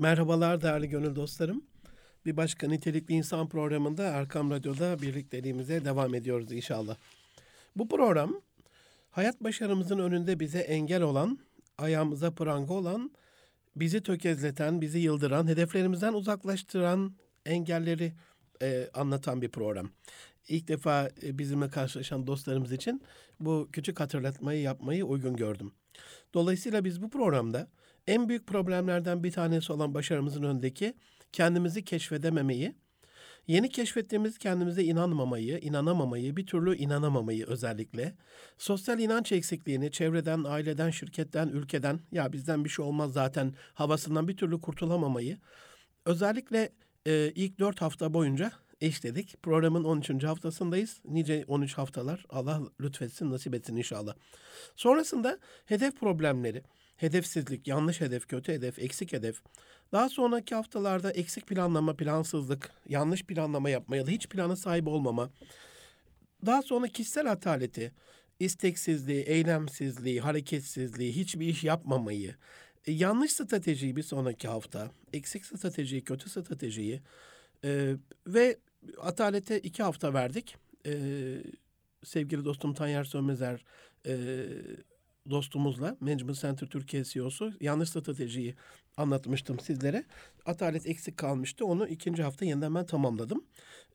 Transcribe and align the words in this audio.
Merhabalar 0.00 0.60
değerli 0.60 0.88
gönül 0.88 1.16
dostlarım. 1.16 1.64
Bir 2.26 2.36
başka 2.36 2.68
nitelikli 2.68 3.12
insan 3.14 3.48
programında 3.48 4.04
Erkam 4.04 4.50
Radyo'da 4.50 5.02
birlikteliğimize 5.02 5.84
devam 5.84 6.14
ediyoruz 6.14 6.52
inşallah. 6.52 6.96
Bu 7.76 7.88
program 7.88 8.40
hayat 9.10 9.44
başarımızın 9.44 9.98
önünde 9.98 10.40
bize 10.40 10.58
engel 10.58 11.02
olan, 11.02 11.38
ayağımıza 11.78 12.30
pranga 12.30 12.74
olan, 12.74 13.10
bizi 13.76 14.02
tökezleten, 14.02 14.80
bizi 14.80 14.98
yıldıran, 14.98 15.46
hedeflerimizden 15.46 16.12
uzaklaştıran 16.12 17.14
engelleri 17.46 18.12
e, 18.62 18.88
anlatan 18.94 19.42
bir 19.42 19.48
program. 19.48 19.90
İlk 20.48 20.68
defa 20.68 21.10
e, 21.22 21.38
bizimle 21.38 21.68
karşılaşan 21.68 22.26
dostlarımız 22.26 22.72
için 22.72 23.02
bu 23.40 23.68
küçük 23.72 24.00
hatırlatmayı 24.00 24.60
yapmayı 24.60 25.04
uygun 25.04 25.36
gördüm. 25.36 25.72
Dolayısıyla 26.34 26.84
biz 26.84 27.02
bu 27.02 27.10
programda 27.10 27.68
en 28.10 28.28
büyük 28.28 28.46
problemlerden 28.46 29.24
bir 29.24 29.32
tanesi 29.32 29.72
olan 29.72 29.94
başarımızın 29.94 30.42
önündeki 30.42 30.94
kendimizi 31.32 31.84
keşfedememeyi, 31.84 32.74
yeni 33.46 33.68
keşfettiğimiz 33.68 34.38
kendimize 34.38 34.82
inanmamayı, 34.84 35.58
inanamamayı, 35.58 36.36
bir 36.36 36.46
türlü 36.46 36.76
inanamamayı 36.76 37.46
özellikle, 37.46 38.14
sosyal 38.58 38.98
inanç 38.98 39.32
eksikliğini 39.32 39.90
çevreden, 39.90 40.44
aileden, 40.44 40.90
şirketten, 40.90 41.48
ülkeden, 41.48 42.00
ya 42.12 42.32
bizden 42.32 42.64
bir 42.64 42.68
şey 42.68 42.84
olmaz 42.84 43.12
zaten 43.12 43.54
havasından 43.74 44.28
bir 44.28 44.36
türlü 44.36 44.60
kurtulamamayı, 44.60 45.38
özellikle 46.06 46.72
e, 47.06 47.32
ilk 47.34 47.58
dört 47.58 47.80
hafta 47.80 48.14
boyunca 48.14 48.52
işledik. 48.80 49.42
Programın 49.42 49.84
13. 49.84 50.24
haftasındayız. 50.24 51.00
Nice 51.04 51.44
13 51.48 51.78
haftalar 51.78 52.24
Allah 52.30 52.60
lütfetsin, 52.80 53.30
nasip 53.30 53.54
etsin 53.54 53.76
inşallah. 53.76 54.14
Sonrasında 54.76 55.38
hedef 55.66 55.96
problemleri, 55.96 56.62
hedefsizlik, 57.00 57.68
yanlış 57.68 58.00
hedef, 58.00 58.26
kötü 58.26 58.52
hedef, 58.52 58.78
eksik 58.78 59.12
hedef. 59.12 59.42
Daha 59.92 60.08
sonraki 60.08 60.54
haftalarda 60.54 61.10
eksik 61.10 61.46
planlama, 61.46 61.96
plansızlık, 61.96 62.70
yanlış 62.88 63.22
planlama 63.22 63.70
yapma 63.70 63.96
ya 63.96 64.06
da 64.06 64.10
hiç 64.10 64.28
plana 64.28 64.56
sahip 64.56 64.88
olmama. 64.88 65.30
Daha 66.46 66.62
sonra 66.62 66.88
kişisel 66.88 67.30
ataleti, 67.30 67.92
isteksizliği, 68.40 69.22
eylemsizliği, 69.22 70.20
hareketsizliği, 70.20 71.16
hiçbir 71.16 71.46
iş 71.46 71.64
yapmamayı, 71.64 72.34
e, 72.86 72.92
yanlış 72.92 73.32
stratejiyi 73.32 73.96
bir 73.96 74.02
sonraki 74.02 74.48
hafta, 74.48 74.90
eksik 75.12 75.46
stratejiyi, 75.46 76.04
kötü 76.04 76.30
stratejiyi 76.30 77.00
e, 77.64 77.96
ve 78.26 78.58
atalete 78.98 79.60
iki 79.60 79.82
hafta 79.82 80.14
verdik. 80.14 80.56
E, 80.86 80.92
sevgili 82.04 82.44
dostum 82.44 82.74
Tanyer 82.74 83.04
Sönmezer 83.04 83.64
e, 84.06 84.46
dostumuzla 85.30 85.96
Management 86.00 86.40
Center 86.40 86.66
Türkiye 86.66 87.04
CEO'su 87.04 87.52
yanlış 87.60 87.88
stratejiyi 87.88 88.54
anlatmıştım 88.96 89.60
sizlere. 89.60 90.04
Atalet 90.46 90.86
eksik 90.86 91.16
kalmıştı. 91.16 91.66
Onu 91.66 91.88
ikinci 91.88 92.22
hafta 92.22 92.44
yeniden 92.44 92.74
ben 92.74 92.86
tamamladım. 92.86 93.44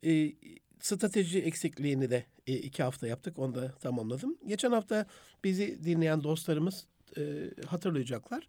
E, 0.05 0.31
strateji 0.79 1.41
eksikliğini 1.41 2.09
de 2.09 2.25
e, 2.47 2.53
iki 2.53 2.83
hafta 2.83 3.07
yaptık. 3.07 3.39
Onu 3.39 3.55
da 3.55 3.71
tamamladım. 3.71 4.37
Geçen 4.47 4.71
hafta 4.71 5.05
bizi 5.43 5.83
dinleyen 5.83 6.23
dostlarımız 6.23 6.85
e, 7.17 7.51
hatırlayacaklar. 7.67 8.47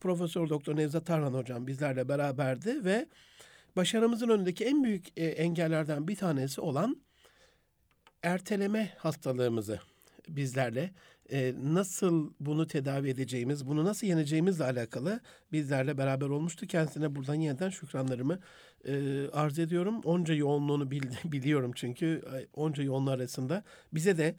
Profesör 0.00 0.48
Doktor 0.48 0.76
Nevzat 0.76 1.06
Tarhan 1.06 1.34
hocam 1.34 1.66
bizlerle 1.66 2.08
beraberdi 2.08 2.84
ve 2.84 3.06
başarımızın 3.76 4.28
önündeki 4.28 4.64
en 4.64 4.84
büyük 4.84 5.06
e, 5.16 5.26
engellerden 5.26 6.08
bir 6.08 6.16
tanesi 6.16 6.60
olan 6.60 6.96
erteleme 8.22 8.92
hastalığımızı 8.98 9.80
bizlerle 10.28 10.90
e, 11.32 11.54
nasıl 11.62 12.32
bunu 12.40 12.66
tedavi 12.66 13.08
edeceğimiz, 13.08 13.66
bunu 13.66 13.84
nasıl 13.84 14.06
yeneceğimizle 14.06 14.64
alakalı 14.64 15.20
bizlerle 15.52 15.98
beraber 15.98 16.26
olmuştu. 16.26 16.66
Kendisine 16.66 17.14
buradan 17.14 17.34
yeniden 17.34 17.70
şükranlarımı 17.70 18.38
e, 18.84 19.26
arz 19.32 19.58
ediyorum. 19.58 20.00
Onca 20.04 20.34
yoğunluğunu 20.34 20.90
bil, 20.90 21.02
biliyorum 21.24 21.72
çünkü 21.74 22.22
onca 22.54 22.82
yoğunluğu 22.82 23.10
arasında 23.10 23.64
bize 23.92 24.18
de 24.18 24.36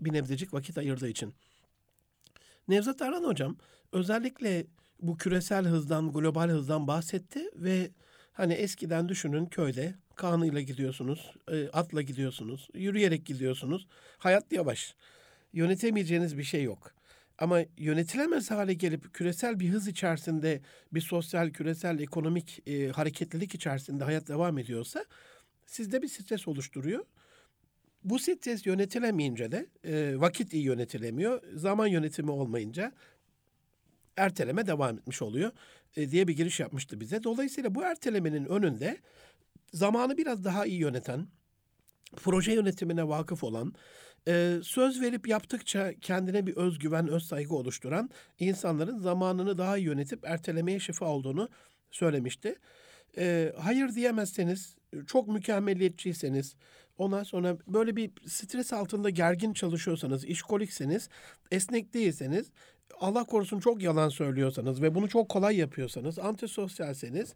bir 0.00 0.12
nebzecik 0.12 0.54
vakit 0.54 0.78
ayırdığı 0.78 1.08
için. 1.08 1.34
Nevzat 2.68 3.02
Aran 3.02 3.24
hocam 3.24 3.56
özellikle 3.92 4.66
bu 5.00 5.16
küresel 5.16 5.64
hızdan, 5.64 6.12
global 6.12 6.48
hızdan 6.48 6.86
bahsetti 6.86 7.50
ve 7.56 7.90
hani 8.32 8.52
eskiden 8.52 9.08
düşünün 9.08 9.46
köyde 9.46 9.94
kanıyla 10.14 10.60
gidiyorsunuz, 10.60 11.32
atla 11.72 12.02
gidiyorsunuz, 12.02 12.68
yürüyerek 12.74 13.26
gidiyorsunuz. 13.26 13.86
Hayat 14.18 14.52
yavaş 14.52 14.94
yönetemeyeceğiniz 15.54 16.38
bir 16.38 16.42
şey 16.42 16.62
yok. 16.62 16.94
Ama 17.38 17.60
yönetilemez 17.76 18.50
hale 18.50 18.74
gelip 18.74 19.14
küresel 19.14 19.60
bir 19.60 19.68
hız 19.68 19.88
içerisinde 19.88 20.60
bir 20.92 21.00
sosyal, 21.00 21.50
küresel, 21.50 21.98
ekonomik 21.98 22.68
e, 22.68 22.88
hareketlilik 22.88 23.54
içerisinde 23.54 24.04
hayat 24.04 24.28
devam 24.28 24.58
ediyorsa 24.58 25.04
sizde 25.66 26.02
bir 26.02 26.08
stres 26.08 26.48
oluşturuyor. 26.48 27.04
Bu 28.04 28.18
stres 28.18 28.66
yönetilemeyince 28.66 29.52
de 29.52 29.66
e, 29.84 30.20
vakit 30.20 30.54
iyi 30.54 30.64
yönetilemiyor. 30.64 31.42
Zaman 31.54 31.86
yönetimi 31.86 32.30
olmayınca 32.30 32.92
erteleme 34.16 34.66
devam 34.66 34.98
etmiş 34.98 35.22
oluyor 35.22 35.52
e, 35.96 36.10
diye 36.10 36.28
bir 36.28 36.36
giriş 36.36 36.60
yapmıştı 36.60 37.00
bize. 37.00 37.22
Dolayısıyla 37.22 37.74
bu 37.74 37.84
ertelemenin 37.84 38.44
önünde 38.44 38.98
zamanı 39.72 40.16
biraz 40.16 40.44
daha 40.44 40.66
iyi 40.66 40.80
yöneten, 40.80 41.26
proje 42.16 42.52
yönetimine 42.52 43.08
vakıf 43.08 43.44
olan, 43.44 43.74
e, 44.28 44.58
söz 44.62 45.00
verip 45.00 45.28
yaptıkça 45.28 45.92
kendine 46.00 46.46
bir 46.46 46.56
özgüven, 46.56 47.08
öz 47.08 47.22
saygı 47.22 47.54
oluşturan 47.54 48.10
insanların 48.38 48.98
zamanını 48.98 49.58
daha 49.58 49.78
iyi 49.78 49.86
yönetip 49.86 50.24
ertelemeye 50.24 50.80
şifa 50.80 51.06
olduğunu 51.06 51.48
söylemişti. 51.90 52.54
E, 53.18 53.52
hayır 53.58 53.94
diyemezseniz, 53.94 54.76
çok 55.06 55.28
mükemmeliyetçiyseniz, 55.28 56.56
ondan 56.98 57.22
sonra 57.22 57.56
böyle 57.66 57.96
bir 57.96 58.10
stres 58.26 58.72
altında 58.72 59.10
gergin 59.10 59.52
çalışıyorsanız, 59.52 60.24
işkolikseniz, 60.24 61.08
esnek 61.50 61.94
değilseniz, 61.94 62.50
Allah 63.00 63.24
korusun 63.24 63.60
çok 63.60 63.82
yalan 63.82 64.08
söylüyorsanız 64.08 64.82
ve 64.82 64.94
bunu 64.94 65.08
çok 65.08 65.28
kolay 65.28 65.56
yapıyorsanız, 65.56 66.18
antisosyalseniz, 66.18 67.34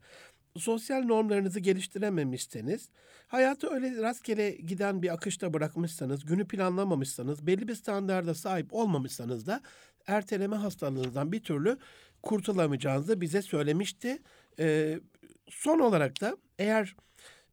sosyal 0.59 1.03
normlarınızı 1.03 1.61
geliştirememişseniz, 1.61 2.89
hayatı 3.27 3.71
öyle 3.71 4.03
rastgele 4.03 4.51
giden 4.51 5.03
bir 5.03 5.15
akışta 5.15 5.55
bırakmışsanız, 5.55 6.25
günü 6.25 6.49
planlamamışsanız, 6.49 7.47
belli 7.47 7.69
bir 7.69 7.75
standarda 7.75 8.35
sahip 8.35 8.75
olmamışsanız 8.75 9.47
da 9.47 9.63
erteleme 10.07 10.57
hastalığınızdan 10.57 11.33
bir 11.33 11.41
türlü 11.41 11.79
kurtulamayacağınızı 12.23 13.21
bize 13.21 13.43
söylemişti. 13.43 14.19
Ee, 14.59 15.01
son 15.49 15.79
olarak 15.79 16.21
da 16.21 16.37
eğer 16.59 16.97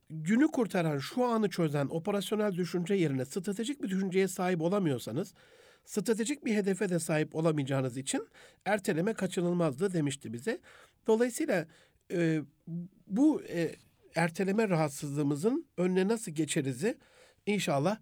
günü 0.09 0.47
kurtaran, 0.47 0.97
şu 0.97 1.25
anı 1.25 1.49
çözen 1.49 1.87
operasyonel 1.89 2.53
düşünce 2.53 2.93
yerine 2.93 3.25
stratejik 3.25 3.83
bir 3.83 3.89
düşünceye 3.89 4.27
sahip 4.27 4.61
olamıyorsanız, 4.61 5.33
stratejik 5.85 6.45
bir 6.45 6.55
hedefe 6.55 6.89
de 6.89 6.99
sahip 6.99 7.35
olamayacağınız 7.35 7.97
için 7.97 8.27
erteleme 8.65 9.13
kaçınılmazdı 9.13 9.93
demişti 9.93 10.33
bize. 10.33 10.61
Dolayısıyla 11.07 11.67
e, 12.11 12.41
bu 13.07 13.41
e, 13.43 13.75
erteleme 14.15 14.69
rahatsızlığımızın 14.69 15.65
önüne 15.77 16.07
nasıl 16.07 16.31
geçerizi 16.31 16.97
inşallah 17.45 17.97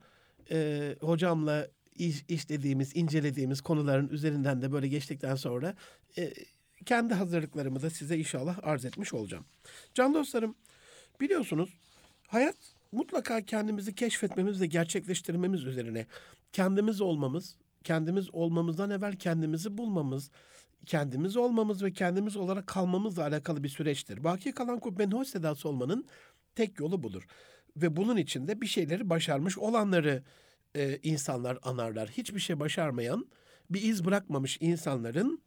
e, 0.51 0.95
hocamla 1.01 1.67
iş, 1.95 2.25
işlediğimiz, 2.27 2.95
incelediğimiz 2.95 3.61
konuların 3.61 4.09
üzerinden 4.09 4.61
de 4.61 4.71
böyle 4.71 4.87
geçtikten 4.87 5.35
sonra 5.35 5.75
e, 6.17 6.33
kendi 6.85 7.13
hazırlıklarımı 7.13 7.81
da 7.81 7.89
size 7.89 8.17
inşallah 8.17 8.59
arz 8.63 8.85
etmiş 8.85 9.13
olacağım. 9.13 9.45
Can 9.93 10.13
dostlarım 10.13 10.55
biliyorsunuz 11.21 11.73
hayat 12.27 12.55
mutlaka 12.91 13.41
kendimizi 13.41 13.95
keşfetmemiz 13.95 14.61
ve 14.61 14.65
gerçekleştirmemiz 14.65 15.63
üzerine 15.63 16.05
kendimiz 16.51 17.01
olmamız, 17.01 17.57
kendimiz 17.83 18.33
olmamızdan 18.33 18.89
evvel 18.89 19.15
kendimizi 19.15 19.77
bulmamız, 19.77 20.31
kendimiz 20.85 21.37
olmamız 21.37 21.83
ve 21.83 21.93
kendimiz 21.93 22.35
olarak 22.35 22.67
kalmamızla 22.67 23.23
alakalı 23.23 23.63
bir 23.63 23.69
süreçtir. 23.69 24.23
Baki 24.23 24.51
kalan 24.51 24.79
kubbenin 24.79 25.11
hoş 25.11 25.27
sedası 25.27 25.69
olmanın 25.69 26.05
tek 26.55 26.79
yolu 26.79 27.03
budur. 27.03 27.27
Ve 27.77 27.95
bunun 27.95 28.17
içinde 28.17 28.61
bir 28.61 28.67
şeyleri 28.67 29.09
başarmış 29.09 29.57
olanları 29.57 30.23
e, 30.75 30.99
insanlar 31.03 31.59
anarlar. 31.63 32.09
Hiçbir 32.09 32.39
şey 32.39 32.59
başarmayan, 32.59 33.27
bir 33.69 33.81
iz 33.81 34.05
bırakmamış 34.05 34.57
insanların 34.61 35.41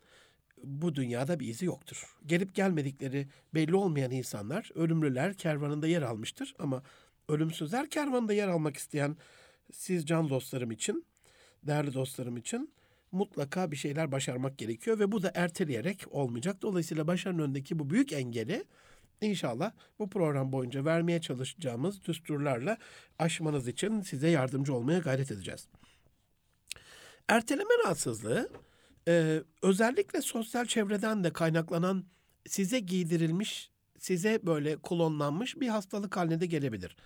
bu 0.64 0.94
dünyada 0.94 1.40
bir 1.40 1.49
izi 1.49 1.66
yoktur. 1.66 2.16
Gelip 2.26 2.55
gelmedikleri 2.55 3.28
belli 3.55 3.76
olmayan 3.76 4.10
insanlar, 4.10 4.70
ölümlüler 4.75 5.34
kervanında 5.34 5.87
yer 5.87 6.02
almıştır. 6.02 6.55
Ama 6.58 6.82
ölümsüzler 7.28 7.90
kervanında 7.90 8.32
yer 8.32 8.49
almak 8.49 8.76
isteyen 8.76 9.16
siz 9.72 10.06
can 10.06 10.28
dostlarım 10.28 10.70
için, 10.70 11.05
değerli 11.62 11.94
dostlarım 11.94 12.37
için 12.37 12.70
mutlaka 13.12 13.70
bir 13.70 13.76
şeyler 13.76 14.12
başarmak 14.12 14.58
gerekiyor 14.58 14.99
ve 14.99 15.12
bu 15.12 15.23
da 15.23 15.32
erteleyerek 15.35 16.05
olmayacak. 16.11 16.62
Dolayısıyla 16.62 17.06
başarının 17.06 17.43
önündeki 17.43 17.79
bu 17.79 17.91
büyük 17.91 18.12
engeli 18.12 18.64
inşallah 19.20 19.73
bu 19.99 20.11
program 20.11 20.53
boyunca 20.53 20.85
vermeye 20.85 21.20
çalışacağımız 21.20 22.05
düsturlarla 22.05 22.79
aşmanız 23.19 23.69
için 23.69 24.00
size 24.00 24.29
yardımcı 24.29 24.75
olmaya 24.75 24.99
gayret 24.99 25.31
edeceğiz. 25.31 25.69
Erteleme 27.29 27.70
rahatsızlığı 27.85 28.50
e, 29.08 29.43
özellikle 29.62 30.23
sosyal 30.23 30.64
çevreden 30.64 31.25
de 31.25 31.32
kaynaklanan 31.32 32.05
size 32.47 32.81
giydirilmiş, 32.81 33.70
size 33.99 34.41
böyle 34.43 34.76
klonlanmış 34.76 35.61
bir 35.61 35.69
hastalık 35.69 36.17
haline 36.17 36.41
de 36.41 36.47
gelebilir. 36.47 36.97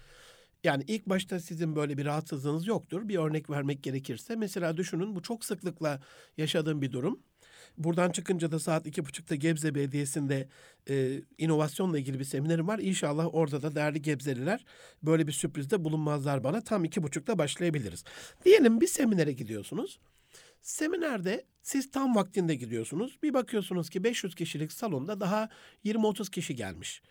Yani 0.64 0.84
ilk 0.86 1.06
başta 1.06 1.40
sizin 1.40 1.76
böyle 1.76 1.98
bir 1.98 2.04
rahatsızlığınız 2.04 2.66
yoktur. 2.66 3.08
Bir 3.08 3.18
örnek 3.18 3.50
vermek 3.50 3.82
gerekirse 3.82 4.36
mesela 4.36 4.76
düşünün 4.76 5.16
bu 5.16 5.22
çok 5.22 5.44
sıklıkla 5.44 6.00
yaşadığım 6.36 6.82
bir 6.82 6.92
durum. 6.92 7.20
Buradan 7.78 8.10
çıkınca 8.10 8.52
da 8.52 8.58
saat 8.58 8.86
iki 8.86 9.04
buçukta 9.04 9.34
Gebze 9.34 9.74
Belediyesi'nde 9.74 10.48
e, 10.88 11.22
inovasyonla 11.38 11.98
ilgili 11.98 12.18
bir 12.18 12.24
seminerim 12.24 12.68
var. 12.68 12.78
İnşallah 12.78 13.34
orada 13.34 13.62
da 13.62 13.74
değerli 13.74 14.02
Gebzeliler 14.02 14.64
böyle 15.02 15.26
bir 15.26 15.32
sürprizde 15.32 15.84
bulunmazlar 15.84 16.44
bana. 16.44 16.60
Tam 16.60 16.84
iki 16.84 17.02
buçukta 17.02 17.38
başlayabiliriz. 17.38 18.04
Diyelim 18.44 18.80
bir 18.80 18.86
seminere 18.86 19.32
gidiyorsunuz. 19.32 20.00
Seminerde 20.62 21.44
siz 21.62 21.90
tam 21.90 22.16
vaktinde 22.16 22.54
gidiyorsunuz. 22.54 23.18
Bir 23.22 23.34
bakıyorsunuz 23.34 23.90
ki 23.90 24.04
500 24.04 24.34
kişilik 24.34 24.72
salonda 24.72 25.20
daha 25.20 25.48
20-30 25.84 26.30
kişi 26.30 26.54
gelmiş. 26.54 27.02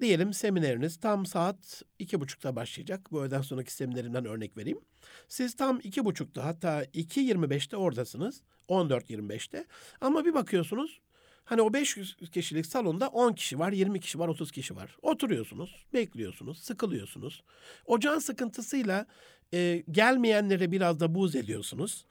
Diyelim 0.00 0.32
semineriniz 0.32 0.96
tam 0.96 1.26
saat 1.26 1.82
iki 1.98 2.20
buçukta 2.20 2.56
başlayacak. 2.56 3.12
Bu 3.12 3.22
öğleden 3.22 3.42
sonraki 3.42 3.72
seminerimden 3.72 4.24
örnek 4.24 4.56
vereyim. 4.56 4.80
Siz 5.28 5.56
tam 5.56 5.80
iki 5.82 6.04
buçukta 6.04 6.44
hatta 6.44 6.84
2.25'te 6.84 7.76
oradasınız. 7.76 8.42
14.25'te. 8.68 9.66
Ama 10.00 10.24
bir 10.24 10.34
bakıyorsunuz 10.34 11.00
hani 11.48 11.62
o 11.62 11.72
500 11.72 12.16
kişilik 12.32 12.66
salonda 12.66 13.08
10 13.08 13.32
kişi 13.32 13.58
var, 13.58 13.72
20 13.72 14.00
kişi 14.00 14.18
var, 14.18 14.28
30 14.28 14.52
kişi 14.52 14.76
var. 14.76 14.96
Oturuyorsunuz, 15.02 15.86
bekliyorsunuz, 15.94 16.58
sıkılıyorsunuz. 16.58 17.42
O 17.86 18.20
sıkıntısıyla 18.20 19.06
e, 19.54 19.84
gelmeyenlere 19.90 20.72
biraz 20.72 21.00
da 21.00 21.14
buz 21.14 21.36
ediyorsunuz. 21.36 22.04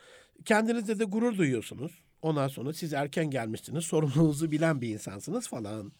Kendinizde 0.45 0.99
de 0.99 1.03
gurur 1.03 1.37
duyuyorsunuz. 1.37 1.91
Ondan 2.21 2.47
sonra 2.47 2.73
siz 2.73 2.93
erken 2.93 3.29
gelmişsiniz, 3.29 3.85
sorumluluğunuzu 3.85 4.51
bilen 4.51 4.81
bir 4.81 4.89
insansınız 4.89 5.47
falan. 5.47 5.91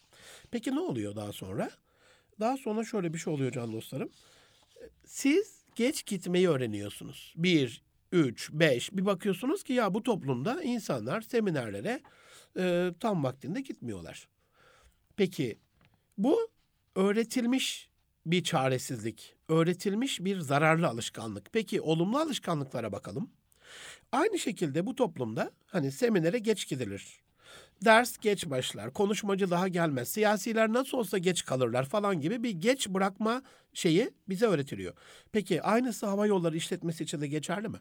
Peki 0.51 0.75
ne 0.75 0.79
oluyor 0.79 1.15
daha 1.15 1.33
sonra? 1.33 1.69
Daha 2.39 2.57
sonra 2.57 2.83
şöyle 2.83 3.13
bir 3.13 3.17
şey 3.17 3.33
oluyor 3.33 3.51
can 3.51 3.73
dostlarım. 3.73 4.09
Siz 5.05 5.65
geç 5.75 6.05
gitmeyi 6.05 6.49
öğreniyorsunuz. 6.49 7.33
Bir, 7.37 7.83
üç, 8.11 8.49
beş 8.51 8.91
bir 8.91 9.05
bakıyorsunuz 9.05 9.63
ki 9.63 9.73
ya 9.73 9.93
bu 9.93 10.03
toplumda 10.03 10.63
insanlar 10.63 11.21
seminerlere 11.21 12.01
e, 12.57 12.91
tam 12.99 13.23
vaktinde 13.23 13.61
gitmiyorlar. 13.61 14.27
Peki 15.15 15.57
bu 16.17 16.49
öğretilmiş 16.95 17.89
bir 18.25 18.43
çaresizlik, 18.43 19.35
öğretilmiş 19.49 20.19
bir 20.19 20.39
zararlı 20.39 20.87
alışkanlık. 20.87 21.53
Peki 21.53 21.81
olumlu 21.81 22.17
alışkanlıklara 22.17 22.91
bakalım. 22.91 23.29
Aynı 24.11 24.39
şekilde 24.39 24.85
bu 24.85 24.95
toplumda 24.95 25.51
hani 25.65 25.91
seminere 25.91 26.39
geç 26.39 26.67
gidilir. 26.67 27.19
Ders 27.85 28.17
geç 28.17 28.49
başlar, 28.49 28.93
konuşmacı 28.93 29.51
daha 29.51 29.67
gelmez, 29.67 30.09
siyasiler 30.09 30.73
nasıl 30.73 30.97
olsa 30.97 31.17
geç 31.17 31.45
kalırlar 31.45 31.85
falan 31.85 32.21
gibi 32.21 32.43
bir 32.43 32.51
geç 32.51 32.89
bırakma 32.89 33.41
şeyi 33.73 34.11
bize 34.29 34.45
öğretiliyor. 34.45 34.93
Peki 35.31 35.61
aynısı 35.61 36.05
hava 36.05 36.27
yolları 36.27 36.57
işletmesi 36.57 37.03
için 37.03 37.21
de 37.21 37.27
geçerli 37.27 37.69
mi? 37.69 37.77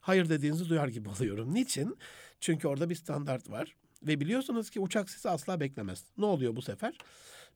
Hayır 0.00 0.28
dediğinizi 0.28 0.68
duyar 0.68 0.88
gibi 0.88 1.08
oluyorum. 1.18 1.54
Niçin? 1.54 1.98
Çünkü 2.40 2.68
orada 2.68 2.90
bir 2.90 2.94
standart 2.94 3.50
var. 3.50 3.76
Ve 4.02 4.20
biliyorsunuz 4.20 4.70
ki 4.70 4.80
uçak 4.80 5.10
sizi 5.10 5.28
asla 5.30 5.60
beklemez. 5.60 6.04
Ne 6.18 6.24
oluyor 6.24 6.56
bu 6.56 6.62
sefer? 6.62 6.98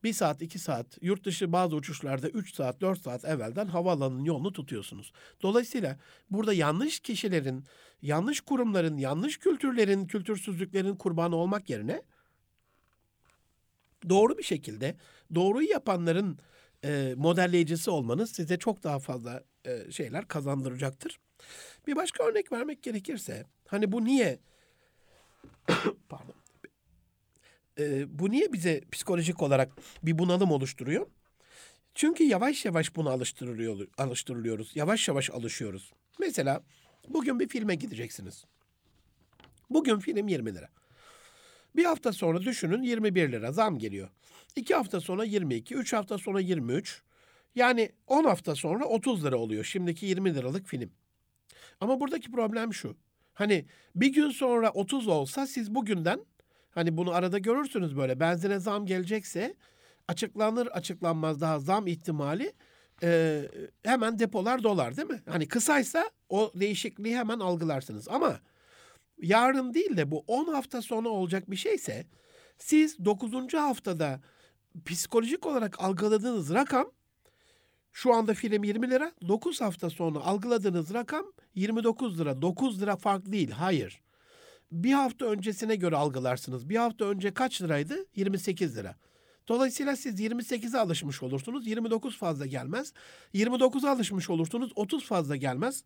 Bir 0.04 0.12
saat, 0.12 0.42
iki 0.42 0.58
saat, 0.58 0.86
yurt 1.00 1.24
dışı 1.24 1.52
bazı 1.52 1.76
uçuşlarda 1.76 2.28
üç 2.28 2.54
saat, 2.54 2.80
dört 2.80 3.00
saat 3.00 3.24
evvelden 3.24 3.66
havaalanının 3.66 4.24
yolunu 4.24 4.52
tutuyorsunuz. 4.52 5.12
Dolayısıyla 5.42 5.98
burada 6.30 6.52
yanlış 6.52 7.00
kişilerin, 7.00 7.64
yanlış 8.02 8.40
kurumların, 8.40 8.96
yanlış 8.96 9.38
kültürlerin, 9.38 10.06
kültürsüzlüklerin 10.06 10.96
kurbanı 10.96 11.36
olmak 11.36 11.70
yerine 11.70 12.02
doğru 14.08 14.38
bir 14.38 14.42
şekilde 14.42 14.96
doğruyu 15.34 15.68
yapanların 15.70 16.38
e, 16.84 17.14
modelleyicisi 17.16 17.90
olmanız 17.90 18.32
size 18.32 18.58
çok 18.58 18.82
daha 18.82 18.98
fazla 18.98 19.44
e, 19.64 19.92
şeyler 19.92 20.28
kazandıracaktır. 20.28 21.18
Bir 21.86 21.96
başka 21.96 22.24
örnek 22.24 22.52
vermek 22.52 22.82
gerekirse, 22.82 23.46
hani 23.66 23.92
bu 23.92 24.04
niye 24.04 24.38
pardon 26.08 26.35
e, 27.78 28.18
bu 28.18 28.30
niye 28.30 28.52
bize 28.52 28.80
psikolojik 28.92 29.42
olarak 29.42 29.72
bir 30.02 30.18
bunalım 30.18 30.50
oluşturuyor? 30.50 31.06
Çünkü 31.94 32.24
yavaş 32.24 32.64
yavaş 32.64 32.96
buna 32.96 33.10
alıştırılıyor, 33.10 33.88
alıştırılıyoruz. 33.98 34.76
Yavaş 34.76 35.08
yavaş 35.08 35.30
alışıyoruz. 35.30 35.92
Mesela 36.20 36.62
bugün 37.08 37.40
bir 37.40 37.48
filme 37.48 37.74
gideceksiniz. 37.74 38.44
Bugün 39.70 39.98
film 39.98 40.28
20 40.28 40.54
lira. 40.54 40.68
Bir 41.76 41.84
hafta 41.84 42.12
sonra 42.12 42.42
düşünün 42.42 42.82
21 42.82 43.32
lira 43.32 43.52
zam 43.52 43.78
geliyor. 43.78 44.08
İki 44.56 44.74
hafta 44.74 45.00
sonra 45.00 45.24
22, 45.24 45.74
üç 45.74 45.92
hafta 45.92 46.18
sonra 46.18 46.40
23. 46.40 47.02
Yani 47.54 47.92
10 48.06 48.24
hafta 48.24 48.54
sonra 48.54 48.84
30 48.84 49.24
lira 49.24 49.36
oluyor 49.36 49.64
şimdiki 49.64 50.06
20 50.06 50.34
liralık 50.34 50.66
film. 50.66 50.90
Ama 51.80 52.00
buradaki 52.00 52.30
problem 52.30 52.74
şu. 52.74 52.96
Hani 53.34 53.66
bir 53.94 54.12
gün 54.12 54.30
sonra 54.30 54.70
30 54.70 55.08
olsa 55.08 55.46
siz 55.46 55.74
bugünden 55.74 56.20
Hani 56.76 56.96
bunu 56.96 57.10
arada 57.10 57.38
görürsünüz 57.38 57.96
böyle 57.96 58.20
benzine 58.20 58.58
zam 58.58 58.86
gelecekse 58.86 59.54
açıklanır 60.08 60.66
açıklanmaz 60.66 61.40
daha 61.40 61.58
zam 61.58 61.86
ihtimali 61.86 62.52
e, 63.02 63.42
hemen 63.82 64.18
depolar 64.18 64.62
dolar 64.62 64.96
değil 64.96 65.08
mi? 65.08 65.22
Hani 65.28 65.48
kısaysa 65.48 66.10
o 66.28 66.52
değişikliği 66.54 67.16
hemen 67.16 67.38
algılarsınız 67.38 68.08
ama 68.08 68.40
yarın 69.22 69.74
değil 69.74 69.96
de 69.96 70.10
bu 70.10 70.24
10 70.26 70.52
hafta 70.52 70.82
sonra 70.82 71.08
olacak 71.08 71.50
bir 71.50 71.56
şeyse 71.56 72.06
siz 72.58 73.04
9. 73.04 73.54
haftada 73.54 74.20
psikolojik 74.84 75.46
olarak 75.46 75.80
algıladığınız 75.84 76.54
rakam 76.54 76.90
şu 77.92 78.14
anda 78.14 78.34
film 78.34 78.64
20 78.64 78.90
lira. 78.90 79.12
9 79.28 79.60
hafta 79.60 79.90
sonra 79.90 80.18
algıladığınız 80.18 80.94
rakam 80.94 81.26
29 81.54 82.20
lira. 82.20 82.42
9 82.42 82.82
lira 82.82 82.96
fark 82.96 83.32
değil. 83.32 83.50
Hayır 83.50 84.05
bir 84.72 84.92
hafta 84.92 85.26
öncesine 85.26 85.76
göre 85.76 85.96
algılarsınız. 85.96 86.68
Bir 86.68 86.76
hafta 86.76 87.04
önce 87.04 87.34
kaç 87.34 87.62
liraydı? 87.62 88.06
28 88.16 88.76
lira. 88.76 88.96
Dolayısıyla 89.48 89.96
siz 89.96 90.20
28'e 90.20 90.78
alışmış 90.78 91.22
olursunuz. 91.22 91.66
29 91.66 92.18
fazla 92.18 92.46
gelmez. 92.46 92.92
29'a 93.34 93.90
alışmış 93.90 94.30
olursunuz. 94.30 94.72
30 94.74 95.04
fazla 95.04 95.36
gelmez. 95.36 95.84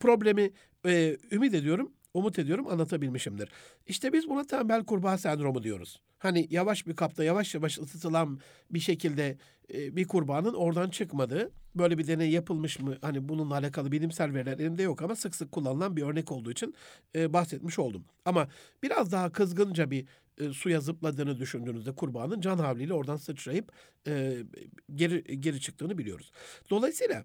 Problemi 0.00 0.50
e, 0.86 1.16
ümit 1.30 1.54
ediyorum, 1.54 1.92
umut 2.16 2.38
ediyorum 2.38 2.66
anlatabilmişimdir. 2.66 3.48
İşte 3.86 4.12
biz 4.12 4.28
buna 4.28 4.44
tembel 4.44 4.84
kurbağa 4.84 5.18
sendromu 5.18 5.62
diyoruz. 5.62 6.00
Hani 6.18 6.46
yavaş 6.50 6.86
bir 6.86 6.96
kapta 6.96 7.24
yavaş 7.24 7.54
yavaş 7.54 7.78
ısıtılan 7.78 8.40
bir 8.70 8.80
şekilde 8.80 9.38
e, 9.74 9.96
bir 9.96 10.04
kurbağanın 10.04 10.54
oradan 10.54 10.90
çıkmadığı, 10.90 11.50
böyle 11.74 11.98
bir 11.98 12.06
deney 12.06 12.30
yapılmış 12.30 12.78
mı? 12.78 12.96
Hani 13.00 13.28
bununla 13.28 13.54
alakalı 13.54 13.92
bilimsel 13.92 14.34
veriler 14.34 14.58
elimde 14.58 14.82
yok 14.82 15.02
ama 15.02 15.16
sık 15.16 15.34
sık 15.34 15.52
kullanılan 15.52 15.96
bir 15.96 16.02
örnek 16.02 16.32
olduğu 16.32 16.50
için 16.50 16.74
e, 17.14 17.32
bahsetmiş 17.32 17.78
oldum. 17.78 18.04
Ama 18.24 18.48
biraz 18.82 19.12
daha 19.12 19.32
kızgınca 19.32 19.90
bir 19.90 20.06
e, 20.38 20.52
suya 20.52 20.80
zıpladığını 20.80 21.38
düşündüğünüzde 21.38 21.94
kurbağanın 21.94 22.40
can 22.40 22.58
havliyle 22.58 22.94
oradan 22.94 23.16
sıçrayıp 23.16 23.72
geri 24.94 25.40
geri 25.40 25.60
çıktığını 25.60 25.98
biliyoruz. 25.98 26.32
Dolayısıyla 26.70 27.24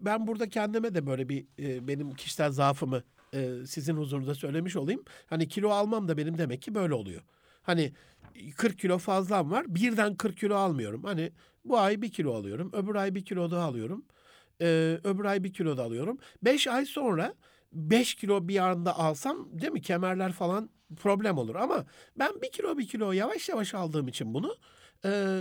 ben 0.00 0.26
burada 0.26 0.48
kendime 0.48 0.94
de 0.94 1.06
böyle 1.06 1.28
bir 1.28 1.46
benim 1.88 2.14
kişisel 2.14 2.52
zaafımı 2.52 3.02
e, 3.34 3.66
sizin 3.66 3.96
huzurunuzda 3.96 4.34
söylemiş 4.34 4.76
olayım. 4.76 5.04
Hani 5.26 5.48
kilo 5.48 5.70
almam 5.70 6.08
da 6.08 6.16
benim 6.16 6.38
demek 6.38 6.62
ki 6.62 6.74
böyle 6.74 6.94
oluyor. 6.94 7.22
Hani 7.62 7.92
40 8.56 8.78
kilo 8.78 8.98
fazlam 8.98 9.50
var. 9.50 9.64
Birden 9.68 10.14
40 10.14 10.36
kilo 10.36 10.54
almıyorum. 10.54 11.04
Hani 11.04 11.32
bu 11.64 11.78
ay 11.78 12.02
bir 12.02 12.12
kilo 12.12 12.34
alıyorum. 12.34 12.70
Öbür 12.72 12.94
ay 12.94 13.14
bir 13.14 13.24
kilo 13.24 13.50
daha 13.50 13.64
alıyorum. 13.64 14.04
Ee, 14.60 14.98
öbür 15.04 15.24
ay 15.24 15.44
bir 15.44 15.52
kilo 15.52 15.76
da 15.76 15.82
alıyorum. 15.82 16.18
5 16.42 16.68
ay 16.68 16.86
sonra 16.86 17.34
5 17.72 18.14
kilo 18.14 18.48
bir 18.48 18.58
anda 18.58 18.98
alsam 18.98 19.48
değil 19.60 19.72
mi 19.72 19.82
kemerler 19.82 20.32
falan 20.32 20.70
problem 20.96 21.38
olur. 21.38 21.54
Ama 21.54 21.86
ben 22.18 22.42
bir 22.42 22.52
kilo 22.52 22.78
bir 22.78 22.88
kilo 22.88 23.12
yavaş 23.12 23.48
yavaş 23.48 23.74
aldığım 23.74 24.08
için 24.08 24.34
bunu 24.34 24.56
e, 25.04 25.40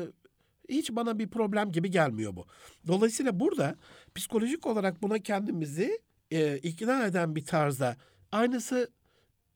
hiç 0.69 0.91
bana 0.91 1.19
bir 1.19 1.29
problem 1.29 1.71
gibi 1.71 1.91
gelmiyor 1.91 2.35
bu. 2.35 2.45
Dolayısıyla 2.87 3.39
burada 3.39 3.75
psikolojik 4.15 4.67
olarak 4.67 5.01
buna 5.01 5.19
kendimizi 5.19 6.01
e, 6.31 6.57
ikna 6.57 7.05
eden 7.05 7.35
bir 7.35 7.45
tarzda 7.45 7.97
aynısı 8.31 8.91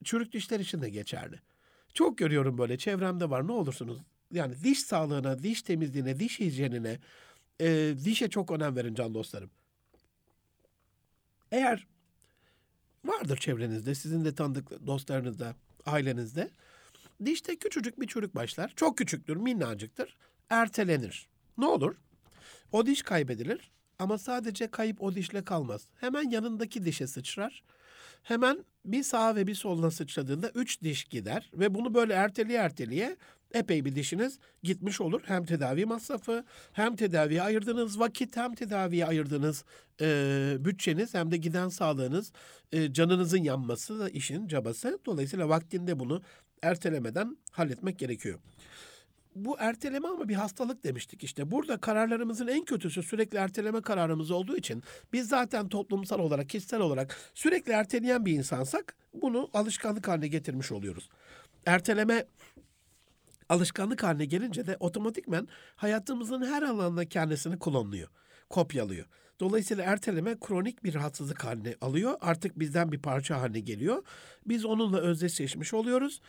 çürük 0.04 0.34
dişler 0.34 0.60
için 0.60 0.82
de 0.82 0.90
geçerli. 0.90 1.40
Çok 1.94 2.18
görüyorum 2.18 2.58
böyle 2.58 2.78
çevremde 2.78 3.30
var 3.30 3.48
ne 3.48 3.52
olursunuz. 3.52 3.98
Yani 4.32 4.64
diş 4.64 4.84
sağlığına, 4.84 5.44
diş 5.44 5.62
temizliğine, 5.62 6.20
diş 6.20 6.40
hijyenine, 6.40 7.00
e, 7.62 7.96
dişe 8.06 8.30
çok 8.30 8.52
önem 8.52 8.76
verin 8.76 8.96
can 8.96 9.14
dostlarım. 9.14 9.50
Eğer 11.52 11.88
vardır 13.06 13.38
çevrenizde, 13.38 13.96
sizin 13.96 14.26
de 14.26 14.36
tanıdık 14.36 14.88
dostlarınızda, 14.88 15.56
ailenizde. 15.86 16.52
Dişte 17.26 17.56
küçücük 17.56 18.02
bir 18.02 18.08
çürük 18.08 18.36
başlar. 18.36 18.74
Çok 18.76 18.98
küçüktür, 18.98 19.36
minnacıktır. 19.36 20.18
Ertelenir. 20.50 21.28
Ne 21.58 21.66
olur? 21.66 21.96
O 22.72 22.86
diş 22.86 23.02
kaybedilir 23.02 23.72
ama 24.00 24.18
sadece 24.18 24.68
kayıp 24.68 25.04
o 25.04 25.16
dişle 25.16 25.44
kalmaz. 25.44 25.88
Hemen 25.96 26.30
yanındaki 26.30 26.86
dişe 26.86 27.08
sıçrar 27.08 27.64
Hemen 28.26 28.66
bir 28.86 29.04
sağa 29.04 29.36
ve 29.36 29.48
bir 29.48 29.56
soluna 29.56 29.92
sıçradığında 29.92 30.50
üç 30.50 30.82
diş 30.82 31.04
gider 31.04 31.52
ve 31.54 31.74
bunu 31.74 31.94
böyle 31.94 32.14
erteliye 32.14 32.58
erteliye 32.58 33.18
epey 33.54 33.86
bir 33.86 33.96
dişiniz 33.96 34.40
gitmiş 34.64 35.02
olur. 35.02 35.22
Hem 35.26 35.46
tedavi 35.46 35.86
masrafı 35.86 36.46
hem 36.74 36.96
tedaviye 36.96 37.42
ayırdığınız 37.42 38.00
vakit 38.00 38.38
hem 38.38 38.56
tedaviye 38.56 39.06
ayırdığınız 39.06 39.66
e, 40.02 40.58
bütçeniz 40.60 41.14
hem 41.14 41.32
de 41.32 41.38
giden 41.38 41.70
sağlığınız 41.70 42.32
e, 42.72 42.94
canınızın 42.94 43.44
yanması 43.44 44.00
da 44.00 44.10
işin 44.10 44.48
cabası. 44.48 45.00
Dolayısıyla 45.06 45.50
vaktinde 45.50 46.00
bunu 46.00 46.22
ertelemeden 46.62 47.38
halletmek 47.52 48.00
gerekiyor. 48.00 48.40
Bu 49.36 49.56
erteleme 49.60 50.08
ama 50.08 50.30
bir 50.30 50.36
hastalık 50.36 50.84
demiştik 50.84 51.24
işte. 51.24 51.52
Burada 51.52 51.78
kararlarımızın 51.78 52.48
en 52.48 52.66
kötüsü 52.66 53.04
sürekli 53.04 53.38
erteleme 53.38 53.82
kararımız 53.82 54.32
olduğu 54.32 54.58
için 54.58 54.84
biz 55.14 55.28
zaten 55.28 55.70
toplumsal 55.70 56.20
olarak, 56.20 56.50
kişisel 56.50 56.80
olarak 56.80 57.18
sürekli 57.34 57.72
erteleyen 57.72 58.26
bir 58.26 58.34
insansak 58.34 58.96
bunu 59.14 59.50
alışkanlık 59.54 60.08
haline 60.08 60.28
getirmiş 60.28 60.72
oluyoruz. 60.72 61.10
Erteleme 61.66 62.26
alışkanlık 63.50 64.04
haline 64.04 64.26
gelince 64.26 64.68
de 64.68 64.78
otomatikmen 64.80 65.48
hayatımızın 65.76 66.46
her 66.46 66.62
alanında 66.62 67.06
kendisini 67.06 67.60
klonluyor, 67.60 68.10
kopyalıyor. 68.50 69.06
Dolayısıyla 69.40 69.84
erteleme 69.84 70.40
kronik 70.40 70.84
bir 70.84 70.94
rahatsızlık 70.94 71.44
haline 71.44 71.76
alıyor. 71.82 72.18
Artık 72.22 72.60
bizden 72.60 72.92
bir 72.92 73.02
parça 73.02 73.42
haline 73.42 73.60
geliyor. 73.60 74.04
Biz 74.46 74.66
onunla 74.66 75.00
özdeşleşmiş 75.00 75.74
oluyoruz. 75.74 76.22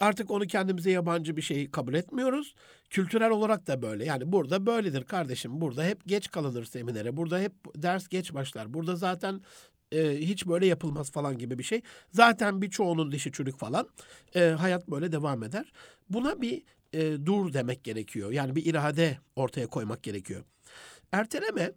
Artık 0.00 0.30
onu 0.30 0.46
kendimize 0.46 0.90
yabancı 0.90 1.36
bir 1.36 1.42
şey 1.42 1.70
kabul 1.70 1.94
etmiyoruz. 1.94 2.54
Kültürel 2.90 3.30
olarak 3.30 3.66
da 3.66 3.82
böyle. 3.82 4.04
Yani 4.04 4.32
burada 4.32 4.66
böyledir 4.66 5.04
kardeşim. 5.04 5.60
Burada 5.60 5.84
hep 5.84 6.06
geç 6.06 6.30
kalınır 6.30 6.64
seminere. 6.64 7.16
Burada 7.16 7.38
hep 7.38 7.52
ders 7.76 8.08
geç 8.08 8.34
başlar. 8.34 8.74
Burada 8.74 8.96
zaten 8.96 9.40
e, 9.92 10.16
hiç 10.16 10.46
böyle 10.46 10.66
yapılmaz 10.66 11.10
falan 11.10 11.38
gibi 11.38 11.58
bir 11.58 11.62
şey. 11.62 11.82
Zaten 12.10 12.62
birçoğunun 12.62 13.12
dişi 13.12 13.32
çürük 13.32 13.58
falan. 13.58 13.88
E, 14.34 14.40
hayat 14.40 14.90
böyle 14.90 15.12
devam 15.12 15.42
eder. 15.42 15.72
Buna 16.10 16.40
bir 16.40 16.62
e, 16.92 17.26
dur 17.26 17.52
demek 17.52 17.84
gerekiyor. 17.84 18.32
Yani 18.32 18.56
bir 18.56 18.66
irade 18.66 19.18
ortaya 19.36 19.66
koymak 19.66 20.02
gerekiyor. 20.02 20.44
Erteleme 21.12 21.72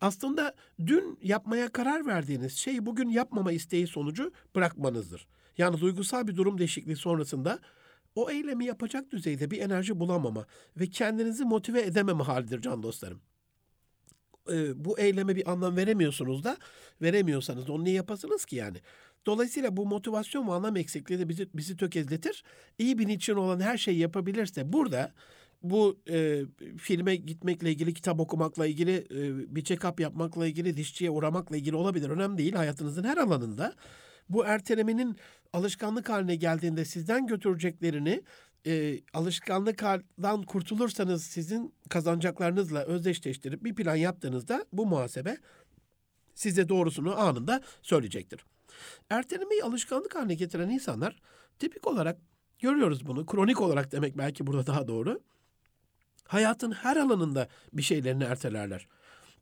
aslında 0.00 0.54
dün 0.86 1.18
yapmaya 1.22 1.68
karar 1.68 2.06
verdiğiniz 2.06 2.56
şeyi 2.56 2.86
bugün 2.86 3.08
yapmama 3.08 3.52
isteği 3.52 3.86
sonucu 3.86 4.32
bırakmanızdır. 4.54 5.26
Yani 5.58 5.80
duygusal 5.80 6.26
bir 6.26 6.36
durum 6.36 6.58
değişikliği 6.58 6.96
sonrasında 6.96 7.58
o 8.14 8.30
eylemi 8.30 8.64
yapacak 8.64 9.10
düzeyde 9.10 9.50
bir 9.50 9.60
enerji 9.60 10.00
bulamama 10.00 10.46
ve 10.76 10.86
kendinizi 10.86 11.44
motive 11.44 11.82
edememe 11.82 12.22
halidir 12.22 12.60
can 12.60 12.82
dostlarım. 12.82 13.20
Ee, 14.52 14.84
bu 14.84 14.98
eyleme 14.98 15.36
bir 15.36 15.50
anlam 15.52 15.76
veremiyorsunuz 15.76 16.44
da 16.44 16.56
veremiyorsanız 17.02 17.70
onu 17.70 17.84
niye 17.84 17.94
yapasınız 17.94 18.44
ki 18.44 18.56
yani? 18.56 18.78
Dolayısıyla 19.26 19.76
bu 19.76 19.86
motivasyon 19.86 20.48
ve 20.48 20.52
anlam 20.52 20.76
eksikliği 20.76 21.20
de 21.20 21.28
bizi, 21.28 21.48
bizi 21.54 21.76
tökezletir. 21.76 22.44
İyi 22.78 22.98
bir 22.98 23.06
niçin 23.08 23.34
olan 23.34 23.60
her 23.60 23.78
şeyi 23.78 23.98
yapabilirse 23.98 24.72
burada 24.72 25.12
bu 25.62 25.98
e, 26.10 26.42
filme 26.78 27.16
gitmekle 27.16 27.70
ilgili, 27.70 27.94
kitap 27.94 28.20
okumakla 28.20 28.66
ilgili, 28.66 28.92
e, 28.96 29.54
bir 29.54 29.64
check-up 29.64 30.02
yapmakla 30.02 30.46
ilgili, 30.46 30.76
dişçiye 30.76 31.10
uğramakla 31.10 31.56
ilgili 31.56 31.76
olabilir. 31.76 32.10
Önemli 32.10 32.38
değil 32.38 32.52
hayatınızın 32.52 33.04
her 33.04 33.16
alanında. 33.16 33.74
Bu 34.28 34.44
ertelemenin 34.44 35.16
alışkanlık 35.52 36.08
haline 36.08 36.36
geldiğinde 36.36 36.84
sizden 36.84 37.26
götüreceklerini 37.26 38.22
e, 38.66 39.00
alışkanlıktan 39.12 40.42
kurtulursanız 40.42 41.24
sizin 41.24 41.74
kazanacaklarınızla 41.88 42.84
özdeşleştirip 42.84 43.64
bir 43.64 43.74
plan 43.74 43.96
yaptığınızda 43.96 44.66
bu 44.72 44.86
muhasebe 44.86 45.36
size 46.34 46.68
doğrusunu 46.68 47.20
anında 47.20 47.62
söyleyecektir. 47.82 48.44
Ertelemeyi 49.10 49.64
alışkanlık 49.64 50.14
haline 50.14 50.34
getiren 50.34 50.68
insanlar 50.68 51.20
tipik 51.58 51.86
olarak 51.86 52.18
görüyoruz 52.58 53.06
bunu. 53.06 53.26
Kronik 53.26 53.60
olarak 53.60 53.92
demek 53.92 54.18
belki 54.18 54.46
burada 54.46 54.66
daha 54.66 54.88
doğru. 54.88 55.20
Hayatın 56.28 56.72
her 56.72 56.96
alanında 56.96 57.48
bir 57.72 57.82
şeylerini 57.82 58.24
ertelerler. 58.24 58.88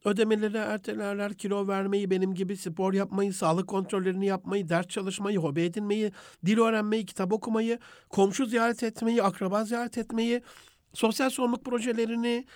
Ödemeleri 0.04 0.56
ertelerler, 0.56 1.34
kilo 1.34 1.68
vermeyi, 1.68 2.10
benim 2.10 2.34
gibi 2.34 2.56
spor 2.56 2.92
yapmayı, 2.92 3.34
sağlık 3.34 3.68
kontrollerini 3.68 4.26
yapmayı, 4.26 4.68
ders 4.68 4.86
çalışmayı, 4.86 5.38
hobi 5.38 5.60
edinmeyi, 5.60 6.12
dil 6.46 6.58
öğrenmeyi, 6.58 7.06
kitap 7.06 7.32
okumayı, 7.32 7.78
komşu 8.08 8.46
ziyaret 8.46 8.82
etmeyi, 8.82 9.22
akraba 9.22 9.64
ziyaret 9.64 9.98
etmeyi, 9.98 10.42
sosyal 10.94 11.30
sorumluluk 11.30 11.64
projelerini, 11.64 12.46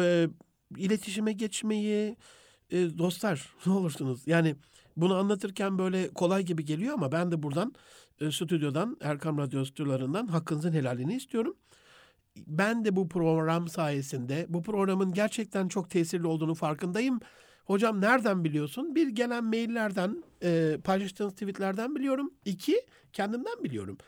e, 0.00 0.28
iletişime 0.76 1.32
geçmeyi, 1.32 2.16
e, 2.70 2.98
dostlar 2.98 3.54
ne 3.66 3.72
olursunuz. 3.72 4.22
Yani 4.26 4.56
bunu 4.96 5.14
anlatırken 5.14 5.78
böyle 5.78 6.08
kolay 6.08 6.42
gibi 6.42 6.64
geliyor 6.64 6.94
ama 6.94 7.12
ben 7.12 7.30
de 7.30 7.42
buradan 7.42 7.74
e, 8.20 8.30
stüdyodan 8.30 8.96
Erkam 9.00 9.38
Radyo 9.38 9.64
stüdyolarından 9.64 10.26
hakkınızın 10.26 10.72
helalini 10.72 11.14
istiyorum 11.14 11.56
ben 12.36 12.84
de 12.84 12.96
bu 12.96 13.08
program 13.08 13.68
sayesinde 13.68 14.46
bu 14.48 14.62
programın 14.62 15.12
gerçekten 15.12 15.68
çok 15.68 15.90
tesirli 15.90 16.26
olduğunu 16.26 16.54
farkındayım. 16.54 17.20
Hocam 17.64 18.00
nereden 18.00 18.44
biliyorsun? 18.44 18.94
Bir 18.94 19.08
gelen 19.08 19.44
maillerden, 19.44 20.24
e, 20.42 20.78
paylaştığınız 20.84 21.32
tweetlerden 21.32 21.94
biliyorum. 21.94 22.30
İki, 22.44 22.86
kendimden 23.12 23.64
biliyorum. 23.64 23.98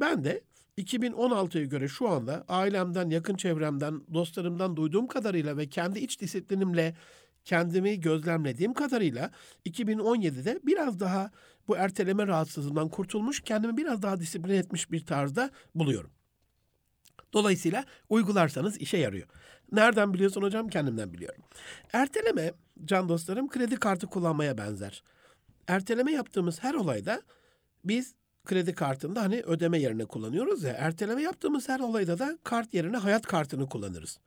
Ben 0.00 0.24
de 0.24 0.44
2016'ya 0.78 1.64
göre 1.64 1.88
şu 1.88 2.08
anda 2.08 2.44
ailemden, 2.48 3.10
yakın 3.10 3.34
çevremden, 3.34 4.02
dostlarımdan 4.14 4.76
duyduğum 4.76 5.06
kadarıyla 5.06 5.56
ve 5.56 5.68
kendi 5.68 5.98
iç 5.98 6.20
disiplinimle 6.20 6.96
kendimi 7.44 8.00
gözlemlediğim 8.00 8.74
kadarıyla 8.74 9.30
2017'de 9.66 10.60
biraz 10.62 11.00
daha 11.00 11.30
bu 11.68 11.76
erteleme 11.76 12.26
rahatsızlığından 12.26 12.88
kurtulmuş, 12.88 13.40
kendimi 13.40 13.76
biraz 13.76 14.02
daha 14.02 14.20
disiplin 14.20 14.54
etmiş 14.54 14.90
bir 14.92 15.06
tarzda 15.06 15.50
buluyorum. 15.74 16.13
Dolayısıyla 17.34 17.84
uygularsanız 18.08 18.78
işe 18.78 18.96
yarıyor. 18.96 19.28
Nereden 19.72 20.14
biliyorsun 20.14 20.42
hocam? 20.42 20.68
Kendimden 20.68 21.12
biliyorum. 21.12 21.42
Erteleme 21.92 22.52
can 22.84 23.08
dostlarım 23.08 23.48
kredi 23.48 23.76
kartı 23.76 24.06
kullanmaya 24.06 24.58
benzer. 24.58 25.02
Erteleme 25.68 26.12
yaptığımız 26.12 26.62
her 26.62 26.74
olayda 26.74 27.22
biz 27.84 28.14
kredi 28.44 28.74
kartında 28.74 29.22
hani 29.22 29.40
ödeme 29.40 29.78
yerine 29.78 30.04
kullanıyoruz 30.04 30.62
ya. 30.62 30.72
Erteleme 30.72 31.22
yaptığımız 31.22 31.68
her 31.68 31.80
olayda 31.80 32.18
da 32.18 32.38
kart 32.44 32.74
yerine 32.74 32.96
hayat 32.96 33.26
kartını 33.26 33.68
kullanırız. 33.68 34.18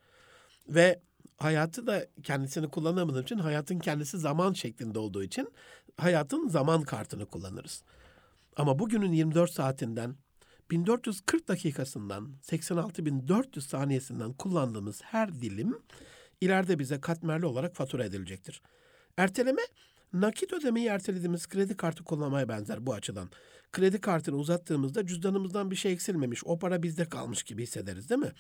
Ve 0.70 1.00
hayatı 1.38 1.88
da 1.88 2.08
kendisini 2.24 2.70
kullanamadığım 2.70 3.24
için 3.24 3.38
hayatın 3.38 3.80
kendisi 3.80 4.18
zaman 4.18 4.54
şeklinde 4.54 5.00
olduğu 5.00 5.24
için 5.24 5.50
hayatın 5.98 6.48
zaman 6.48 6.82
kartını 6.82 7.26
kullanırız. 7.26 7.84
Ama 8.58 8.80
bugünün 8.80 9.12
24 9.12 9.52
saatinden 9.52 10.16
1440 10.72 11.48
dakikasından 11.48 12.32
86.400 12.44 13.62
saniyesinden 13.62 14.34
kullandığımız 14.34 15.02
her 15.04 15.42
dilim 15.42 15.78
ileride 16.42 16.80
bize 16.80 17.02
katmerli 17.02 17.46
olarak 17.46 17.76
fatura 17.76 18.06
edilecektir. 18.06 18.62
Erteleme 19.18 19.62
nakit 20.14 20.54
ödemeyi 20.54 20.88
ertelediğimiz 20.88 21.48
kredi 21.48 21.78
kartı 21.78 22.04
kullanmaya 22.04 22.50
benzer 22.50 22.86
bu 22.86 22.94
açıdan. 22.94 23.30
Kredi 23.72 24.02
kartını 24.02 24.36
uzattığımızda 24.36 25.06
cüzdanımızdan 25.06 25.72
bir 25.72 25.76
şey 25.76 25.92
eksilmemiş, 25.94 26.42
o 26.46 26.60
para 26.60 26.84
bizde 26.84 27.06
kalmış 27.06 27.44
gibi 27.44 27.64
hissederiz 27.64 28.10
değil 28.10 28.22
mi? 28.22 28.32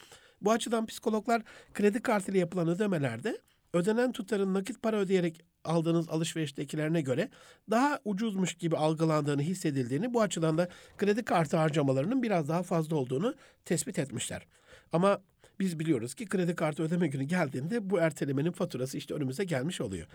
Bu 0.41 0.51
açıdan 0.51 0.85
psikologlar 0.85 1.41
kredi 1.73 2.01
kartıyla 2.01 2.39
yapılan 2.39 2.67
ödemelerde 2.67 3.41
ödenen 3.77 4.11
tutarın 4.11 4.53
nakit 4.53 4.81
para 4.81 4.97
ödeyerek 4.97 5.41
aldığınız 5.63 6.09
alışveriştekilerine 6.09 7.01
göre 7.01 7.29
daha 7.69 7.99
ucuzmuş 8.05 8.53
gibi 8.53 8.77
algılandığını 8.77 9.41
hissedildiğini 9.41 10.13
bu 10.13 10.21
açıdan 10.21 10.57
da 10.57 10.67
kredi 10.97 11.25
kartı 11.25 11.57
harcamalarının 11.57 12.23
biraz 12.23 12.49
daha 12.49 12.63
fazla 12.63 12.95
olduğunu 12.95 13.35
tespit 13.65 13.99
etmişler. 13.99 14.47
Ama 14.91 15.21
biz 15.59 15.79
biliyoruz 15.79 16.13
ki 16.13 16.25
kredi 16.25 16.55
kartı 16.55 16.83
ödeme 16.83 17.07
günü 17.07 17.23
geldiğinde 17.23 17.89
bu 17.89 17.99
ertelemenin 17.99 18.51
faturası 18.51 18.97
işte 18.97 19.13
önümüze 19.13 19.43
gelmiş 19.43 19.81
oluyor. 19.81 20.07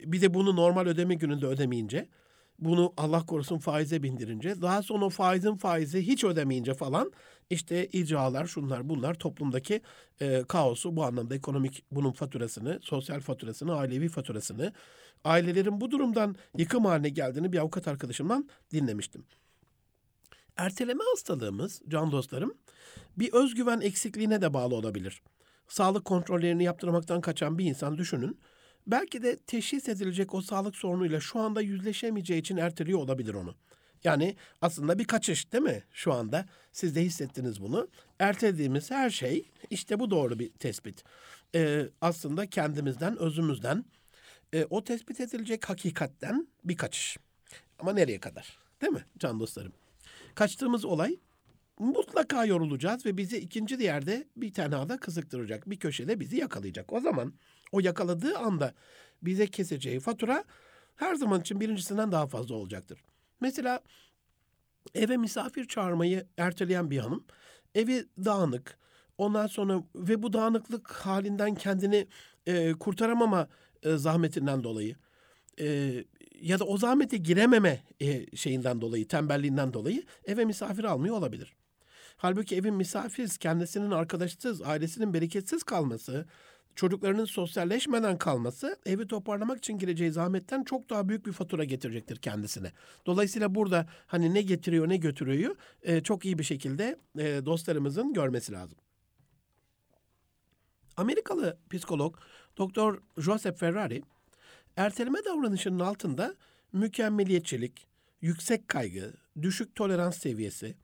Bir 0.00 0.20
de 0.20 0.34
bunu 0.34 0.56
normal 0.56 0.86
ödeme 0.86 1.14
gününde 1.14 1.46
ödemeyince 1.46 2.08
bunu 2.60 2.92
Allah 2.96 3.26
korusun 3.26 3.58
faize 3.58 4.02
bindirince 4.02 4.62
daha 4.62 4.82
sonra 4.82 5.08
faizin 5.08 5.54
faizi 5.54 6.06
hiç 6.06 6.24
ödemeyince 6.24 6.74
falan 6.74 7.12
işte 7.50 7.86
icralar 7.86 8.46
şunlar 8.46 8.88
bunlar 8.88 9.14
toplumdaki 9.14 9.80
e, 10.20 10.44
kaosu 10.48 10.96
bu 10.96 11.04
anlamda 11.04 11.34
ekonomik 11.34 11.84
bunun 11.90 12.12
faturasını, 12.12 12.78
sosyal 12.82 13.20
faturasını, 13.20 13.74
ailevi 13.74 14.08
faturasını, 14.08 14.72
ailelerin 15.24 15.80
bu 15.80 15.90
durumdan 15.90 16.36
yıkım 16.58 16.84
haline 16.84 17.08
geldiğini 17.08 17.52
bir 17.52 17.58
avukat 17.58 17.88
arkadaşımdan 17.88 18.48
dinlemiştim. 18.72 19.24
Erteleme 20.56 21.04
hastalığımız 21.10 21.82
can 21.88 22.12
dostlarım 22.12 22.54
bir 23.18 23.32
özgüven 23.32 23.80
eksikliğine 23.80 24.42
de 24.42 24.54
bağlı 24.54 24.74
olabilir. 24.74 25.22
Sağlık 25.68 26.04
kontrollerini 26.04 26.64
yaptırmaktan 26.64 27.20
kaçan 27.20 27.58
bir 27.58 27.64
insan 27.64 27.98
düşünün 27.98 28.38
belki 28.86 29.22
de 29.22 29.36
teşhis 29.36 29.88
edilecek 29.88 30.34
o 30.34 30.42
sağlık 30.42 30.76
sorunuyla 30.76 31.20
şu 31.20 31.38
anda 31.38 31.60
yüzleşemeyeceği 31.60 32.40
için 32.40 32.56
erteliyor 32.56 32.98
olabilir 32.98 33.34
onu. 33.34 33.54
Yani 34.04 34.36
aslında 34.62 34.98
bir 34.98 35.04
kaçış 35.04 35.52
değil 35.52 35.64
mi 35.64 35.84
şu 35.92 36.12
anda? 36.12 36.46
Siz 36.72 36.94
de 36.94 37.02
hissettiniz 37.02 37.62
bunu. 37.62 37.88
Ertelediğimiz 38.18 38.90
her 38.90 39.10
şey 39.10 39.50
işte 39.70 40.00
bu 40.00 40.10
doğru 40.10 40.38
bir 40.38 40.50
tespit. 40.52 41.04
Ee, 41.54 41.86
aslında 42.00 42.46
kendimizden, 42.46 43.18
özümüzden 43.18 43.84
e, 44.52 44.64
o 44.70 44.84
tespit 44.84 45.20
edilecek 45.20 45.70
hakikatten 45.70 46.48
bir 46.64 46.76
kaçış. 46.76 47.16
Ama 47.78 47.92
nereye 47.92 48.20
kadar? 48.20 48.58
Değil 48.80 48.92
mi 48.92 49.04
can 49.18 49.40
dostlarım? 49.40 49.72
Kaçtığımız 50.34 50.84
olay 50.84 51.18
mutlaka 51.80 52.44
yorulacağız 52.44 53.06
ve 53.06 53.16
bizi 53.16 53.38
ikinci 53.38 53.82
yerde 53.82 54.28
bir 54.36 54.52
tenhada 54.52 54.96
kızıktıracak. 54.98 55.70
Bir 55.70 55.78
köşede 55.78 56.20
bizi 56.20 56.36
yakalayacak. 56.36 56.92
O 56.92 57.00
zaman 57.00 57.32
o 57.72 57.80
yakaladığı 57.80 58.38
anda 58.38 58.74
bize 59.22 59.46
keseceği 59.46 60.00
fatura 60.00 60.44
her 60.96 61.14
zaman 61.14 61.40
için 61.40 61.60
birincisinden 61.60 62.12
daha 62.12 62.26
fazla 62.26 62.54
olacaktır. 62.54 63.04
Mesela 63.40 63.80
eve 64.94 65.16
misafir 65.16 65.68
çağırmayı 65.68 66.26
erteleyen 66.36 66.90
bir 66.90 66.98
hanım 66.98 67.24
evi 67.74 68.06
dağınık 68.24 68.78
ondan 69.18 69.46
sonra 69.46 69.82
ve 69.94 70.22
bu 70.22 70.32
dağınıklık 70.32 70.92
halinden 70.92 71.54
kendini 71.54 72.06
e, 72.46 72.72
kurtaramama 72.72 73.48
e, 73.82 73.96
zahmetinden 73.96 74.64
dolayı 74.64 74.96
e, 75.60 75.94
ya 76.40 76.58
da 76.58 76.64
o 76.64 76.78
zahmete 76.78 77.16
girememe 77.16 77.82
e, 78.00 78.36
şeyinden 78.36 78.80
dolayı, 78.80 79.08
tembelliğinden 79.08 79.72
dolayı 79.72 80.04
eve 80.24 80.44
misafir 80.44 80.84
almıyor 80.84 81.16
olabilir. 81.16 81.59
Halbuki 82.22 82.56
evin 82.56 82.74
misafiriz, 82.74 83.38
kendisinin 83.38 83.90
arkadaşsız, 83.90 84.62
ailesinin 84.62 85.14
bereketsiz 85.14 85.62
kalması, 85.62 86.26
çocuklarının 86.74 87.24
sosyalleşmeden 87.24 88.18
kalması 88.18 88.78
evi 88.86 89.06
toparlamak 89.06 89.58
için 89.58 89.78
gireceği 89.78 90.12
zahmetten 90.12 90.64
çok 90.64 90.90
daha 90.90 91.08
büyük 91.08 91.26
bir 91.26 91.32
fatura 91.32 91.64
getirecektir 91.64 92.16
kendisine. 92.16 92.72
Dolayısıyla 93.06 93.54
burada 93.54 93.86
hani 94.06 94.34
ne 94.34 94.42
getiriyor 94.42 94.88
ne 94.88 94.96
götürüyor 94.96 95.56
e, 95.82 96.02
çok 96.02 96.24
iyi 96.24 96.38
bir 96.38 96.44
şekilde 96.44 96.98
e, 97.18 97.46
dostlarımızın 97.46 98.12
görmesi 98.12 98.52
lazım. 98.52 98.78
Amerikalı 100.96 101.58
psikolog 101.70 102.16
Dr. 102.58 103.20
Joseph 103.22 103.58
Ferrari 103.58 104.02
erteleme 104.76 105.18
davranışının 105.24 105.80
altında 105.80 106.34
mükemmeliyetçilik, 106.72 107.86
yüksek 108.20 108.68
kaygı, 108.68 109.12
düşük 109.42 109.74
tolerans 109.74 110.18
seviyesi, 110.18 110.76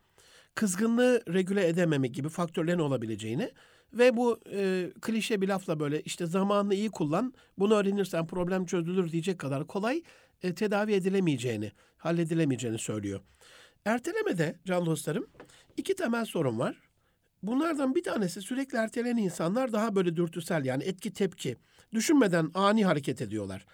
kızgınlığı 0.56 1.22
regüle 1.28 1.68
edememe 1.68 2.08
gibi 2.08 2.28
faktörlerin 2.28 2.78
olabileceğini 2.78 3.50
ve 3.92 4.16
bu 4.16 4.40
e, 4.52 4.90
klişe 5.00 5.40
bir 5.40 5.48
lafla 5.48 5.80
böyle 5.80 6.02
işte 6.02 6.26
zamanını 6.26 6.74
iyi 6.74 6.90
kullan, 6.90 7.34
bunu 7.58 7.74
öğrenirsen 7.74 8.26
problem 8.26 8.66
çözülür 8.66 9.12
diyecek 9.12 9.38
kadar 9.38 9.66
kolay 9.66 10.02
e, 10.42 10.54
tedavi 10.54 10.92
edilemeyeceğini, 10.92 11.72
halledilemeyeceğini 11.96 12.78
söylüyor. 12.78 13.20
Ertelemede 13.84 14.58
can 14.64 14.86
dostlarım 14.86 15.26
iki 15.76 15.94
temel 15.94 16.24
sorun 16.24 16.58
var. 16.58 16.76
Bunlardan 17.42 17.94
bir 17.94 18.02
tanesi 18.02 18.42
sürekli 18.42 18.78
erteleyen 18.78 19.16
insanlar 19.16 19.72
daha 19.72 19.94
böyle 19.94 20.16
dürtüsel 20.16 20.64
yani 20.64 20.84
etki 20.84 21.12
tepki. 21.12 21.56
Düşünmeden 21.94 22.50
ani 22.54 22.84
hareket 22.84 23.22
ediyorlar. 23.22 23.66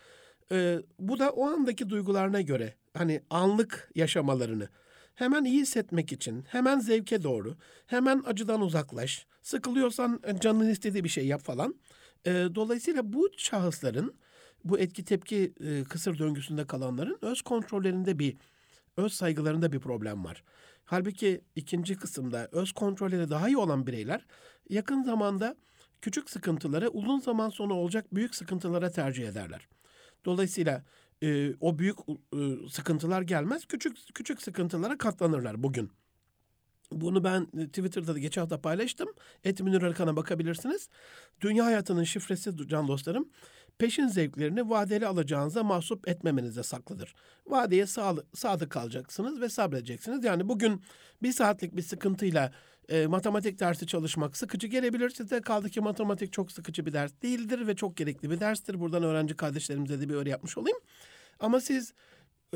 Ee, 0.53 0.79
bu 0.99 1.19
da 1.19 1.31
o 1.31 1.47
andaki 1.47 1.89
duygularına 1.89 2.41
göre 2.41 2.75
hani 2.95 3.23
anlık 3.31 3.91
yaşamalarını 3.95 4.69
hemen 5.15 5.45
iyi 5.45 5.61
hissetmek 5.61 6.13
için 6.13 6.45
hemen 6.49 6.79
zevke 6.79 7.23
doğru 7.23 7.57
hemen 7.87 8.23
acıdan 8.27 8.61
uzaklaş 8.61 9.27
sıkılıyorsan 9.43 10.21
e, 10.25 10.41
canın 10.41 10.69
istediği 10.69 11.05
bir 11.05 11.09
şey 11.09 11.27
yap 11.27 11.43
falan. 11.43 11.75
Ee, 12.27 12.49
dolayısıyla 12.55 13.13
bu 13.13 13.29
şahısların 13.37 14.15
bu 14.65 14.79
etki 14.79 15.05
tepki 15.05 15.53
e, 15.61 15.85
kısır 15.85 16.19
döngüsünde 16.19 16.67
kalanların 16.67 17.19
öz 17.23 17.43
kontrollerinde 17.43 18.19
bir 18.19 18.37
öz 18.97 19.13
saygılarında 19.13 19.73
bir 19.73 19.81
problem 19.81 20.25
var. 20.25 20.45
Halbuki 20.85 21.41
ikinci 21.57 21.97
kısımda 21.97 22.49
öz 22.53 22.73
kontrolleri 22.73 23.31
daha 23.31 23.49
iyi 23.49 23.57
olan 23.57 23.87
bireyler 23.87 24.27
yakın 24.69 25.03
zamanda 25.03 25.57
küçük 26.01 26.31
sıkıntıları 26.31 26.89
uzun 26.89 27.21
zaman 27.21 27.49
sonra 27.49 27.75
olacak 27.75 28.15
büyük 28.15 28.35
sıkıntılara 28.35 28.91
tercih 28.91 29.29
ederler. 29.29 29.69
Dolayısıyla 30.25 30.85
e, 31.23 31.55
o 31.61 31.79
büyük 31.79 31.99
e, 32.09 32.69
sıkıntılar 32.71 33.23
gelmez. 33.23 33.65
Küçük 33.65 33.97
küçük 34.15 34.43
sıkıntılara 34.43 34.99
katlanırlar 34.99 35.63
bugün. 35.63 35.91
Bunu 36.93 37.25
ben 37.25 37.47
Twitter'da 37.47 38.15
da 38.15 38.19
geçen 38.19 38.41
hafta 38.41 38.61
paylaştım. 38.61 39.09
Et 39.45 39.61
Münir 39.61 39.83
Arkan'a 39.83 40.17
bakabilirsiniz. 40.17 40.89
Dünya 41.41 41.65
hayatının 41.65 42.05
şifresi 42.05 42.69
can 42.69 42.89
dostlarım. 42.89 43.29
Peşin 43.79 44.09
zevklerini 44.09 44.71
vadeli 44.71 45.07
alacağınıza 45.07 45.63
mahsup 45.63 46.09
etmemenize 46.09 46.63
saklıdır. 46.63 47.15
Vadeye 47.47 47.87
sadık 48.35 48.71
kalacaksınız 48.71 49.41
ve 49.41 49.49
sabredeceksiniz. 49.49 50.25
Yani 50.25 50.49
bugün 50.49 50.83
bir 51.23 51.33
saatlik 51.33 51.77
bir 51.77 51.83
sıkıntıyla 51.83 52.53
e, 52.89 53.07
matematik 53.07 53.61
dersi 53.61 53.87
çalışmak 53.87 54.37
sıkıcı 54.37 54.67
gelebilir 54.67 55.11
size. 55.11 55.41
Kaldı 55.41 55.71
ki 55.71 55.81
matematik 55.81 56.33
çok 56.33 56.53
sıkıcı 56.53 56.87
bir 56.87 56.93
ders 56.93 57.13
değildir 57.23 57.67
ve 57.67 57.77
çok 57.77 57.97
gerekli 57.97 58.31
bir 58.31 58.41
derstir. 58.41 58.81
Buradan 58.81 59.03
öğrenci 59.03 59.37
kardeşlerimize 59.37 60.01
de 60.01 60.09
bir 60.09 60.15
öyle 60.15 60.31
yapmış 60.31 60.59
olayım. 60.59 60.79
Ama 61.43 61.61
siz 61.61 61.95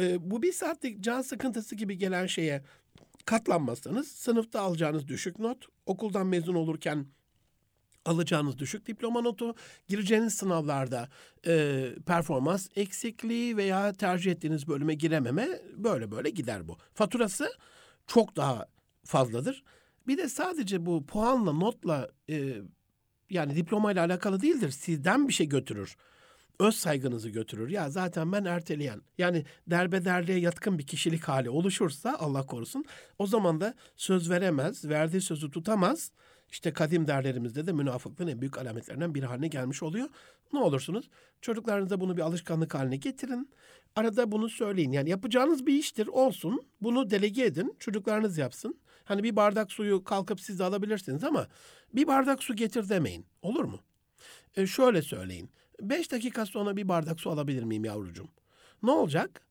e, 0.00 0.30
bu 0.30 0.42
bir 0.42 0.52
saatlik 0.52 1.00
can 1.00 1.22
sıkıntısı 1.22 1.74
gibi 1.74 1.98
gelen 1.98 2.26
şeye 2.26 2.64
katlanmazsanız 3.24 4.08
sınıfta 4.08 4.60
alacağınız 4.60 5.08
düşük 5.08 5.38
not, 5.38 5.66
okuldan 5.86 6.26
mezun 6.26 6.54
olurken 6.54 7.06
alacağınız 8.04 8.58
düşük 8.58 8.86
diploma 8.86 9.20
notu, 9.20 9.54
gireceğiniz 9.88 10.34
sınavlarda 10.34 11.08
e, 11.46 11.84
performans 12.06 12.68
eksikliği 12.76 13.56
veya 13.56 13.92
tercih 13.92 14.32
ettiğiniz 14.32 14.68
bölüme 14.68 14.94
girememe 14.94 15.48
böyle 15.76 16.10
böyle 16.10 16.30
gider 16.30 16.68
bu. 16.68 16.76
Faturası 16.94 17.52
çok 18.06 18.36
daha 18.36 18.66
fazladır. 19.04 19.64
Bir 20.06 20.18
de 20.18 20.28
sadece 20.28 20.86
bu 20.86 21.06
puanla, 21.06 21.52
notla 21.52 22.10
e, 22.30 22.52
yani 23.30 23.56
diplomayla 23.56 24.04
alakalı 24.06 24.42
değildir. 24.42 24.70
Sizden 24.70 25.28
bir 25.28 25.32
şey 25.32 25.48
götürür. 25.48 25.96
Öz 26.60 26.74
saygınızı 26.74 27.28
götürür. 27.28 27.68
Ya 27.68 27.90
zaten 27.90 28.32
ben 28.32 28.44
erteleyen. 28.44 29.02
Yani 29.18 29.44
derbederliğe 29.66 30.38
yatkın 30.38 30.78
bir 30.78 30.86
kişilik 30.86 31.24
hali 31.24 31.50
oluşursa 31.50 32.16
Allah 32.18 32.46
korusun 32.46 32.84
o 33.18 33.26
zaman 33.26 33.60
da 33.60 33.74
söz 33.96 34.30
veremez, 34.30 34.84
verdiği 34.84 35.20
sözü 35.20 35.50
tutamaz. 35.50 36.10
İşte 36.50 36.72
kadim 36.72 37.06
derlerimizde 37.06 37.66
de 37.66 37.72
münafıklığın 37.72 38.26
en 38.26 38.40
büyük 38.40 38.58
alametlerinden 38.58 39.14
biri 39.14 39.26
haline 39.26 39.48
gelmiş 39.48 39.82
oluyor. 39.82 40.08
Ne 40.52 40.58
olursunuz 40.58 41.08
çocuklarınıza 41.40 42.00
bunu 42.00 42.16
bir 42.16 42.22
alışkanlık 42.22 42.74
haline 42.74 42.96
getirin. 42.96 43.50
Arada 43.96 44.32
bunu 44.32 44.48
söyleyin. 44.48 44.92
Yani 44.92 45.10
yapacağınız 45.10 45.66
bir 45.66 45.74
iştir 45.74 46.06
olsun. 46.06 46.62
Bunu 46.80 47.10
delege 47.10 47.44
edin. 47.44 47.76
Çocuklarınız 47.78 48.38
yapsın. 48.38 48.80
Hani 49.04 49.22
bir 49.22 49.36
bardak 49.36 49.72
suyu 49.72 50.04
kalkıp 50.04 50.40
siz 50.40 50.58
de 50.58 50.64
alabilirsiniz 50.64 51.24
ama 51.24 51.48
bir 51.94 52.06
bardak 52.06 52.42
su 52.42 52.56
getir 52.56 52.88
demeyin. 52.88 53.26
Olur 53.42 53.64
mu? 53.64 53.80
E 54.56 54.66
şöyle 54.66 55.02
söyleyin. 55.02 55.50
Beş 55.80 56.12
dakika 56.12 56.46
sonra 56.46 56.76
bir 56.76 56.88
bardak 56.88 57.20
su 57.20 57.30
alabilir 57.30 57.62
miyim 57.62 57.84
yavrucuğum? 57.84 58.28
Ne 58.82 58.90
olacak? 58.90 59.46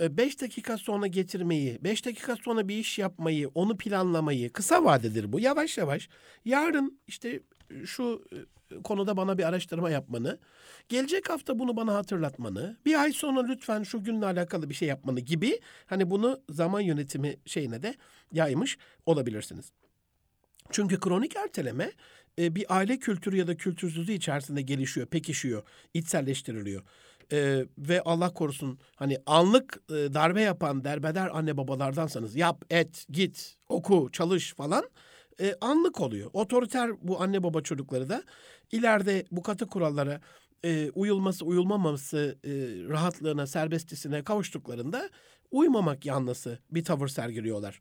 E, 0.00 0.16
beş 0.16 0.40
dakika 0.40 0.78
sonra 0.78 1.06
getirmeyi, 1.06 1.78
beş 1.84 2.06
dakika 2.06 2.36
sonra 2.36 2.68
bir 2.68 2.76
iş 2.76 2.98
yapmayı, 2.98 3.50
onu 3.54 3.76
planlamayı 3.76 4.52
kısa 4.52 4.84
vadedir 4.84 5.32
bu. 5.32 5.40
Yavaş 5.40 5.78
yavaş 5.78 6.08
yarın 6.44 7.00
işte 7.06 7.40
şu 7.84 8.24
e, 8.32 8.82
konuda 8.82 9.16
bana 9.16 9.38
bir 9.38 9.44
araştırma 9.44 9.90
yapmanı, 9.90 10.38
gelecek 10.88 11.30
hafta 11.30 11.58
bunu 11.58 11.76
bana 11.76 11.94
hatırlatmanı, 11.94 12.76
bir 12.86 13.02
ay 13.02 13.12
sonra 13.12 13.42
lütfen 13.46 13.82
şu 13.82 14.04
günle 14.04 14.26
alakalı 14.26 14.70
bir 14.70 14.74
şey 14.74 14.88
yapmanı 14.88 15.20
gibi 15.20 15.60
hani 15.86 16.10
bunu 16.10 16.40
zaman 16.48 16.80
yönetimi 16.80 17.36
şeyine 17.46 17.82
de 17.82 17.94
yaymış 18.32 18.78
olabilirsiniz. 19.06 19.72
Çünkü 20.70 21.00
kronik 21.00 21.36
erteleme 21.36 21.92
e, 22.38 22.54
bir 22.54 22.76
aile 22.76 22.98
kültürü 22.98 23.36
ya 23.36 23.46
da 23.46 23.56
kültürsüzlüğü 23.56 24.12
içerisinde 24.12 24.62
gelişiyor, 24.62 25.06
pekişiyor, 25.06 25.62
içselleştiriliyor. 25.94 26.82
Ee, 27.32 27.66
ve 27.78 28.02
Allah 28.02 28.34
korusun 28.34 28.78
hani 28.96 29.18
anlık 29.26 29.80
e, 29.88 29.94
darbe 29.94 30.42
yapan 30.42 30.84
derbeder 30.84 31.28
anne 31.32 31.56
babalardansanız 31.56 32.36
yap, 32.36 32.64
et, 32.70 33.06
git, 33.10 33.56
oku, 33.68 34.08
çalış 34.12 34.54
falan 34.54 34.84
e, 35.40 35.54
anlık 35.60 36.00
oluyor. 36.00 36.30
Otoriter 36.32 36.90
bu 37.08 37.22
anne 37.22 37.42
baba 37.42 37.60
çocukları 37.60 38.08
da 38.08 38.22
ileride 38.72 39.24
bu 39.30 39.42
katı 39.42 39.66
kurallara 39.66 40.20
e, 40.64 40.90
uyulması 40.90 41.44
uyulmaması 41.44 42.38
e, 42.44 42.50
rahatlığına 42.88 43.46
serbestisine 43.46 44.24
kavuştuklarında 44.24 45.10
uymamak 45.50 46.06
yanlısı 46.06 46.58
bir 46.70 46.84
tavır 46.84 47.08
sergiliyorlar. 47.08 47.80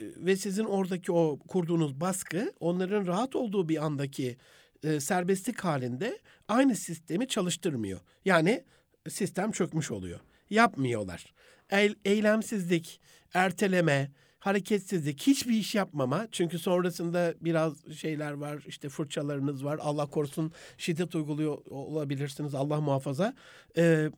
Ve 0.00 0.36
sizin 0.36 0.64
oradaki 0.64 1.12
o 1.12 1.38
kurduğunuz 1.48 2.00
baskı 2.00 2.52
onların 2.60 3.06
rahat 3.06 3.36
olduğu 3.36 3.68
bir 3.68 3.84
andaki 3.84 4.36
e, 4.82 5.00
serbestlik 5.00 5.60
halinde 5.60 6.18
aynı 6.48 6.76
sistemi 6.76 7.28
çalıştırmıyor. 7.28 8.00
Yani 8.24 8.64
sistem 9.08 9.50
çökmüş 9.50 9.90
oluyor. 9.90 10.20
Yapmıyorlar. 10.50 11.34
E, 11.72 11.94
eylemsizlik, 12.04 13.00
erteleme, 13.34 14.10
hareketsizlik, 14.38 15.22
hiçbir 15.22 15.54
iş 15.54 15.74
yapmama. 15.74 16.28
Çünkü 16.32 16.58
sonrasında 16.58 17.34
biraz 17.40 17.94
şeyler 17.96 18.32
var, 18.32 18.64
işte 18.66 18.88
fırçalarınız 18.88 19.64
var. 19.64 19.78
Allah 19.82 20.06
korusun 20.06 20.52
şiddet 20.78 21.14
uyguluyor 21.14 21.58
olabilirsiniz, 21.70 22.54
Allah 22.54 22.80
muhafaza. 22.80 23.34
Ee, 23.76 24.10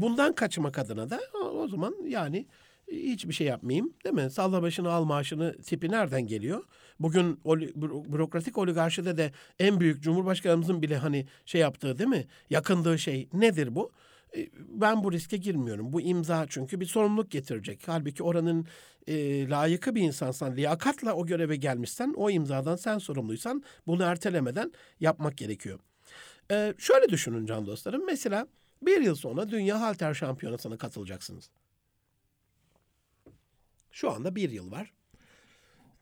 bundan 0.00 0.34
kaçmak 0.34 0.78
adına 0.78 1.10
da 1.10 1.20
o, 1.34 1.38
o 1.38 1.68
zaman 1.68 1.94
yani 2.06 2.46
hiçbir 2.88 3.34
şey 3.34 3.46
yapmayayım 3.46 3.94
değil 4.04 4.14
mi? 4.14 4.30
Salla 4.30 4.62
başını 4.62 4.92
al 4.92 5.04
maaşını 5.04 5.62
tipi 5.62 5.90
nereden 5.90 6.26
geliyor? 6.26 6.64
Bugün 7.00 7.40
oli, 7.44 7.72
bürokratik 8.12 8.58
oligarşide 8.58 9.16
de 9.16 9.32
en 9.58 9.80
büyük 9.80 10.02
Cumhurbaşkanımızın 10.02 10.82
bile 10.82 10.96
hani 10.96 11.26
şey 11.46 11.60
yaptığı 11.60 11.98
değil 11.98 12.10
mi? 12.10 12.26
Yakındığı 12.50 12.98
şey 12.98 13.28
nedir 13.32 13.74
bu? 13.74 13.92
E, 14.36 14.48
ben 14.68 15.04
bu 15.04 15.12
riske 15.12 15.36
girmiyorum. 15.36 15.92
Bu 15.92 16.00
imza 16.00 16.46
çünkü 16.48 16.80
bir 16.80 16.86
sorumluluk 16.86 17.30
getirecek. 17.30 17.82
Halbuki 17.86 18.22
oranın 18.22 18.66
e, 19.06 19.48
layıkı 19.48 19.94
bir 19.94 20.02
insansan, 20.02 20.56
liyakatla 20.56 21.14
o 21.14 21.26
göreve 21.26 21.56
gelmişsen, 21.56 22.14
o 22.16 22.30
imzadan 22.30 22.76
sen 22.76 22.98
sorumluysan 22.98 23.62
bunu 23.86 24.02
ertelemeden 24.02 24.72
yapmak 25.00 25.36
gerekiyor. 25.36 25.78
E, 26.50 26.74
şöyle 26.78 27.08
düşünün 27.08 27.46
can 27.46 27.66
dostlarım. 27.66 28.06
Mesela 28.06 28.46
bir 28.86 29.00
yıl 29.00 29.14
sonra 29.14 29.50
Dünya 29.50 29.80
Halter 29.80 30.14
Şampiyonası'na 30.14 30.78
katılacaksınız. 30.78 31.50
Şu 33.90 34.10
anda 34.10 34.36
bir 34.36 34.50
yıl 34.50 34.70
var. 34.70 34.92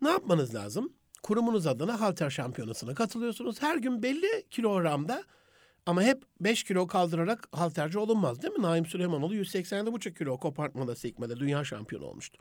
Ne 0.03 0.09
yapmanız 0.09 0.55
lazım? 0.55 0.93
Kurumunuz 1.23 1.67
adına 1.67 2.01
halter 2.01 2.31
şampiyonasına 2.31 2.95
katılıyorsunuz. 2.95 3.63
Her 3.63 3.77
gün 3.77 4.03
belli 4.03 4.47
kilogramda 4.51 5.25
ama 5.87 6.03
hep 6.03 6.23
5 6.41 6.65
kilo 6.65 6.87
kaldırarak 6.87 7.49
halterci 7.53 7.99
olunmaz 7.99 8.43
değil 8.43 8.55
mi? 8.55 8.63
Naim 8.63 8.87
Süleymanoğlu 8.87 9.35
187,5 9.35 10.19
kilo 10.19 10.39
kopartmada 10.39 10.97
sekmede 10.97 11.37
dünya 11.37 11.65
şampiyonu 11.65 12.05
olmuştu. 12.05 12.39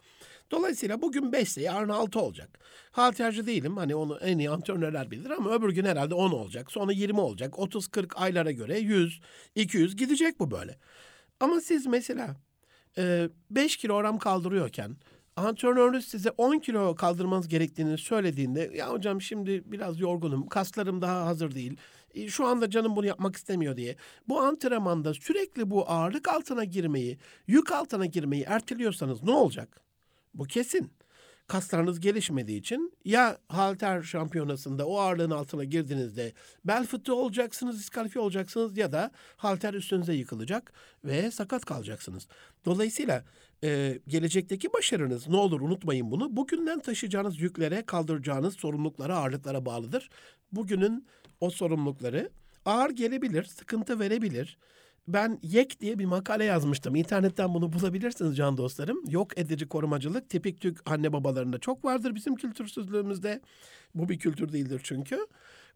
Dolayısıyla 0.52 1.02
bugün 1.02 1.32
5 1.32 1.48
ise 1.48 1.62
yarın 1.62 1.90
6 1.90 2.20
olacak. 2.20 2.60
Halterci 2.92 3.46
değilim 3.48 3.78
hani 3.78 3.96
onu 3.96 4.18
en 4.18 4.38
iyi 4.38 4.50
antrenörler 4.50 5.12
bilir 5.12 5.30
ama 5.30 5.52
öbür 5.52 5.70
gün 5.74 5.86
herhalde 5.86 6.16
10 6.16 6.32
olacak. 6.32 6.72
Sonra 6.72 6.92
20 6.92 7.20
olacak. 7.20 7.54
30-40 7.54 8.16
aylara 8.16 8.52
göre 8.52 8.80
100, 8.80 9.22
200 9.56 9.96
gidecek 9.96 10.40
bu 10.40 10.52
böyle. 10.52 10.78
Ama 11.40 11.62
siz 11.62 11.86
mesela 11.86 12.36
5 13.50 13.78
kilogram 13.78 14.20
kaldırıyorken 14.20 14.96
antrenörünüz 15.36 16.08
size 16.08 16.30
10 16.30 16.60
kilo 16.60 16.96
kaldırmanız 16.96 17.48
gerektiğini 17.48 17.98
söylediğinde 17.98 18.72
ya 18.76 18.92
hocam 18.92 19.22
şimdi 19.22 19.64
biraz 19.66 20.00
yorgunum, 20.00 20.48
kaslarım 20.48 21.02
daha 21.02 21.26
hazır 21.26 21.56
değil. 21.56 21.78
E, 22.14 22.28
şu 22.28 22.46
anda 22.46 22.70
canım 22.70 22.96
bunu 22.96 23.06
yapmak 23.06 23.36
istemiyor 23.36 23.78
diye. 23.78 23.96
Bu 24.30 24.40
antrenmanda 24.40 25.14
sürekli 25.14 25.72
bu 25.72 25.90
ağırlık 25.90 26.28
altına 26.28 26.64
girmeyi, 26.64 27.18
yük 27.48 27.72
altına 27.72 28.06
girmeyi 28.06 28.44
erteliyorsanız 28.44 29.24
ne 29.24 29.32
olacak? 29.32 29.82
Bu 30.34 30.44
kesin 30.44 30.92
kaslarınız 31.52 32.00
gelişmediği 32.00 32.60
için 32.60 32.94
ya 33.06 33.38
halter 33.48 34.02
şampiyonasında 34.02 34.88
o 34.88 34.98
ağırlığın 34.98 35.32
altına 35.32 35.64
girdiğinizde 35.64 36.34
bel 36.66 36.86
fıtığı 36.86 37.16
olacaksınız, 37.16 37.80
diskalifiye 37.80 38.24
olacaksınız 38.24 38.78
ya 38.78 38.92
da 38.92 39.12
halter 39.38 39.74
üstünüze 39.74 40.14
yıkılacak 40.14 40.74
ve 41.06 41.32
sakat 41.32 41.66
kalacaksınız. 41.66 42.28
Dolayısıyla 42.66 43.24
e, 43.64 44.00
gelecekteki 44.08 44.74
başarınız 44.74 45.28
ne 45.28 45.36
olur 45.36 45.62
unutmayın 45.62 46.12
bunu. 46.12 46.36
Bugünden 46.36 46.80
taşıyacağınız 46.80 47.42
yüklere, 47.42 47.86
kaldıracağınız 47.86 48.54
sorumluluklara, 48.56 49.18
ağırlıklara 49.18 49.66
bağlıdır. 49.66 50.10
Bugünün 50.52 51.08
o 51.42 51.50
sorumlulukları 51.50 52.30
ağır 52.66 52.90
gelebilir, 52.90 53.44
sıkıntı 53.44 54.00
verebilir 54.00 54.58
ben 55.08 55.40
YEK 55.44 55.80
diye 55.82 56.00
bir 56.00 56.06
makale 56.06 56.44
yazmıştım. 56.44 56.96
İnternetten 56.96 57.54
bunu 57.54 57.74
bulabilirsiniz 57.74 58.38
can 58.38 58.58
dostlarım. 58.58 59.10
Yok 59.10 59.38
edici 59.38 59.68
korumacılık 59.68 60.30
tipik 60.30 60.62
Türk 60.62 60.92
anne 60.92 61.14
babalarında 61.14 61.58
çok 61.60 61.86
vardır 61.86 62.16
bizim 62.16 62.36
kültürsüzlüğümüzde. 62.36 63.42
Bu 63.96 64.10
bir 64.10 64.20
kültür 64.20 64.52
değildir 64.52 64.82
çünkü. 64.84 65.28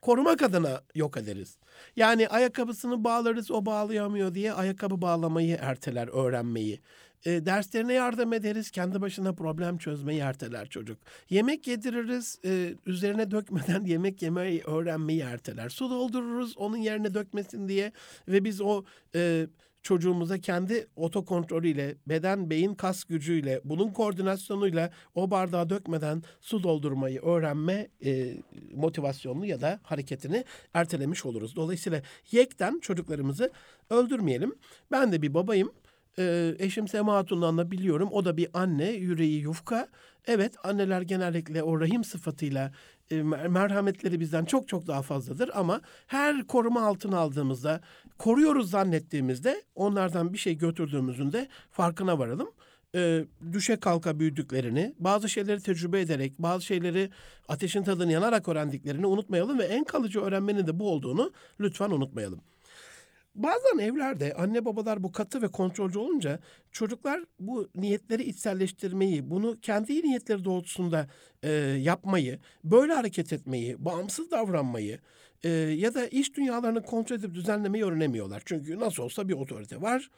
Korumak 0.01 0.41
adına 0.41 0.81
yok 0.95 1.17
ederiz. 1.17 1.57
Yani 1.95 2.27
ayakkabısını 2.27 3.03
bağlarız 3.03 3.51
o 3.51 3.65
bağlayamıyor 3.65 4.33
diye 4.33 4.53
ayakkabı 4.53 5.01
bağlamayı 5.01 5.57
erteler 5.61 6.07
öğrenmeyi. 6.07 6.79
E, 7.25 7.45
derslerine 7.45 7.93
yardım 7.93 8.33
ederiz. 8.33 8.71
Kendi 8.71 9.01
başına 9.01 9.33
problem 9.33 9.77
çözmeyi 9.77 10.19
erteler 10.19 10.69
çocuk. 10.69 10.97
Yemek 11.29 11.67
yediririz. 11.67 12.39
E, 12.45 12.73
üzerine 12.85 13.31
dökmeden 13.31 13.83
yemek 13.85 14.21
yemeyi 14.21 14.61
öğrenmeyi 14.61 15.21
erteler. 15.21 15.69
Su 15.69 15.89
doldururuz 15.89 16.57
onun 16.57 16.77
yerine 16.77 17.13
dökmesin 17.13 17.67
diye. 17.67 17.91
Ve 18.27 18.43
biz 18.43 18.61
o 18.61 18.83
e, 19.15 19.47
çocuğumuza 19.85 20.37
kendi 20.37 20.87
otokontrolüyle, 20.95 21.95
beden, 22.07 22.49
beyin, 22.49 22.73
kas 22.73 23.03
gücüyle, 23.03 23.61
bunun 23.63 23.89
koordinasyonuyla 23.89 24.91
o 25.15 25.31
bardağı 25.31 25.69
dökmeden 25.69 26.23
su 26.41 26.63
doldurmayı 26.63 27.21
öğrenme 27.21 27.87
e, 28.05 28.37
motivasyonunu 28.73 29.45
ya 29.45 29.61
da 29.61 29.79
hareketini 29.83 30.45
ertelemiş 30.73 31.25
oluruz. 31.25 31.55
Dolayısıyla 31.55 32.01
yekten 32.31 32.79
çocuklarımızı 32.79 33.51
öldürmeyelim. 33.89 34.55
Ben 34.91 35.11
de 35.11 35.21
bir 35.21 35.33
babayım. 35.33 35.71
Ee, 36.19 36.55
eşim 36.59 36.87
Sema 36.87 37.15
Hatun'dan 37.15 37.57
da 37.57 37.71
biliyorum. 37.71 38.09
O 38.11 38.25
da 38.25 38.37
bir 38.37 38.47
anne, 38.53 38.91
yüreği 38.91 39.41
yufka. 39.41 39.87
Evet, 40.25 40.55
anneler 40.63 41.01
genellikle 41.01 41.63
o 41.63 41.79
rahim 41.79 42.03
sıfatıyla 42.03 42.71
e, 43.11 43.23
merhametleri 43.23 44.19
bizden 44.19 44.45
çok 44.45 44.67
çok 44.67 44.87
daha 44.87 45.01
fazladır. 45.01 45.51
Ama 45.53 45.81
her 46.07 46.47
koruma 46.47 46.81
altına 46.81 47.17
aldığımızda, 47.17 47.81
koruyoruz 48.17 48.69
zannettiğimizde 48.69 49.63
onlardan 49.75 50.33
bir 50.33 50.37
şey 50.37 50.57
götürdüğümüzün 50.57 51.31
de 51.31 51.47
farkına 51.71 52.19
varalım. 52.19 52.51
E, 52.95 53.25
düşe 53.51 53.75
kalka 53.79 54.19
büyüdüklerini, 54.19 54.95
bazı 54.99 55.29
şeyleri 55.29 55.61
tecrübe 55.61 56.01
ederek, 56.01 56.33
bazı 56.39 56.65
şeyleri 56.65 57.09
ateşin 57.47 57.83
tadını 57.83 58.11
yanarak 58.11 58.47
öğrendiklerini 58.47 59.05
unutmayalım 59.05 59.59
ve 59.59 59.63
en 59.63 59.83
kalıcı 59.83 60.21
öğrenmenin 60.21 60.67
de 60.67 60.79
bu 60.79 60.91
olduğunu 60.91 61.31
lütfen 61.59 61.91
unutmayalım. 61.91 62.41
Bazen 63.35 63.77
evlerde 63.77 64.33
anne 64.33 64.65
babalar 64.65 65.03
bu 65.03 65.11
katı 65.11 65.41
ve 65.41 65.47
kontrolcü 65.47 65.99
olunca 65.99 66.39
çocuklar 66.71 67.23
bu 67.39 67.69
niyetleri 67.75 68.23
içselleştirmeyi, 68.23 69.29
bunu 69.29 69.57
kendi 69.61 70.03
niyetleri 70.03 70.43
doğrultusunda 70.43 71.07
e, 71.43 71.49
yapmayı, 71.81 72.39
böyle 72.63 72.93
hareket 72.93 73.33
etmeyi, 73.33 73.85
bağımsız 73.85 74.31
davranmayı 74.31 74.99
e, 75.43 75.49
ya 75.49 75.93
da 75.93 76.07
iş 76.07 76.35
dünyalarını 76.35 76.83
kontrol 76.83 77.15
edip 77.15 77.33
düzenlemeyi 77.33 77.85
öğrenemiyorlar. 77.85 78.41
Çünkü 78.45 78.79
nasıl 78.79 79.03
olsa 79.03 79.29
bir 79.29 79.33
otorite 79.33 79.81
var. 79.81 80.09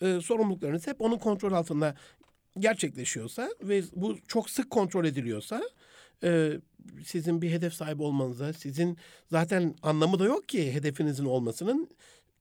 E, 0.00 0.20
sorumluluklarınız 0.20 0.86
hep 0.86 1.00
onun 1.00 1.18
kontrol 1.18 1.52
altında 1.52 1.94
gerçekleşiyorsa 2.58 3.50
ve 3.62 3.82
bu 3.96 4.16
çok 4.28 4.50
sık 4.50 4.70
kontrol 4.70 5.04
ediliyorsa 5.04 5.62
e, 6.24 6.60
sizin 7.04 7.42
bir 7.42 7.50
hedef 7.50 7.74
sahibi 7.74 8.02
olmanıza, 8.02 8.52
sizin 8.52 8.96
zaten 9.30 9.74
anlamı 9.82 10.18
da 10.18 10.24
yok 10.24 10.48
ki 10.48 10.74
hedefinizin 10.74 11.24
olmasının 11.24 11.88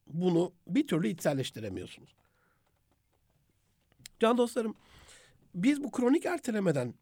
bunu 0.08 0.54
bir 0.68 0.88
türlü 0.88 1.08
içselleştiremiyorsunuz. 1.08 2.16
Can 4.20 4.38
dostlarım, 4.38 4.76
biz 5.56 5.84
bu 5.84 5.92
kronik 5.92 6.26
ertelemeden 6.26 6.94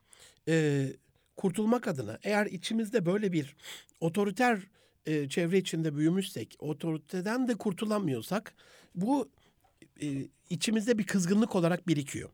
e, 0.48 0.86
kurtulmak 1.38 1.88
adına 1.88 2.20
eğer 2.24 2.46
içimizde 2.46 3.06
böyle 3.06 3.32
bir 3.32 3.56
otoriter 4.00 4.60
e, 5.06 5.30
çevre 5.30 5.58
içinde 5.58 5.96
büyümüşsek, 5.96 6.56
otoriteden 6.60 7.48
de 7.48 7.56
kurtulamıyorsak 7.56 8.54
bu 8.96 9.30
e, 10.02 10.08
içimizde 10.50 10.98
bir 10.98 11.04
kızgınlık 11.04 11.56
olarak 11.56 11.88
birikiyor. 11.88 12.30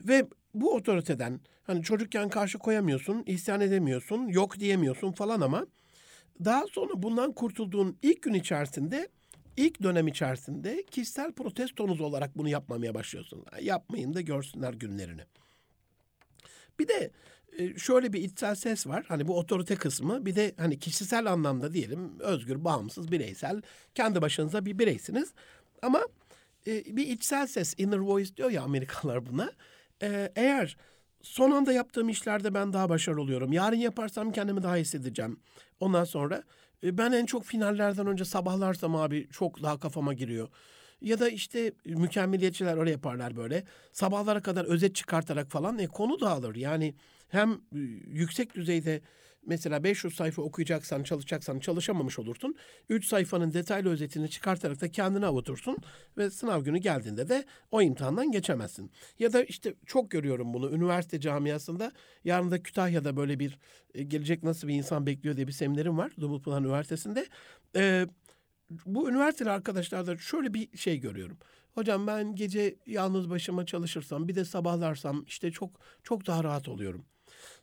Ve 0.00 0.26
bu 0.54 0.74
otoriteden 0.74 1.40
hani 1.62 1.82
çocukken 1.82 2.28
karşı 2.28 2.58
koyamıyorsun, 2.58 3.22
isyan 3.26 3.60
edemiyorsun, 3.60 4.28
yok 4.28 4.60
diyemiyorsun 4.60 5.12
falan 5.12 5.40
ama 5.40 5.66
daha 6.44 6.66
sonra 6.66 7.02
bundan 7.02 7.32
kurtulduğun 7.32 7.98
ilk 8.02 8.22
gün 8.22 8.34
içerisinde 8.34 9.08
İlk 9.56 9.82
dönem 9.82 10.08
içerisinde 10.08 10.84
kişisel 10.90 11.32
protestonuz 11.32 12.00
olarak 12.00 12.38
bunu 12.38 12.48
yapmamaya 12.48 12.94
başlıyorsun. 12.94 13.44
Yapmayın 13.60 14.14
da 14.14 14.20
görsünler 14.20 14.74
günlerini. 14.74 15.22
Bir 16.78 16.88
de 16.88 17.10
e, 17.58 17.78
şöyle 17.78 18.12
bir 18.12 18.22
içsel 18.22 18.54
ses 18.54 18.86
var. 18.86 19.04
Hani 19.08 19.28
bu 19.28 19.38
otorite 19.38 19.76
kısmı. 19.76 20.26
Bir 20.26 20.36
de 20.36 20.54
hani 20.56 20.78
kişisel 20.78 21.32
anlamda 21.32 21.72
diyelim 21.72 22.20
özgür, 22.20 22.64
bağımsız, 22.64 23.12
bireysel. 23.12 23.62
Kendi 23.94 24.22
başınıza 24.22 24.66
bir 24.66 24.78
bireysiniz. 24.78 25.32
Ama 25.82 26.02
e, 26.66 26.96
bir 26.96 27.06
içsel 27.06 27.46
ses, 27.46 27.74
inner 27.78 27.98
voice 27.98 28.36
diyor 28.36 28.50
ya 28.50 28.62
Amerikalılar 28.62 29.26
buna. 29.26 29.52
E, 30.02 30.32
eğer 30.36 30.76
son 31.22 31.50
anda 31.50 31.72
yaptığım 31.72 32.08
işlerde 32.08 32.54
ben 32.54 32.72
daha 32.72 32.88
başarılı 32.88 33.20
oluyorum. 33.20 33.52
Yarın 33.52 33.76
yaparsam 33.76 34.32
kendimi 34.32 34.62
daha 34.62 34.76
hissedeceğim. 34.76 35.40
Ondan 35.80 36.04
sonra 36.04 36.42
e, 36.84 36.98
ben 36.98 37.12
en 37.12 37.26
çok 37.26 37.44
finallerden 37.44 38.06
önce 38.06 38.24
sabahlarsam 38.24 38.96
abi 38.96 39.28
çok 39.30 39.62
daha 39.62 39.78
kafama 39.78 40.14
giriyor. 40.14 40.48
Ya 41.00 41.20
da 41.20 41.28
işte 41.28 41.72
mükemmeliyetçiler 41.84 42.76
öyle 42.76 42.90
yaparlar 42.90 43.36
böyle. 43.36 43.64
Sabahlara 43.92 44.42
kadar 44.42 44.64
özet 44.64 44.94
çıkartarak 44.94 45.50
falan 45.50 45.78
e, 45.78 45.86
konu 45.86 46.20
dağılır. 46.20 46.54
Yani 46.54 46.94
hem 47.28 47.52
e, 47.52 47.78
yüksek 48.06 48.54
düzeyde 48.54 49.00
mesela 49.46 49.84
500 49.84 50.14
sayfa 50.14 50.42
okuyacaksan, 50.42 51.02
çalışacaksan 51.02 51.58
çalışamamış 51.58 52.18
olursun. 52.18 52.54
3 52.88 53.06
sayfanın 53.06 53.52
detaylı 53.52 53.90
özetini 53.90 54.30
çıkartarak 54.30 54.80
da 54.80 54.88
kendini 54.88 55.26
avutursun 55.26 55.76
ve 56.18 56.30
sınav 56.30 56.62
günü 56.62 56.78
geldiğinde 56.78 57.28
de 57.28 57.44
o 57.70 57.82
imtihandan 57.82 58.32
geçemezsin. 58.32 58.90
Ya 59.18 59.32
da 59.32 59.44
işte 59.44 59.74
çok 59.86 60.10
görüyorum 60.10 60.54
bunu 60.54 60.70
üniversite 60.70 61.20
camiasında. 61.20 61.92
Yarın 62.24 62.50
da 62.50 62.62
Kütahya'da 62.62 63.16
böyle 63.16 63.38
bir 63.38 63.58
e, 63.94 64.02
gelecek 64.02 64.42
nasıl 64.42 64.68
bir 64.68 64.74
insan 64.74 65.06
bekliyor 65.06 65.36
diye 65.36 65.46
bir 65.46 65.52
seminerim 65.52 65.98
var 65.98 66.12
Dumlupınar 66.20 66.60
Üniversitesi'nde. 66.60 67.26
Ee, 67.76 68.06
bu 68.86 69.10
üniversiteli 69.10 69.50
arkadaşlarda 69.50 70.18
şöyle 70.18 70.54
bir 70.54 70.76
şey 70.76 71.00
görüyorum. 71.00 71.38
Hocam 71.74 72.06
ben 72.06 72.34
gece 72.34 72.76
yalnız 72.86 73.30
başıma 73.30 73.66
çalışırsam 73.66 74.28
bir 74.28 74.34
de 74.34 74.44
sabahlarsam 74.44 75.24
işte 75.26 75.50
çok 75.50 75.70
çok 76.02 76.26
daha 76.26 76.44
rahat 76.44 76.68
oluyorum. 76.68 77.04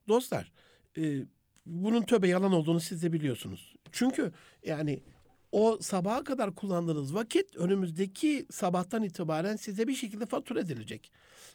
Dostlar 0.07 0.51
e, 0.97 1.21
bunun 1.65 2.02
töbe 2.02 2.28
yalan 2.28 2.52
olduğunu 2.52 2.80
siz 2.80 3.04
de 3.04 3.13
biliyorsunuz. 3.13 3.76
Çünkü 3.91 4.32
yani 4.65 5.04
o 5.52 5.78
sabaha 5.82 6.23
kadar 6.23 6.56
kullandığınız 6.56 7.15
vakit 7.15 7.58
önümüzdeki 7.58 8.45
sabahtan 8.52 9.04
itibaren 9.04 9.56
size 9.56 9.88
bir 9.88 9.95
şekilde 9.95 10.26
fatura 10.26 10.60
edilecek. 10.60 11.12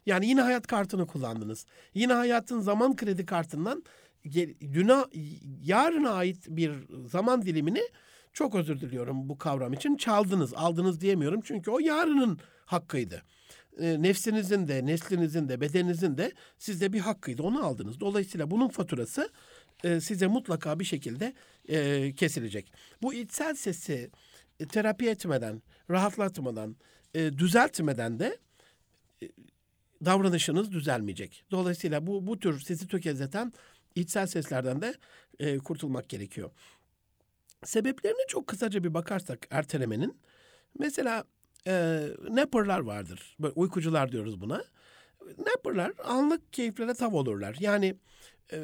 Yani 0.06 0.26
yine 0.26 0.40
hayat 0.40 0.66
kartını 0.66 1.06
kullandınız. 1.06 1.66
Yine 1.94 2.12
hayatın 2.12 2.60
zaman 2.60 2.96
kredi 2.96 3.26
kartından 3.26 3.82
düne, 4.74 5.04
yarına 5.62 6.10
ait 6.10 6.46
bir 6.48 6.72
zaman 7.06 7.42
dilimini 7.42 7.82
çok 8.32 8.54
özür 8.54 8.80
diliyorum 8.80 9.28
bu 9.28 9.38
kavram 9.38 9.72
için 9.72 9.96
çaldınız, 9.96 10.54
aldınız 10.54 11.00
diyemiyorum. 11.00 11.40
Çünkü 11.44 11.70
o 11.70 11.78
yarının 11.78 12.38
hakkıydı. 12.66 13.22
E, 13.80 14.02
nefsinizin 14.02 14.68
de, 14.68 14.86
neslinizin 14.86 15.48
de, 15.48 15.60
bedeninizin 15.60 16.18
de 16.18 16.32
sizde 16.58 16.92
bir 16.92 17.00
hakkıydı. 17.00 17.42
Onu 17.42 17.66
aldınız. 17.66 18.00
Dolayısıyla 18.00 18.50
bunun 18.50 18.68
faturası 18.68 19.30
e, 19.84 20.00
size 20.00 20.26
mutlaka 20.26 20.80
bir 20.80 20.84
şekilde 20.84 21.34
e, 21.68 22.12
kesilecek. 22.14 22.72
Bu 23.02 23.14
içsel 23.14 23.54
sesi 23.54 24.10
e, 24.60 24.66
terapi 24.66 25.08
etmeden, 25.08 25.62
rahatlatmadan, 25.90 26.76
e, 27.14 27.38
düzeltmeden 27.38 28.18
de 28.18 28.38
e, 29.22 29.28
davranışınız 30.04 30.72
düzelmeyecek. 30.72 31.44
Dolayısıyla 31.50 32.06
bu 32.06 32.26
bu 32.26 32.38
tür 32.38 32.60
sizi 32.60 32.88
tökezleten 32.88 33.52
içsel 33.94 34.26
seslerden 34.26 34.80
de 34.80 34.94
e, 35.38 35.58
kurtulmak 35.58 36.08
gerekiyor. 36.08 36.50
Sebeplerine 37.64 38.26
çok 38.28 38.46
kısaca 38.46 38.84
bir 38.84 38.94
bakarsak 38.94 39.46
ertelemenin 39.50 40.18
mesela 40.78 41.24
e, 41.66 42.04
napperlar 42.30 42.80
vardır. 42.80 43.36
Böyle 43.40 43.52
uykucular 43.54 44.12
diyoruz 44.12 44.40
buna. 44.40 44.64
Napperlar 45.38 45.92
anlık 46.04 46.52
keyiflere 46.52 46.94
tav 46.94 47.12
olurlar. 47.12 47.56
Yani 47.60 47.96
e, 48.52 48.58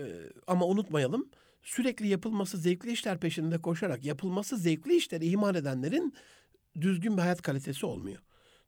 ama 0.47 0.67
unutmayalım 0.67 1.31
sürekli 1.63 2.09
yapılması 2.09 2.59
zevkli 2.59 2.93
işler 2.93 3.21
peşinde 3.21 3.59
koşarak 3.59 4.05
yapılması 4.05 4.57
zevkli 4.57 4.97
işleri 4.97 5.27
ihmal 5.27 5.55
edenlerin 5.55 6.15
düzgün 6.81 7.17
bir 7.17 7.23
hayat 7.23 7.43
kalitesi 7.43 7.87
olmuyor. 7.87 8.19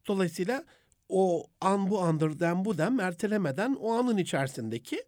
Dolayısıyla 0.06 0.64
o 1.08 1.46
an 1.60 1.90
bu 1.90 2.00
andır 2.00 2.38
dem 2.38 2.64
bu 2.64 2.78
dem 2.78 3.00
ertelemeden 3.00 3.74
o 3.74 3.92
anın 3.92 4.16
içerisindeki 4.16 5.04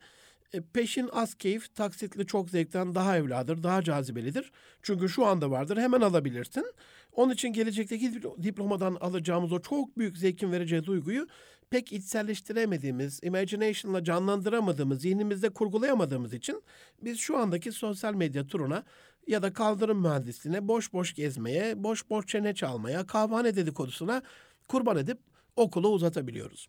e, 0.52 0.60
peşin 0.60 1.08
az 1.12 1.34
keyif 1.34 1.74
taksitli 1.74 2.26
çok 2.26 2.50
zevkten 2.50 2.94
daha 2.94 3.16
evladır, 3.16 3.62
daha 3.62 3.82
cazibelidir. 3.82 4.52
Çünkü 4.82 5.08
şu 5.08 5.26
anda 5.26 5.50
vardır 5.50 5.76
hemen 5.76 6.00
alabilirsin. 6.00 6.64
Onun 7.12 7.32
için 7.32 7.48
gelecekteki 7.48 8.22
diplomadan 8.42 8.94
alacağımız 8.94 9.52
o 9.52 9.60
çok 9.60 9.98
büyük 9.98 10.18
zevkin 10.18 10.52
vereceği 10.52 10.84
duyguyu 10.84 11.26
pek 11.70 11.92
içselleştiremediğimiz, 11.92 13.20
imagination'la 13.22 14.04
canlandıramadığımız, 14.04 15.00
zihnimizde 15.02 15.50
kurgulayamadığımız 15.50 16.34
için 16.34 16.62
biz 17.02 17.18
şu 17.18 17.36
andaki 17.36 17.72
sosyal 17.72 18.14
medya 18.14 18.46
turuna 18.46 18.84
ya 19.26 19.42
da 19.42 19.52
kaldırım 19.52 20.02
mühendisliğine 20.02 20.68
boş 20.68 20.92
boş 20.92 21.14
gezmeye, 21.14 21.82
boş 21.82 22.10
boş 22.10 22.26
çene 22.26 22.54
çalmaya, 22.54 23.06
kahvehane 23.06 23.56
dedikodusuna 23.56 24.22
kurban 24.68 24.96
edip 24.96 25.18
okulu 25.56 25.88
uzatabiliyoruz. 25.88 26.68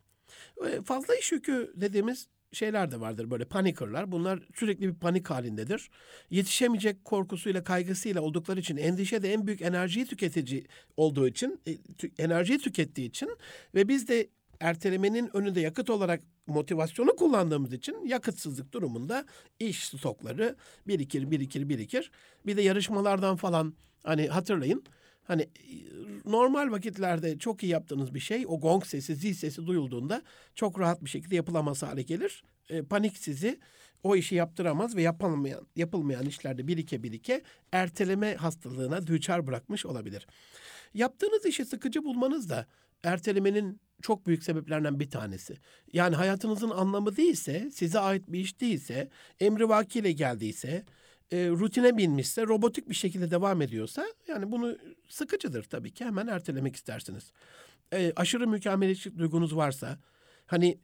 Fazla 0.86 1.16
iş 1.16 1.32
yükü 1.32 1.74
dediğimiz 1.76 2.28
şeyler 2.52 2.92
de 2.92 3.00
vardır 3.00 3.32
böyle 3.32 3.46
panikerlar. 3.46 4.12
Bunlar 4.12 4.40
sürekli 4.56 4.88
bir 4.88 4.94
panik 4.94 5.30
halindedir. 5.30 5.90
Yetişemeyecek 6.30 7.06
korkusuyla, 7.06 7.64
kaygısıyla 7.64 8.22
oldukları 8.22 8.60
için 8.60 8.78
endişe 8.78 9.22
de 9.22 9.34
en 9.34 9.48
büyük 9.48 9.62
enerjiyi 9.62 10.06
tüketici 10.06 10.66
olduğu 10.98 11.28
için, 11.28 11.62
e, 11.68 11.72
enerjiyi 12.18 12.60
tükettiği 12.60 13.10
için 13.10 13.30
ve 13.76 13.88
biz 13.88 14.08
de 14.08 14.28
ertelemenin 14.60 15.38
önünde 15.38 15.60
yakıt 15.60 15.90
olarak 15.90 16.22
motivasyonu 16.48 17.16
kullandığımız 17.16 17.74
için 17.74 18.06
yakıtsızlık 18.06 18.74
durumunda 18.74 19.26
iş 19.60 19.84
stokları 19.84 20.56
birikir, 20.88 21.32
birikir, 21.32 21.70
birikir. 21.70 22.12
Bir 22.46 22.58
de 22.58 22.62
yarışmalardan 22.62 23.36
falan 23.36 23.74
hani 24.04 24.28
hatırlayın 24.28 24.84
Hani 25.30 25.50
normal 26.26 26.72
vakitlerde 26.72 27.38
çok 27.38 27.64
iyi 27.64 27.72
yaptığınız 27.72 28.14
bir 28.14 28.20
şey 28.20 28.46
o 28.48 28.60
gong 28.60 28.86
sesi, 28.86 29.16
zil 29.16 29.34
sesi 29.34 29.68
duyulduğunda 29.68 30.22
çok 30.56 30.80
rahat 30.80 31.04
bir 31.04 31.10
şekilde 31.10 31.36
yapılamaz 31.36 31.84
hale 31.84 32.02
gelir. 32.02 32.44
E, 32.70 32.82
panik 32.82 33.18
sizi 33.18 33.60
o 34.04 34.16
işi 34.16 34.36
yaptıramaz 34.36 34.96
ve 34.96 35.02
yapılmayan, 35.02 35.68
yapılmayan 35.76 36.26
işlerde 36.26 36.68
birike 36.68 37.04
birike 37.04 37.42
erteleme 37.72 38.36
hastalığına 38.36 39.08
düçar 39.08 39.48
bırakmış 39.48 39.86
olabilir. 39.86 40.28
Yaptığınız 40.94 41.46
işi 41.46 41.66
sıkıcı 41.66 42.04
bulmanız 42.04 42.50
da 42.50 42.66
ertelemenin 43.04 43.82
çok 44.02 44.28
büyük 44.28 44.44
sebeplerinden 44.44 45.00
bir 45.00 45.10
tanesi. 45.10 45.58
Yani 45.94 46.16
hayatınızın 46.16 46.70
anlamı 46.70 47.16
değilse, 47.16 47.72
size 47.74 48.00
ait 48.00 48.24
bir 48.28 48.40
iş 48.40 48.62
değilse, 48.62 49.10
emri 49.40 49.70
vakiyle 49.70 50.12
geldiyse, 50.12 50.86
e, 51.32 51.50
rutine 51.50 51.98
binmişse, 51.98 52.48
robotik 52.48 52.90
bir 52.90 52.96
şekilde 52.96 53.32
devam 53.32 53.62
ediyorsa 53.62 54.06
yani 54.28 54.52
bunu 54.52 54.78
sıkıcıdır 55.10 55.64
tabii 55.64 55.92
ki. 55.92 56.06
Hemen 56.06 56.28
ertelemek 56.28 56.76
istersiniz. 56.76 57.32
E, 57.94 58.14
aşırı 58.16 58.48
mükemmeliyetçilik 58.48 59.18
duygunuz 59.18 59.56
varsa 59.56 60.00
hani 60.46 60.80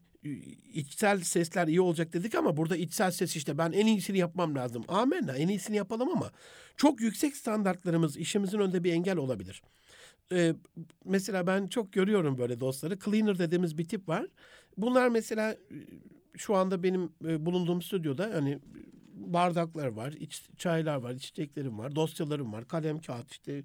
içsel 0.74 1.20
sesler 1.20 1.68
iyi 1.68 1.82
olacak 1.82 2.14
dedik 2.14 2.36
ama 2.36 2.58
burada 2.58 2.76
içsel 2.76 3.12
ses 3.12 3.36
işte 3.36 3.58
ben 3.58 3.72
en 3.72 3.86
iyisini 3.86 4.18
yapmam 4.18 4.56
lazım. 4.56 4.84
Amenna 4.88 5.36
en 5.36 5.48
iyisini 5.48 5.78
yapalım 5.78 6.10
ama 6.10 6.32
çok 6.78 7.02
yüksek 7.02 7.36
standartlarımız 7.36 8.18
işimizin 8.18 8.60
önünde 8.60 8.84
bir 8.84 8.94
engel 8.94 9.18
olabilir. 9.18 9.62
Ee, 10.32 10.56
mesela 11.06 11.48
ben 11.48 11.68
çok 11.68 11.94
görüyorum 11.94 12.38
böyle 12.38 12.60
dostları. 12.60 13.00
Cleaner 13.00 13.40
dediğimiz 13.40 13.78
bir 13.78 13.86
tip 13.86 14.10
var. 14.10 14.28
Bunlar 14.78 15.10
mesela 15.10 15.56
şu 16.38 16.56
anda 16.56 16.84
benim 16.84 17.10
bulunduğum 17.22 17.82
stüdyoda 17.82 18.32
hani 18.34 18.60
bardaklar 19.16 19.88
var, 19.88 20.12
iç, 20.12 20.44
çaylar 20.58 20.96
var, 20.96 21.12
içeceklerim 21.12 21.80
var, 21.80 21.96
dosyalarım 21.96 22.54
var, 22.54 22.68
kalem, 22.68 23.00
kağıt 23.00 23.32
işte 23.32 23.64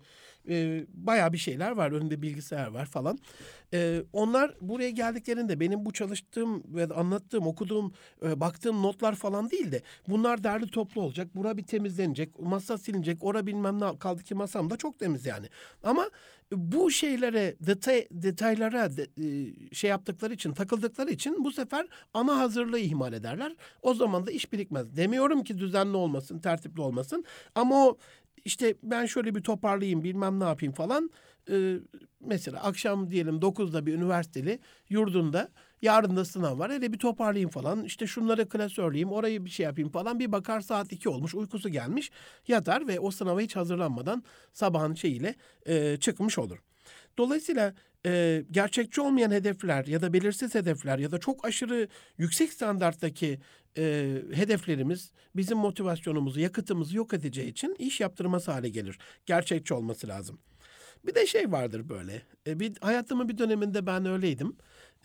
e, 0.49 0.87
bayağı 0.89 1.33
bir 1.33 1.39
şeyler 1.39 1.71
var. 1.71 1.93
Önünde 1.93 2.23
bilgisayar 2.23 2.67
var 2.67 2.87
falan. 2.87 3.19
E, 3.75 4.03
onlar 4.13 4.55
buraya 4.61 4.91
geldiklerinde 4.91 5.61
benim 5.61 5.85
bu 5.87 5.93
çalıştığım 5.93 6.63
ve 6.75 6.95
anlattığım, 6.95 7.47
okuduğum, 7.47 7.93
e, 8.23 8.41
baktığım 8.41 8.83
notlar 8.83 9.15
falan 9.15 9.51
değil 9.51 9.73
de 9.73 9.83
bunlar 10.09 10.45
derli 10.45 10.71
toplu 10.71 11.01
olacak. 11.01 11.37
Bura 11.37 11.57
bir 11.57 11.63
temizlenecek, 11.63 12.39
masa 12.39 12.79
silinecek, 12.79 13.25
ora 13.25 13.47
bilmem 13.47 13.81
ne 13.81 13.99
kaldı 13.99 14.23
ki 14.23 14.35
masam 14.35 14.71
da 14.71 14.77
çok 14.77 14.99
temiz 14.99 15.27
yani. 15.27 15.47
Ama 15.83 16.11
bu 16.53 16.91
şeylere, 16.91 17.57
detay, 17.61 18.07
detaylara 18.11 18.97
de, 18.97 19.03
e, 19.03 19.75
şey 19.75 19.91
yaptıkları 19.91 20.35
için, 20.35 20.53
takıldıkları 20.53 21.11
için 21.11 21.45
bu 21.45 21.53
sefer 21.53 21.87
ana 22.15 22.39
hazırlığı 22.39 22.79
ihmal 22.79 23.13
ederler. 23.13 23.57
O 23.83 23.95
zaman 23.95 24.27
da 24.27 24.31
iş 24.31 24.53
birikmez. 24.53 24.97
Demiyorum 24.97 25.45
ki 25.45 25.59
düzenli 25.59 25.97
olmasın, 25.97 26.39
tertipli 26.39 26.81
olmasın. 26.81 27.25
Ama 27.55 27.87
o 27.87 27.99
işte 28.45 28.75
ben 28.83 29.07
şöyle 29.07 29.35
bir 29.35 29.43
toparlayayım 29.43 30.05
bilmem 30.05 30.41
ne 30.41 30.45
yapayım 30.45 30.75
falan. 30.75 31.11
Ee, 31.51 31.79
mesela 32.21 32.63
akşam 32.63 33.11
diyelim 33.11 33.37
9'da 33.37 33.87
bir 33.87 33.95
üniversiteli 33.95 34.59
yurdunda 34.89 35.51
yarın 35.83 36.17
da 36.17 36.25
sınav 36.25 36.59
var. 36.59 36.73
Hele 36.73 36.93
bir 36.93 36.99
toparlayayım 36.99 37.51
falan. 37.51 37.85
İşte 37.85 38.07
şunları 38.07 38.49
klasörleyeyim, 38.49 39.13
orayı 39.13 39.45
bir 39.45 39.51
şey 39.51 39.65
yapayım 39.65 39.91
falan. 39.91 40.19
Bir 40.19 40.33
bakar 40.33 40.61
saat 40.61 40.93
2 40.93 41.09
olmuş, 41.09 41.35
uykusu 41.35 41.69
gelmiş. 41.69 42.11
Yatar 42.49 42.89
ve 42.89 43.01
o 43.01 43.11
sınava 43.11 43.41
hiç 43.41 43.57
hazırlanmadan 43.57 44.25
sabahın 44.53 44.95
şeyiyle 44.95 45.35
e, 45.67 45.97
çıkmış 45.97 46.39
olur. 46.39 46.59
Dolayısıyla 47.19 47.75
e, 48.07 48.45
gerçekçi 48.51 49.01
olmayan 49.01 49.31
hedefler 49.31 49.87
ya 49.87 50.03
da 50.03 50.13
belirsiz 50.13 50.55
hedefler 50.55 50.99
ya 50.99 51.11
da 51.11 51.19
çok 51.19 51.45
aşırı 51.45 51.89
yüksek 52.19 52.53
standarttaki 52.53 53.41
e, 53.79 54.17
hedeflerimiz 54.33 55.13
bizim 55.37 55.59
motivasyonumuzu, 55.59 56.41
yakıtımızı 56.41 56.97
yok 56.97 57.15
edeceği 57.15 57.49
için 57.49 57.77
iş 57.79 58.01
yaptırması 58.01 58.51
hale 58.51 58.69
gelir. 58.69 58.99
Gerçekçi 59.27 59.75
olması 59.75 60.09
lazım. 60.09 60.39
Bir 61.07 61.15
de 61.15 61.27
şey 61.27 61.53
vardır 61.53 61.89
böyle. 61.89 62.23
E, 62.47 62.61
bir 62.61 62.73
hayatımın 62.81 63.29
bir 63.29 63.39
döneminde 63.39 63.87
ben 63.87 64.07
öyleydim 64.07 64.57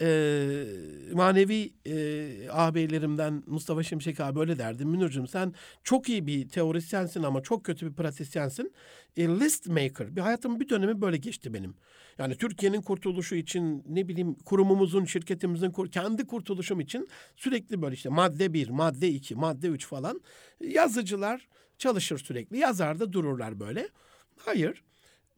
e, 0.01 0.65
manevi 1.13 1.73
e, 1.85 2.49
ağabeylerimden 2.49 3.43
Mustafa 3.45 3.83
Şimşek 3.83 4.19
abi 4.19 4.35
böyle 4.39 4.59
derdi. 4.59 4.85
Münir'cim 4.85 5.27
sen 5.27 5.53
çok 5.83 6.09
iyi 6.09 6.27
bir 6.27 6.49
teorisyensin 6.49 7.23
ama 7.23 7.41
çok 7.41 7.63
kötü 7.65 7.87
bir 7.89 7.93
pratisyensin. 7.93 8.73
E, 9.17 9.27
list 9.27 9.67
maker. 9.67 10.15
Bir 10.15 10.21
hayatımın 10.21 10.59
bir 10.59 10.69
dönemi 10.69 11.01
böyle 11.01 11.17
geçti 11.17 11.53
benim. 11.53 11.75
Yani 12.17 12.37
Türkiye'nin 12.37 12.81
kurtuluşu 12.81 13.35
için 13.35 13.83
ne 13.87 14.07
bileyim 14.07 14.35
kurumumuzun, 14.35 15.05
şirketimizin 15.05 15.71
kendi 15.71 16.27
kurtuluşum 16.27 16.79
için 16.79 17.07
sürekli 17.35 17.81
böyle 17.81 17.95
işte 17.95 18.09
madde 18.09 18.53
bir, 18.53 18.69
madde 18.69 19.09
iki, 19.09 19.35
madde 19.35 19.67
üç 19.67 19.87
falan. 19.87 20.21
Yazıcılar 20.61 21.47
çalışır 21.77 22.17
sürekli. 22.17 22.57
Yazar 22.57 22.99
da 22.99 23.13
dururlar 23.13 23.59
böyle. 23.59 23.89
Hayır. 24.37 24.83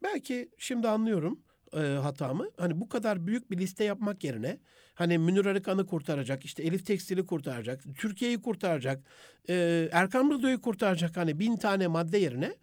Belki 0.03 0.49
şimdi 0.57 0.87
anlıyorum 0.87 1.39
e, 1.73 1.79
hatamı. 1.79 2.49
Hani 2.57 2.81
bu 2.81 2.89
kadar 2.89 3.27
büyük 3.27 3.51
bir 3.51 3.57
liste 3.57 3.83
yapmak 3.83 4.23
yerine 4.23 4.59
hani 4.95 5.17
Münir 5.17 5.45
Arıkan'ı 5.45 5.85
kurtaracak, 5.85 6.45
işte 6.45 6.63
Elif 6.63 6.85
Tekstil'i 6.85 7.25
kurtaracak, 7.25 7.83
Türkiye'yi 7.97 8.41
kurtaracak, 8.41 9.03
e, 9.49 9.89
Erkan 9.91 10.31
Radyo'yu 10.31 10.61
kurtaracak 10.61 11.17
hani 11.17 11.39
bin 11.39 11.55
tane 11.57 11.87
madde 11.87 12.17
yerine 12.17 12.55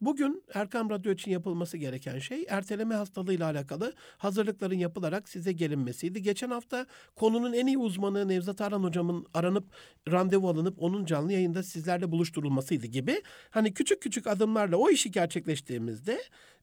Bugün 0.00 0.44
Erkam 0.54 0.90
Radyo 0.90 1.12
için 1.12 1.30
yapılması 1.30 1.76
gereken 1.76 2.18
şey 2.18 2.46
erteleme 2.48 2.94
hastalığıyla 2.94 3.46
alakalı 3.46 3.94
hazırlıkların 4.18 4.74
yapılarak 4.74 5.28
size 5.28 5.52
gelinmesiydi. 5.52 6.22
Geçen 6.22 6.50
hafta 6.50 6.86
konunun 7.16 7.52
en 7.52 7.66
iyi 7.66 7.78
uzmanı 7.78 8.28
Nevzat 8.28 8.60
Aran 8.60 8.82
hocamın 8.82 9.26
aranıp 9.34 9.64
randevu 10.10 10.48
alınıp 10.48 10.82
onun 10.82 11.04
canlı 11.04 11.32
yayında 11.32 11.62
sizlerle 11.62 12.12
buluşturulmasıydı 12.12 12.86
gibi. 12.86 13.22
Hani 13.50 13.74
küçük 13.74 14.02
küçük 14.02 14.26
adımlarla 14.26 14.76
o 14.76 14.90
işi 14.90 15.10
gerçekleştiğimizde 15.10 16.20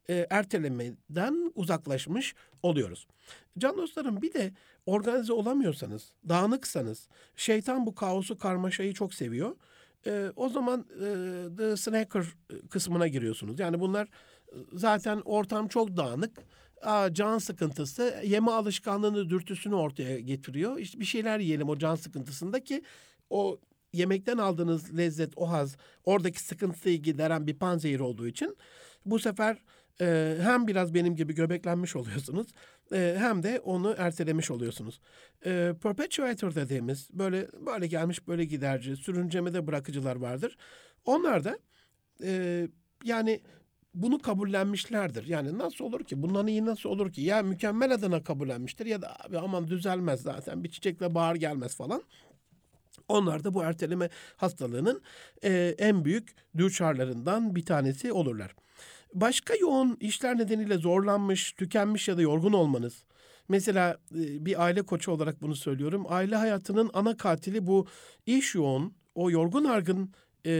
e, 0.09 0.27
ertelemeden 0.29 1.51
uzaklaşmış 1.55 2.35
oluyoruz. 2.63 3.07
Can 3.57 3.77
dostlarım 3.77 4.21
bir 4.21 4.33
de 4.33 4.51
organize 4.85 5.33
olamıyorsanız, 5.33 6.11
dağınıksanız, 6.29 7.07
şeytan 7.35 7.85
bu 7.85 7.95
kaosu 7.95 8.37
karmaşayı 8.37 8.93
çok 8.93 9.13
seviyor. 9.13 9.55
E, 10.07 10.31
o 10.35 10.49
zaman 10.49 10.85
e, 10.95 11.07
The 11.57 11.77
Snacker 11.77 12.25
kısmına 12.69 13.07
giriyorsunuz. 13.07 13.59
Yani 13.59 13.79
bunlar 13.79 14.05
e, 14.05 14.55
zaten 14.73 15.21
ortam 15.25 15.67
çok 15.67 15.97
dağınık. 15.97 16.37
Aa, 16.81 17.13
can 17.13 17.37
sıkıntısı 17.37 18.21
yeme 18.23 18.51
alışkanlığını 18.51 19.29
dürtüsünü 19.29 19.75
ortaya 19.75 20.19
getiriyor. 20.19 20.77
İşte 20.77 20.99
bir 20.99 21.05
şeyler 21.05 21.39
yiyelim 21.39 21.69
o 21.69 21.77
can 21.77 21.95
sıkıntısında 21.95 22.63
ki 22.63 22.83
o 23.29 23.59
yemekten 23.93 24.37
aldığınız 24.37 24.97
lezzet, 24.97 25.33
o 25.35 25.49
haz, 25.49 25.77
oradaki 26.03 26.39
sıkıntıyı 26.39 27.01
gideren 27.01 27.47
bir 27.47 27.55
panzehir 27.55 27.99
olduğu 27.99 28.27
için 28.27 28.57
bu 29.05 29.19
sefer 29.19 29.57
e, 30.01 30.37
hem 30.41 30.67
biraz 30.67 30.93
benim 30.93 31.15
gibi 31.15 31.35
göbeklenmiş 31.35 31.95
oluyorsunuz 31.95 32.47
e, 32.91 33.15
hem 33.19 33.43
de 33.43 33.59
onu 33.59 33.95
ertelemiş 33.97 34.51
oluyorsunuz. 34.51 34.99
E, 35.45 35.73
perpetuator 35.83 36.55
dediğimiz 36.55 37.09
böyle 37.13 37.47
böyle 37.65 37.87
gelmiş 37.87 38.27
böyle 38.27 38.45
giderci, 38.45 38.95
sürüncemede 38.95 39.67
bırakıcılar 39.67 40.15
vardır. 40.15 40.57
Onlar 41.05 41.43
da 41.43 41.59
e, 42.23 42.67
yani 43.03 43.41
bunu 43.93 44.19
kabullenmişlerdir. 44.19 45.27
Yani 45.27 45.57
nasıl 45.57 45.85
olur 45.85 46.03
ki? 46.03 46.21
Bundan 46.21 46.47
iyi 46.47 46.65
nasıl 46.65 46.89
olur 46.89 47.11
ki? 47.11 47.21
Ya 47.21 47.41
mükemmel 47.43 47.93
adına 47.93 48.23
kabullenmiştir 48.23 48.85
ya 48.85 49.01
da 49.01 49.25
abi 49.25 49.39
aman 49.39 49.67
düzelmez 49.67 50.21
zaten 50.21 50.63
bir 50.63 50.69
çiçekle 50.69 51.15
bahar 51.15 51.35
gelmez 51.35 51.75
falan. 51.75 52.03
Onlar 53.07 53.43
da 53.43 53.53
bu 53.53 53.63
erteleme 53.63 54.09
hastalığının 54.37 55.01
e, 55.43 55.75
en 55.77 56.05
büyük 56.05 56.35
düçarlarından 56.57 57.55
bir 57.55 57.65
tanesi 57.65 58.11
olurlar. 58.11 58.55
Başka 59.13 59.55
yoğun 59.55 59.97
işler 59.99 60.37
nedeniyle 60.37 60.77
zorlanmış, 60.77 61.51
tükenmiş 61.51 62.07
ya 62.07 62.17
da 62.17 62.21
yorgun 62.21 62.53
olmanız. 62.53 63.03
Mesela 63.49 63.97
e, 64.15 64.45
bir 64.45 64.63
aile 64.63 64.81
koçu 64.81 65.11
olarak 65.11 65.41
bunu 65.41 65.55
söylüyorum. 65.55 66.05
Aile 66.09 66.35
hayatının 66.35 66.89
ana 66.93 67.17
katili 67.17 67.67
bu 67.67 67.87
iş 68.25 68.55
yoğun, 68.55 68.93
o 69.15 69.31
yorgun 69.31 69.65
argın 69.65 70.13
e, 70.45 70.51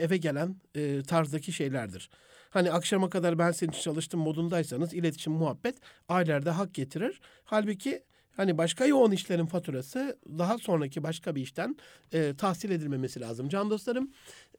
eve 0.00 0.16
gelen 0.16 0.56
e, 0.74 1.02
tarzdaki 1.02 1.52
şeylerdir. 1.52 2.10
Hani 2.50 2.72
akşama 2.72 3.10
kadar 3.10 3.38
ben 3.38 3.52
senin 3.52 3.70
için 3.70 3.82
çalıştım 3.82 4.20
modundaysanız 4.20 4.94
iletişim, 4.94 5.32
muhabbet 5.32 5.76
ailelerde 6.08 6.50
hak 6.50 6.74
getirir. 6.74 7.20
Halbuki 7.44 8.02
Hani 8.40 8.58
başka 8.58 8.86
yoğun 8.86 9.10
işlerin 9.10 9.46
faturası 9.46 10.18
daha 10.38 10.58
sonraki 10.58 11.02
başka 11.02 11.34
bir 11.34 11.42
işten 11.42 11.76
e, 12.12 12.34
tahsil 12.36 12.70
edilmemesi 12.70 13.20
lazım. 13.20 13.48
Can 13.48 13.70
dostlarım 13.70 14.10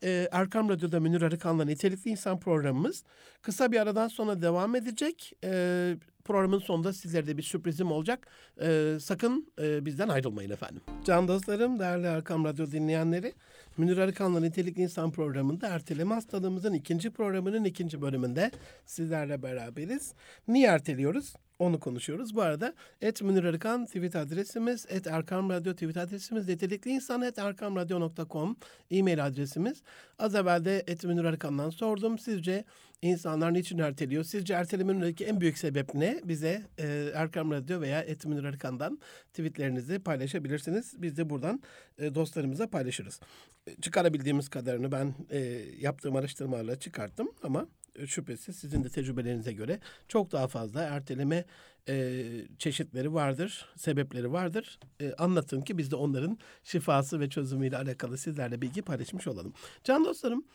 e, 0.03 0.27
Erkam 0.31 0.69
Radyo'da 0.69 0.99
Münir 0.99 1.21
Arıkan'la 1.21 1.65
Nitelikli 1.65 2.11
İnsan 2.11 2.39
programımız 2.39 3.03
kısa 3.41 3.71
bir 3.71 3.79
aradan 3.79 4.07
sonra 4.07 4.41
devam 4.41 4.75
edecek. 4.75 5.33
E, 5.43 5.95
programın 6.25 6.59
sonunda 6.59 6.93
sizlere 6.93 7.27
de 7.27 7.37
bir 7.37 7.43
sürprizim 7.43 7.91
olacak. 7.91 8.27
E, 8.61 8.97
sakın 9.01 9.47
e, 9.61 9.85
bizden 9.85 10.09
ayrılmayın 10.09 10.49
efendim. 10.49 10.81
Can 11.05 11.27
dostlarım, 11.27 11.79
değerli 11.79 12.05
Erkam 12.05 12.45
Radyo 12.45 12.71
dinleyenleri, 12.71 13.33
Münir 13.77 13.97
Arıkan'la 13.97 14.39
Nitelikli 14.39 14.81
İnsan 14.81 15.11
programında 15.11 15.67
erteleme 15.67 16.13
hastalığımızın 16.13 16.73
ikinci 16.73 17.09
programının 17.09 17.63
ikinci 17.63 18.01
bölümünde 18.01 18.51
sizlerle 18.85 19.43
beraberiz. 19.43 20.13
Niye 20.47 20.67
erteliyoruz? 20.67 21.33
Onu 21.61 21.79
konuşuyoruz. 21.79 22.35
Bu 22.35 22.41
arada 22.41 22.73
et 23.01 23.21
Münir 23.21 23.43
Arıkan 23.43 23.85
tweet 23.85 24.15
adresimiz, 24.15 24.85
et 24.89 25.07
Erkam 25.07 25.49
Radyo 25.49 25.73
tweet 25.73 25.97
adresimiz, 25.97 26.47
nitelikli 26.47 26.91
insan 26.91 27.21
et 27.21 27.39
erkamradyo.com 27.39 28.55
e-mail 28.91 29.25
adresimiz. 29.25 29.81
Az 30.19 30.35
evvel 30.35 30.65
de 30.65 30.83
et 30.87 31.03
Münir 31.03 31.23
Arıkan'dan 31.23 31.69
sordum. 31.69 32.19
Sizce 32.19 32.65
insanlar 33.01 33.53
niçin 33.53 33.77
erteliyor? 33.77 34.23
Sizce 34.23 34.53
ertelemenin 34.53 35.15
en 35.25 35.41
büyük 35.41 35.57
sebep 35.57 35.95
ne? 35.95 36.21
Bize 36.23 36.61
e, 36.79 37.11
Erkam 37.13 37.51
Radyo 37.51 37.81
veya 37.81 38.01
et 38.01 38.25
Münir 38.25 38.43
Arıkan'dan 38.43 38.99
tweetlerinizi 39.33 39.99
paylaşabilirsiniz. 39.99 41.01
Biz 41.01 41.17
de 41.17 41.29
buradan 41.29 41.61
e, 41.97 42.15
dostlarımıza 42.15 42.67
paylaşırız. 42.67 43.19
E, 43.67 43.75
çıkarabildiğimiz 43.81 44.49
kadarını 44.49 44.91
ben 44.91 45.13
e, 45.29 45.39
yaptığım 45.79 46.15
araştırmalarla 46.15 46.79
çıkarttım 46.79 47.31
ama 47.43 47.67
şüphesiz 48.05 48.55
sizin 48.55 48.83
de 48.83 48.89
tecrübelerinize 48.89 49.53
göre 49.53 49.79
çok 50.07 50.31
daha 50.31 50.47
fazla 50.47 50.81
erteleme 50.81 51.45
e, 51.89 52.23
çeşitleri 52.57 53.13
vardır, 53.13 53.65
sebepleri 53.75 54.31
vardır. 54.31 54.79
E, 55.01 55.13
anlatın 55.13 55.61
ki 55.61 55.77
biz 55.77 55.91
de 55.91 55.95
onların 55.95 56.37
şifası 56.63 57.19
ve 57.19 57.29
çözümüyle 57.29 57.77
alakalı 57.77 58.17
sizlerle 58.17 58.61
bilgi 58.61 58.81
paylaşmış 58.81 59.27
olalım. 59.27 59.53
Can 59.83 60.05
dostlarım, 60.05 60.45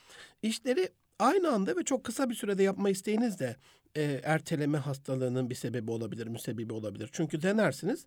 işleri 0.42 0.88
aynı 1.18 1.50
anda 1.50 1.76
ve 1.76 1.82
çok 1.82 2.04
kısa 2.04 2.30
bir 2.30 2.34
sürede 2.34 2.62
yapma 2.62 2.90
isteğiniz 2.90 3.40
de 3.40 3.56
e, 3.96 4.20
erteleme 4.24 4.78
hastalığının 4.78 5.50
bir 5.50 5.54
sebebi 5.54 5.90
olabilir, 5.90 6.26
müsebbibi 6.26 6.72
olabilir. 6.72 7.08
Çünkü 7.12 7.42
denersiniz, 7.42 8.06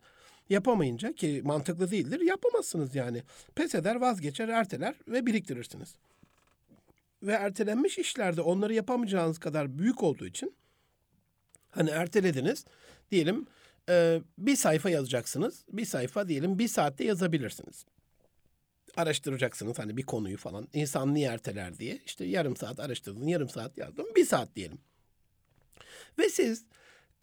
yapamayınca 0.50 1.14
ki 1.14 1.42
mantıklı 1.46 1.92
değildir, 1.92 2.22
yapamazsınız 2.22 2.96
yani. 2.96 3.24
Pes 3.56 3.76
eder, 3.76 3.96
vazgeçer, 3.96 4.48
erteler 4.48 4.96
ve 5.08 5.26
biriktirirsiniz 5.26 5.96
ve 7.24 7.32
ertelenmiş 7.32 7.98
işlerde 7.98 8.42
onları 8.42 8.74
yapamayacağınız 8.74 9.40
kadar 9.40 9.78
büyük 9.78 10.04
olduğu 10.04 10.26
için 10.26 10.56
hani 11.72 11.90
ertelediniz 11.90 12.66
diyelim 13.12 13.48
e, 13.90 14.22
bir 14.38 14.56
sayfa 14.56 14.90
yazacaksınız. 14.90 15.66
Bir 15.72 15.86
sayfa 15.86 16.28
diyelim 16.28 16.60
bir 16.60 16.68
saatte 16.68 17.04
yazabilirsiniz. 17.04 17.86
Araştıracaksınız 18.98 19.80
hani 19.80 19.98
bir 19.98 20.04
konuyu 20.04 20.38
falan. 20.38 20.68
İnsan 20.74 21.14
niye 21.14 21.30
erteler 21.30 21.80
diye. 21.80 22.00
İşte 22.06 22.26
yarım 22.26 22.56
saat 22.56 22.80
araştırdın, 22.80 23.28
yarım 23.28 23.50
saat 23.50 23.78
yazdım. 23.78 24.06
Bir 24.16 24.26
saat 24.26 24.56
diyelim. 24.56 24.80
Ve 26.20 26.30
siz 26.30 26.66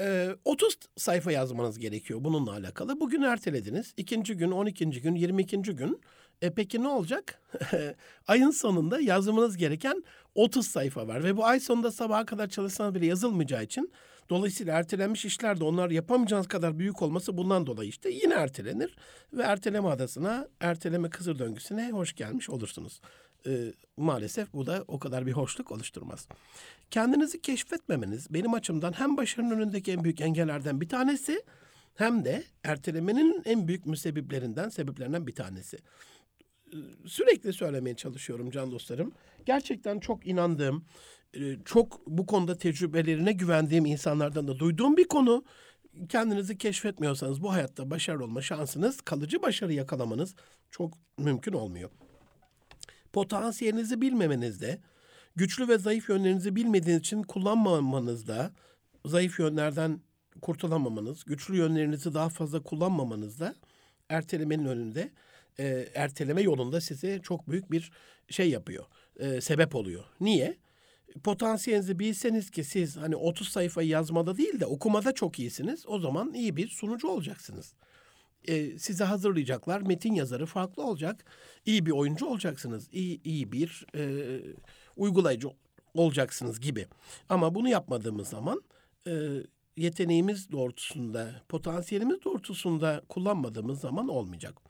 e, 0.00 0.36
30 0.44 0.78
sayfa 0.96 1.32
yazmanız 1.32 1.78
gerekiyor 1.78 2.24
bununla 2.24 2.52
alakalı. 2.52 3.00
Bugün 3.00 3.22
ertelediniz. 3.22 3.94
İkinci 3.96 4.36
gün, 4.36 4.50
12. 4.50 4.90
gün, 4.90 5.14
22. 5.14 5.62
gün 5.62 6.00
e 6.42 6.54
peki 6.54 6.82
ne 6.82 6.88
olacak? 6.88 7.42
Ayın 8.28 8.50
sonunda 8.50 9.00
yazmanız 9.00 9.56
gereken 9.56 10.04
30 10.34 10.66
sayfa 10.66 11.08
var 11.08 11.24
ve 11.24 11.36
bu 11.36 11.44
ay 11.44 11.60
sonunda 11.60 11.90
sabaha 11.90 12.26
kadar 12.26 12.48
çalışsanız 12.48 12.94
bile 12.94 13.06
yazılmayacağı 13.06 13.64
için 13.64 13.92
dolayısıyla 14.30 14.78
ertelenmiş 14.78 15.24
işler 15.24 15.60
de 15.60 15.64
onlar 15.64 15.90
yapamayacağınız 15.90 16.48
kadar 16.48 16.78
büyük 16.78 17.02
olması 17.02 17.36
bundan 17.36 17.66
dolayı 17.66 17.88
işte 17.88 18.10
yine 18.10 18.34
ertelenir 18.34 18.96
ve 19.32 19.42
erteleme 19.42 19.88
adasına, 19.88 20.48
erteleme 20.60 21.10
kısır 21.10 21.38
döngüsüne 21.38 21.90
hoş 21.90 22.14
gelmiş 22.14 22.50
olursunuz. 22.50 23.00
Ee, 23.46 23.72
maalesef 23.96 24.52
bu 24.52 24.66
da 24.66 24.84
o 24.88 24.98
kadar 24.98 25.26
bir 25.26 25.32
hoşluk 25.32 25.72
oluşturmaz. 25.72 26.28
Kendinizi 26.90 27.40
keşfetmemeniz 27.40 28.26
benim 28.30 28.54
açımdan 28.54 28.92
hem 28.92 29.16
başarının 29.16 29.50
önündeki 29.50 29.92
en 29.92 30.04
büyük 30.04 30.20
engellerden 30.20 30.80
bir 30.80 30.88
tanesi 30.88 31.42
hem 31.94 32.24
de 32.24 32.44
ertelemenin 32.64 33.42
en 33.44 33.68
büyük 33.68 33.86
müsebbiplerinden, 33.86 34.68
sebeplerinden 34.68 35.26
bir 35.26 35.34
tanesi 35.34 35.78
sürekli 37.06 37.52
söylemeye 37.52 37.96
çalışıyorum 37.96 38.50
can 38.50 38.70
dostlarım. 38.70 39.12
Gerçekten 39.46 40.00
çok 40.00 40.26
inandığım, 40.26 40.84
e, 41.34 41.56
çok 41.64 42.06
bu 42.06 42.26
konuda 42.26 42.58
tecrübelerine 42.58 43.32
güvendiğim 43.32 43.86
insanlardan 43.86 44.48
da 44.48 44.58
duyduğum 44.58 44.96
bir 44.96 45.08
konu. 45.08 45.44
Kendinizi 46.08 46.58
keşfetmiyorsanız 46.58 47.42
bu 47.42 47.52
hayatta 47.52 47.90
başarılı 47.90 48.24
olma 48.24 48.42
şansınız, 48.42 49.00
kalıcı 49.00 49.42
başarı 49.42 49.72
yakalamanız 49.72 50.34
çok 50.70 50.94
mümkün 51.18 51.52
olmuyor. 51.52 51.90
Potansiyelinizi 53.12 54.00
bilmemenizde, 54.00 54.80
güçlü 55.36 55.68
ve 55.68 55.78
zayıf 55.78 56.08
yönlerinizi 56.08 56.56
bilmediğiniz 56.56 57.00
için 57.00 57.22
kullanmamanızda, 57.22 58.52
zayıf 59.04 59.38
yönlerden 59.38 60.00
kurtulamamanız, 60.42 61.24
güçlü 61.24 61.56
yönlerinizi 61.56 62.14
daha 62.14 62.28
fazla 62.28 62.62
kullanmamanızda 62.62 63.54
ertelemenin 64.08 64.64
önünde 64.64 65.10
e, 65.58 65.88
erteleme 65.94 66.42
yolunda 66.42 66.80
size 66.80 67.20
çok 67.22 67.50
büyük 67.50 67.70
bir 67.70 67.92
şey 68.28 68.50
yapıyor. 68.50 68.84
E, 69.18 69.40
sebep 69.40 69.74
oluyor. 69.74 70.04
Niye? 70.20 70.56
Potansiyelinizi 71.24 71.98
bilseniz 71.98 72.50
ki 72.50 72.64
siz 72.64 72.96
hani 72.96 73.16
30 73.16 73.48
sayfa 73.48 73.82
yazmada 73.82 74.36
değil 74.36 74.60
de 74.60 74.66
okumada 74.66 75.12
çok 75.12 75.38
iyisiniz. 75.38 75.84
O 75.86 75.98
zaman 75.98 76.34
iyi 76.34 76.56
bir 76.56 76.68
sunucu 76.68 77.08
olacaksınız. 77.08 77.74
E, 78.48 78.78
size 78.78 79.04
hazırlayacaklar. 79.04 79.80
Metin 79.80 80.14
yazarı 80.14 80.46
farklı 80.46 80.82
olacak. 80.82 81.24
İyi 81.66 81.86
bir 81.86 81.90
oyuncu 81.90 82.26
olacaksınız. 82.26 82.88
İyi, 82.92 83.20
iyi 83.24 83.52
bir 83.52 83.86
e, 83.94 84.40
uygulayıcı 84.96 85.48
olacaksınız 85.94 86.60
gibi. 86.60 86.86
Ama 87.28 87.54
bunu 87.54 87.68
yapmadığımız 87.68 88.28
zaman 88.28 88.62
e, 89.06 89.12
yeteneğimiz 89.76 90.52
doğrultusunda, 90.52 91.42
potansiyelimiz 91.48 92.24
doğrultusunda 92.24 93.02
kullanmadığımız 93.08 93.80
zaman 93.80 94.08
olmayacak. 94.08 94.65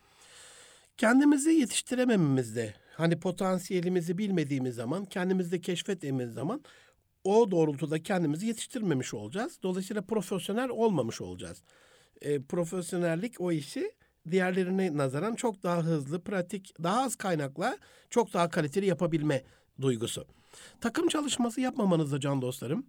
Kendimizi 0.97 1.51
yetiştiremememizde, 1.51 2.75
hani 2.95 3.21
potansiyelimizi 3.21 4.19
bilmediğimiz 4.19 4.75
zaman, 4.75 5.05
kendimizde 5.05 5.61
keşfetmediğimiz 5.61 6.33
zaman 6.33 6.61
o 7.25 7.51
doğrultuda 7.51 8.03
kendimizi 8.03 8.47
yetiştirmemiş 8.47 9.15
olacağız. 9.15 9.59
Dolayısıyla 9.63 10.03
profesyonel 10.03 10.69
olmamış 10.69 11.21
olacağız. 11.21 11.63
E, 12.21 12.43
profesyonellik 12.43 13.41
o 13.41 13.53
işi 13.53 13.93
diğerlerine 14.31 14.97
nazaran 14.97 15.35
çok 15.35 15.63
daha 15.63 15.83
hızlı, 15.83 16.21
pratik, 16.21 16.83
daha 16.83 17.03
az 17.03 17.17
kaynakla 17.17 17.79
çok 18.11 18.35
daha 18.35 18.51
kaliteli 18.51 18.87
yapabilme 18.87 19.43
duygusu. 19.81 20.27
Takım 20.81 21.09
çalışması 21.09 21.61
yapmamanız 21.61 22.13
da 22.13 22.21
can 22.21 22.43
dostlarım 22.43 22.87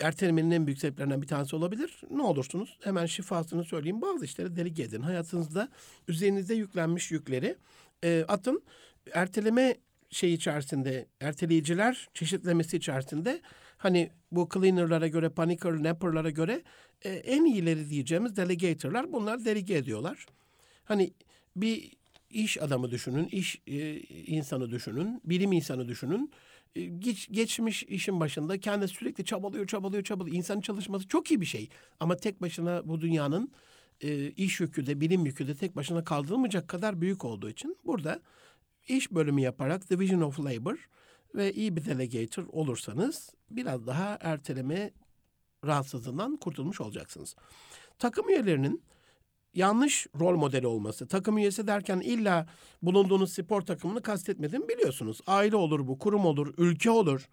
ertelemenin 0.00 0.50
en 0.50 0.66
büyük 0.66 0.78
sebeplerinden 0.78 1.22
bir 1.22 1.26
tanesi 1.26 1.56
olabilir. 1.56 2.00
Ne 2.10 2.22
olursunuz 2.22 2.78
hemen 2.82 3.06
şifasını 3.06 3.64
söyleyeyim. 3.64 4.02
Bazı 4.02 4.24
işleri 4.24 4.56
delege 4.56 4.82
edin. 4.82 5.02
Hayatınızda 5.02 5.68
üzerinize 6.08 6.54
yüklenmiş 6.54 7.10
yükleri 7.10 7.56
e, 8.04 8.24
atın. 8.28 8.62
Erteleme 9.12 9.76
şey 10.10 10.34
içerisinde, 10.34 11.06
erteleyiciler 11.20 12.08
çeşitlemesi 12.14 12.76
içerisinde 12.76 13.40
hani 13.76 14.10
bu 14.32 14.48
cleaner'lara 14.54 15.08
göre, 15.08 15.28
panicker, 15.28 15.82
napper'lara 15.82 16.30
göre 16.30 16.62
e, 17.02 17.10
en 17.10 17.44
iyileri 17.44 17.90
diyeceğimiz 17.90 18.36
delegator'lar 18.36 19.12
bunlar 19.12 19.44
delege 19.44 19.74
ediyorlar. 19.74 20.26
Hani 20.84 21.12
bir 21.56 21.92
iş 22.30 22.62
adamı 22.62 22.90
düşünün, 22.90 23.28
iş 23.28 23.60
e, 23.66 24.00
insanı 24.26 24.70
düşünün, 24.70 25.20
bilim 25.24 25.52
insanı 25.52 25.88
düşünün. 25.88 26.30
E, 26.74 26.84
geç, 26.84 27.28
geçmiş 27.30 27.82
işin 27.82 28.20
başında 28.20 28.60
kendi 28.60 28.88
sürekli 28.88 29.24
çabalıyor, 29.24 29.66
çabalıyor, 29.66 30.04
çabalıyor. 30.04 30.36
İnsanın 30.36 30.60
çalışması 30.60 31.08
çok 31.08 31.30
iyi 31.30 31.40
bir 31.40 31.46
şey. 31.46 31.68
Ama 32.00 32.16
tek 32.16 32.42
başına 32.42 32.88
bu 32.88 33.00
dünyanın 33.00 33.52
e, 34.00 34.30
iş 34.30 34.60
yükü 34.60 34.86
de, 34.86 35.00
bilim 35.00 35.26
yükü 35.26 35.48
de 35.48 35.54
tek 35.54 35.76
başına 35.76 36.04
kaldırılmayacak 36.04 36.68
kadar 36.68 37.00
büyük 37.00 37.24
olduğu 37.24 37.50
için 37.50 37.76
burada 37.84 38.20
iş 38.88 39.12
bölümü 39.12 39.40
yaparak 39.40 39.90
Division 39.90 40.20
of 40.20 40.40
Labor 40.40 40.88
ve 41.34 41.52
iyi 41.52 41.76
bir 41.76 41.84
delegator 41.84 42.46
olursanız 42.52 43.30
biraz 43.50 43.86
daha 43.86 44.18
erteleme 44.20 44.90
rahatsızlığından 45.64 46.36
kurtulmuş 46.36 46.80
olacaksınız. 46.80 47.36
Takım 47.98 48.28
üyelerinin 48.28 48.82
yanlış 49.54 50.06
rol 50.20 50.36
modeli 50.36 50.66
olması. 50.66 51.08
Takım 51.08 51.38
üyesi 51.38 51.66
derken 51.66 52.00
illa 52.00 52.46
bulunduğunuz 52.82 53.32
spor 53.32 53.62
takımını 53.62 54.02
kastetmedim 54.02 54.68
biliyorsunuz. 54.68 55.20
Aile 55.26 55.56
olur 55.56 55.86
bu, 55.86 55.98
kurum 55.98 56.24
olur, 56.24 56.54
ülke 56.58 56.90
olur. 56.90 57.28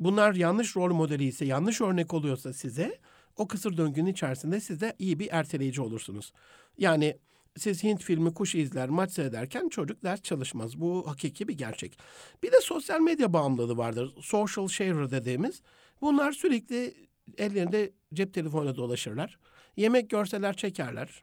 Bunlar 0.00 0.34
yanlış 0.34 0.76
rol 0.76 0.94
modeli 0.94 1.24
ise, 1.24 1.44
yanlış 1.44 1.80
örnek 1.80 2.14
oluyorsa 2.14 2.52
size 2.52 2.98
o 3.36 3.48
kısır 3.48 3.76
döngünün 3.76 4.10
içerisinde 4.10 4.60
siz 4.60 4.80
de 4.80 4.96
iyi 4.98 5.18
bir 5.18 5.28
erteleyici 5.30 5.82
olursunuz. 5.82 6.32
Yani 6.78 7.18
siz 7.56 7.84
Hint 7.84 8.02
filmi 8.02 8.34
kuş 8.34 8.54
izler, 8.54 8.88
maç 8.88 9.12
seyrederken 9.12 9.68
çocuk 9.68 10.04
ders 10.04 10.22
çalışmaz. 10.22 10.80
Bu 10.80 11.06
hakiki 11.06 11.48
bir 11.48 11.58
gerçek. 11.58 11.98
Bir 12.42 12.52
de 12.52 12.60
sosyal 12.60 13.00
medya 13.00 13.32
bağımlılığı 13.32 13.76
vardır. 13.76 14.14
Social 14.22 14.68
sharer 14.68 15.10
dediğimiz. 15.10 15.62
Bunlar 16.00 16.32
sürekli 16.32 16.94
ellerinde 17.38 17.92
cep 18.14 18.34
telefonuyla 18.34 18.76
dolaşırlar. 18.76 19.38
Yemek 19.76 20.10
görseler 20.10 20.56
çekerler 20.56 21.22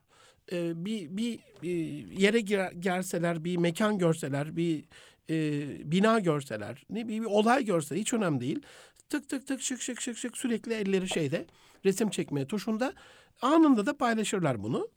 e, 0.51 0.85
bir, 0.85 1.17
bir, 1.17 1.39
bir 1.61 2.11
yere 2.11 2.39
gir, 2.39 2.59
gelseler, 2.79 3.43
bir 3.43 3.57
mekan 3.57 3.97
görseler, 3.97 4.55
bir 4.55 4.85
e, 5.29 5.91
bina 5.91 6.19
görseler, 6.19 6.83
ne 6.89 7.07
bir, 7.07 7.21
bir 7.21 7.25
olay 7.25 7.65
görse 7.65 7.95
hiç 7.95 8.13
önemli 8.13 8.41
değil. 8.41 8.61
Tık 9.09 9.29
tık 9.29 9.47
tık 9.47 9.61
şık 9.61 9.81
şık 9.81 10.01
şık 10.01 10.17
şık 10.17 10.37
sürekli 10.37 10.73
elleri 10.73 11.09
şeyde 11.09 11.45
resim 11.85 12.09
çekmeye 12.09 12.47
tuşunda 12.47 12.93
anında 13.41 13.85
da 13.85 13.97
paylaşırlar 13.97 14.63
bunu. 14.63 14.89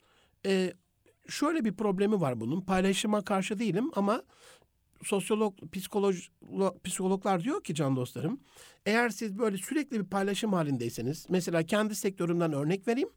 E, 0.47 0.73
şöyle 1.29 1.65
bir 1.65 1.73
problemi 1.73 2.21
var 2.21 2.41
bunun. 2.41 2.61
Paylaşıma 2.61 3.25
karşı 3.25 3.59
değilim 3.59 3.91
ama 3.95 4.23
sosyolog, 5.03 5.73
psikolog, 5.73 6.15
psikologlar 6.85 7.45
diyor 7.45 7.65
ki 7.65 7.75
can 7.75 7.97
dostlarım, 7.97 8.41
eğer 8.87 9.09
siz 9.09 9.39
böyle 9.39 9.57
sürekli 9.57 10.01
bir 10.01 10.05
paylaşım 10.05 10.53
halindeyseniz, 10.53 11.27
mesela 11.29 11.63
kendi 11.63 11.95
sektörümden 11.95 12.53
örnek 12.53 12.89
vereyim 12.89 13.09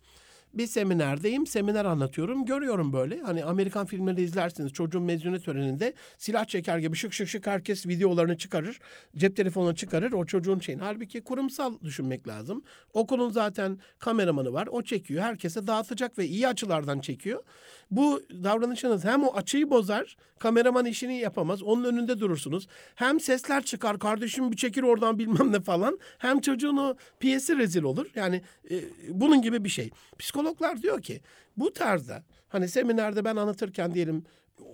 bir 0.54 0.68
seminerdeyim. 0.68 1.48
Seminer 1.48 1.86
anlatıyorum. 1.86 2.46
Görüyorum 2.46 2.94
böyle. 2.94 3.20
Hani 3.22 3.44
Amerikan 3.46 3.86
filmleri 3.86 4.22
izlersiniz. 4.22 4.74
Çocuğun 4.74 5.04
mezuniyet 5.04 5.46
töreninde 5.46 5.94
silah 6.18 6.46
çeker 6.46 6.78
gibi 6.78 6.96
şık 6.96 7.14
şık 7.14 7.28
şık 7.28 7.48
herkes 7.48 7.88
videolarını 7.88 8.38
çıkarır. 8.38 8.80
Cep 9.18 9.36
telefonunu 9.36 9.76
çıkarır. 9.76 10.12
O 10.12 10.26
çocuğun 10.26 10.60
şeyin. 10.60 10.80
Halbuki 10.80 11.22
kurumsal 11.22 11.74
düşünmek 11.84 12.28
lazım. 12.28 12.64
Okulun 12.94 13.30
zaten 13.30 13.80
kameramanı 14.00 14.54
var. 14.54 14.68
O 14.72 14.82
çekiyor. 14.82 15.24
Herkese 15.24 15.68
dağıtacak 15.68 16.18
ve 16.18 16.26
iyi 16.26 16.48
açılardan 16.48 17.00
çekiyor. 17.00 17.44
Bu 17.92 18.22
davranışınız 18.44 19.06
hem 19.06 19.24
o 19.24 19.36
açıyı 19.36 19.70
bozar, 19.70 20.18
kameraman 20.40 20.86
işini 20.86 21.18
yapamaz, 21.18 21.64
onun 21.64 21.84
önünde 21.84 22.20
durursunuz. 22.20 22.68
Hem 22.96 23.20
sesler 23.20 23.64
çıkar, 23.64 24.00
kardeşim 24.00 24.52
bir 24.52 24.58
çekir 24.58 24.84
oradan 24.84 25.20
bilmem 25.20 25.52
ne 25.52 25.60
falan. 25.60 26.00
Hem 26.18 26.42
çocuğun 26.42 26.78
o 26.78 26.96
piyesi 27.20 27.58
rezil 27.58 27.84
olur. 27.84 28.06
Yani 28.16 28.42
e, 28.72 28.76
bunun 29.10 29.42
gibi 29.42 29.64
bir 29.64 29.70
şey. 29.70 29.90
Psikologlar 30.20 30.82
diyor 30.82 31.02
ki 31.02 31.22
bu 31.58 31.74
tarzda 31.74 32.24
hani 32.50 32.68
seminerde 32.68 33.26
ben 33.26 33.36
anlatırken 33.36 33.94
diyelim 33.94 34.24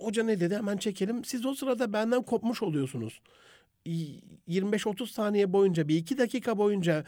hoca 0.00 0.24
ne 0.24 0.40
dedi 0.40 0.56
hemen 0.56 0.76
çekelim. 0.76 1.24
Siz 1.24 1.46
o 1.46 1.54
sırada 1.54 1.92
benden 1.92 2.22
kopmuş 2.22 2.62
oluyorsunuz. 2.62 3.20
25-30 4.48 5.06
saniye 5.06 5.52
boyunca 5.52 5.88
bir 5.88 5.96
iki 5.96 6.18
dakika 6.18 6.58
boyunca 6.58 7.04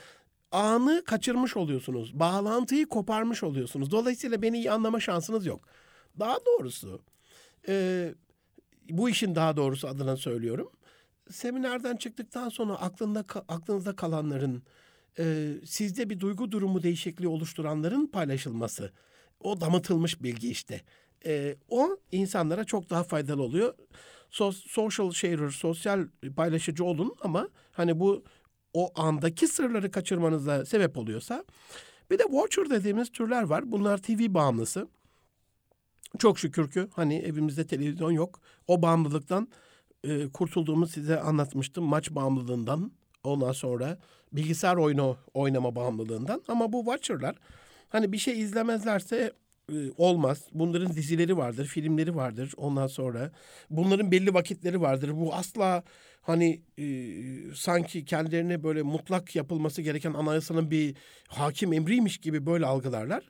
anı 0.53 1.03
kaçırmış 1.05 1.57
oluyorsunuz. 1.57 2.21
Bağlantıyı 2.21 2.87
koparmış 2.87 3.43
oluyorsunuz. 3.43 3.91
Dolayısıyla 3.91 4.43
beni 4.43 4.59
iyi 4.59 4.71
anlama 4.71 5.01
şansınız 5.01 5.47
yok. 5.47 5.69
Daha 6.19 6.39
doğrusu 6.47 7.01
e, 7.69 8.15
bu 8.91 9.11
işin 9.11 9.35
daha 9.35 9.57
doğrusu 9.57 9.89
adına 9.89 10.17
söylüyorum. 10.17 10.71
Seminerden 11.31 11.97
çıktıktan 11.97 12.49
sonra 12.49 12.75
aklında 12.75 13.25
aklınızda 13.49 13.97
kalanların 13.97 14.63
e, 15.19 15.55
sizde 15.65 16.11
bir 16.11 16.21
duygu 16.21 16.53
durumu 16.53 16.83
değişikliği 16.83 17.29
oluşturanların 17.29 18.07
paylaşılması. 18.07 18.93
O 19.41 19.61
damıtılmış 19.61 20.23
bilgi 20.23 20.51
işte. 20.51 20.81
E, 21.27 21.57
o 21.69 21.97
insanlara 22.13 22.65
çok 22.65 22.91
daha 22.91 23.03
faydalı 23.03 23.43
oluyor. 23.43 23.75
So, 24.31 24.53
social 24.53 25.11
sharer, 25.11 25.51
sosyal 25.51 26.09
paylaşıcı 26.37 26.85
olun 26.85 27.15
ama 27.21 27.49
hani 27.73 28.01
bu 28.01 28.25
o 28.73 28.93
andaki 29.01 29.47
sırları 29.49 29.91
kaçırmanıza 29.91 30.65
sebep 30.67 30.99
oluyorsa 30.99 31.45
bir 32.11 32.19
de 32.19 32.23
watcher 32.23 32.71
dediğimiz 32.71 33.13
türler 33.13 33.43
var. 33.43 33.73
Bunlar 33.73 33.99
TV 33.99 34.35
bağımlısı. 34.35 34.89
Çok 36.19 36.39
şükür 36.39 36.71
ki 36.71 36.87
hani 36.93 37.17
evimizde 37.19 37.67
televizyon 37.67 38.11
yok. 38.11 38.41
O 38.67 38.83
bağımlılıktan 38.83 39.49
e, 40.05 40.29
kurtulduğumu 40.29 40.87
size 40.87 41.21
anlatmıştım. 41.21 41.85
Maç 41.85 42.11
bağımlılığından 42.11 42.93
ondan 43.25 43.53
sonra 43.53 43.99
bilgisayar 44.33 44.77
oyunu 44.77 45.17
oynama 45.35 45.75
bağımlılığından. 45.75 46.43
Ama 46.49 46.73
bu 46.73 46.79
Watcher'lar 46.85 47.37
hani 47.89 48.13
bir 48.13 48.19
şey 48.19 48.41
izlemezlerse 48.41 49.33
e, 49.73 49.75
olmaz. 49.97 50.45
Bunların 50.53 50.95
dizileri 50.95 51.37
vardır, 51.37 51.67
filmleri 51.67 52.17
vardır 52.17 52.53
ondan 52.57 52.87
sonra. 52.87 53.31
Bunların 53.71 54.11
belli 54.11 54.35
vakitleri 54.35 54.81
vardır. 54.81 55.11
Bu 55.15 55.35
asla 55.35 55.83
hani 56.21 56.63
e, 56.79 56.85
sanki 57.55 58.05
kendilerine 58.05 58.63
böyle 58.63 58.83
mutlak 58.83 59.37
yapılması 59.37 59.83
gereken 59.83 60.13
anayasanın 60.13 60.71
bir 60.71 60.97
hakim 61.29 61.73
emriymiş 61.73 62.19
gibi 62.19 62.47
böyle 62.47 62.67
algılarlar 62.67 63.23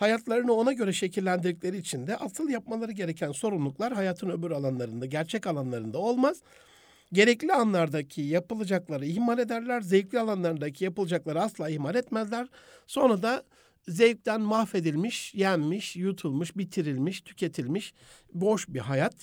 hayatlarını 0.00 0.52
ona 0.52 0.72
göre 0.72 0.92
şekillendirdikleri 0.92 1.76
için 1.76 2.06
de 2.06 2.16
asıl 2.16 2.48
yapmaları 2.48 2.92
gereken 2.92 3.32
sorumluluklar 3.32 3.92
hayatın 3.92 4.30
öbür 4.30 4.50
alanlarında, 4.50 5.06
gerçek 5.06 5.46
alanlarında 5.46 5.98
olmaz. 5.98 6.40
Gerekli 7.12 7.52
anlardaki 7.52 8.20
yapılacakları 8.20 9.06
ihmal 9.06 9.38
ederler, 9.38 9.80
zevkli 9.80 10.20
alanlarındaki 10.20 10.84
yapılacakları 10.84 11.42
asla 11.42 11.70
ihmal 11.70 11.94
etmezler. 11.94 12.46
Sonra 12.86 13.22
da 13.22 13.42
zevkten 13.88 14.40
mahvedilmiş, 14.40 15.34
yenmiş, 15.34 15.96
yutulmuş, 15.96 16.56
bitirilmiş, 16.56 17.20
tüketilmiş 17.20 17.94
boş 18.34 18.68
bir 18.68 18.80
hayat 18.80 19.14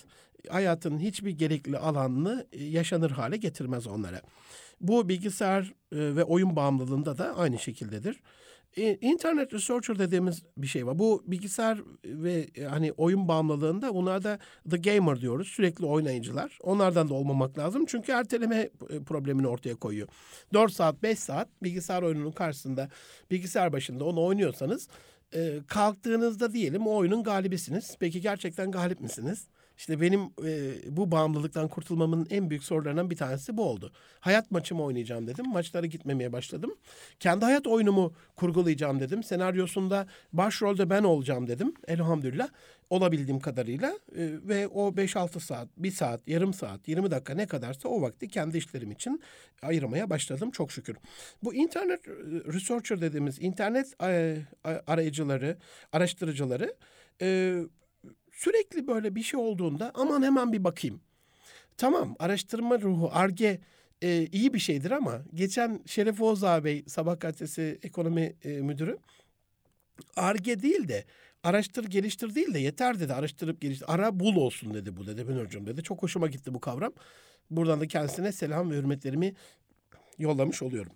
hayatın 0.49 0.99
hiçbir 0.99 1.31
gerekli 1.31 1.77
alanını 1.77 2.47
e, 2.51 2.63
yaşanır 2.63 3.11
hale 3.11 3.37
getirmez 3.37 3.87
onlara. 3.87 4.21
Bu 4.81 5.09
bilgisayar 5.09 5.63
e, 5.91 6.15
ve 6.15 6.23
oyun 6.23 6.55
bağımlılığında 6.55 7.17
da 7.17 7.37
aynı 7.37 7.59
şekildedir. 7.59 8.19
İnternet 8.77 9.53
researcher 9.53 9.99
dediğimiz 9.99 10.43
bir 10.57 10.67
şey 10.67 10.87
var. 10.87 10.99
Bu 10.99 11.23
bilgisayar 11.27 11.79
ve 12.05 12.47
e, 12.55 12.63
hani 12.63 12.91
oyun 12.91 13.27
bağımlılığında 13.27 13.93
bunlarda 13.95 14.39
the 14.69 14.77
gamer 14.77 15.21
diyoruz. 15.21 15.47
Sürekli 15.47 15.85
oynayıcılar. 15.85 16.57
Onlardan 16.63 17.09
da 17.09 17.13
olmamak 17.13 17.57
lazım. 17.57 17.85
Çünkü 17.85 18.11
erteleme 18.11 18.69
e, 18.89 19.03
problemini 19.03 19.47
ortaya 19.47 19.75
koyuyor. 19.75 20.07
4 20.53 20.73
saat 20.73 21.03
5 21.03 21.19
saat 21.19 21.49
bilgisayar 21.63 22.03
oyununun 22.03 22.31
karşısında 22.31 22.89
bilgisayar 23.31 23.73
başında 23.73 24.05
onu 24.05 24.23
oynuyorsanız 24.23 24.87
e, 25.33 25.59
kalktığınızda 25.67 26.53
diyelim 26.53 26.87
o 26.87 26.95
oyunun 26.95 27.23
galibisiniz. 27.23 27.95
Peki 27.99 28.21
gerçekten 28.21 28.71
galip 28.71 29.01
misiniz? 29.01 29.47
İşte 29.77 30.01
benim 30.01 30.21
e, 30.21 30.73
bu 30.97 31.11
bağımlılıktan 31.11 31.67
kurtulmamın 31.67 32.27
en 32.29 32.49
büyük 32.49 32.63
sorularından 32.63 33.09
bir 33.09 33.15
tanesi 33.15 33.57
bu 33.57 33.63
oldu. 33.69 33.91
Hayat 34.19 34.51
maçımı 34.51 34.83
oynayacağım 34.83 35.27
dedim. 35.27 35.45
Maçlara 35.49 35.85
gitmemeye 35.85 36.33
başladım. 36.33 36.75
Kendi 37.19 37.45
hayat 37.45 37.67
oyunumu 37.67 38.13
kurgulayacağım 38.35 38.99
dedim. 38.99 39.23
Senaryosunda 39.23 40.07
başrolde 40.33 40.89
ben 40.89 41.03
olacağım 41.03 41.47
dedim. 41.47 41.73
Elhamdülillah 41.87 42.49
olabildiğim 42.89 43.39
kadarıyla 43.39 43.89
e, 43.89 44.29
ve 44.43 44.67
o 44.67 44.89
5-6 44.89 45.39
saat, 45.39 45.67
1 45.77 45.91
saat, 45.91 46.27
yarım 46.27 46.53
saat, 46.53 46.87
20 46.87 47.11
dakika 47.11 47.33
ne 47.33 47.47
kadarsa 47.47 47.89
o 47.89 48.01
vakti 48.01 48.27
kendi 48.27 48.57
işlerim 48.57 48.91
için 48.91 49.21
ayırmaya 49.61 50.09
başladım 50.09 50.51
çok 50.51 50.71
şükür. 50.71 50.97
Bu 51.43 51.53
internet 51.53 52.07
researcher 52.53 53.01
dediğimiz 53.01 53.41
internet 53.41 53.93
arayıcıları, 54.87 55.57
araştırıcıları 55.91 56.75
e, 57.21 57.57
sürekli 58.37 58.87
böyle 58.87 59.15
bir 59.15 59.23
şey 59.23 59.39
olduğunda 59.39 59.91
aman 59.93 60.23
hemen 60.23 60.53
bir 60.53 60.63
bakayım. 60.63 61.01
Tamam 61.77 62.15
araştırma 62.19 62.81
ruhu, 62.81 63.09
arge 63.13 63.61
e, 64.01 64.25
iyi 64.25 64.53
bir 64.53 64.59
şeydir 64.59 64.91
ama 64.91 65.21
geçen 65.33 65.81
Şeref 65.85 66.21
Oğuz 66.21 66.43
Bey 66.43 66.83
Sabah 66.87 67.19
Gazetesi 67.19 67.79
ekonomi 67.83 68.35
e, 68.43 68.49
müdürü 68.49 68.97
arge 70.15 70.61
değil 70.61 70.87
de 70.87 71.05
araştır 71.43 71.83
geliştir 71.83 72.35
değil 72.35 72.53
de 72.53 72.59
yeter 72.59 72.99
dedi 72.99 73.13
araştırıp 73.13 73.61
geliştir. 73.61 73.85
Ara 73.93 74.19
bul 74.19 74.35
olsun 74.35 74.73
dedi 74.73 74.97
bu 74.97 75.07
dedi 75.07 75.27
ben 75.27 75.45
hocam 75.45 75.67
dedi. 75.67 75.83
Çok 75.83 76.03
hoşuma 76.03 76.27
gitti 76.27 76.53
bu 76.53 76.59
kavram. 76.59 76.93
Buradan 77.49 77.79
da 77.79 77.87
kendisine 77.87 78.31
selam 78.31 78.71
ve 78.71 78.75
hürmetlerimi 78.75 79.33
yollamış 80.19 80.61
oluyorum. 80.61 80.91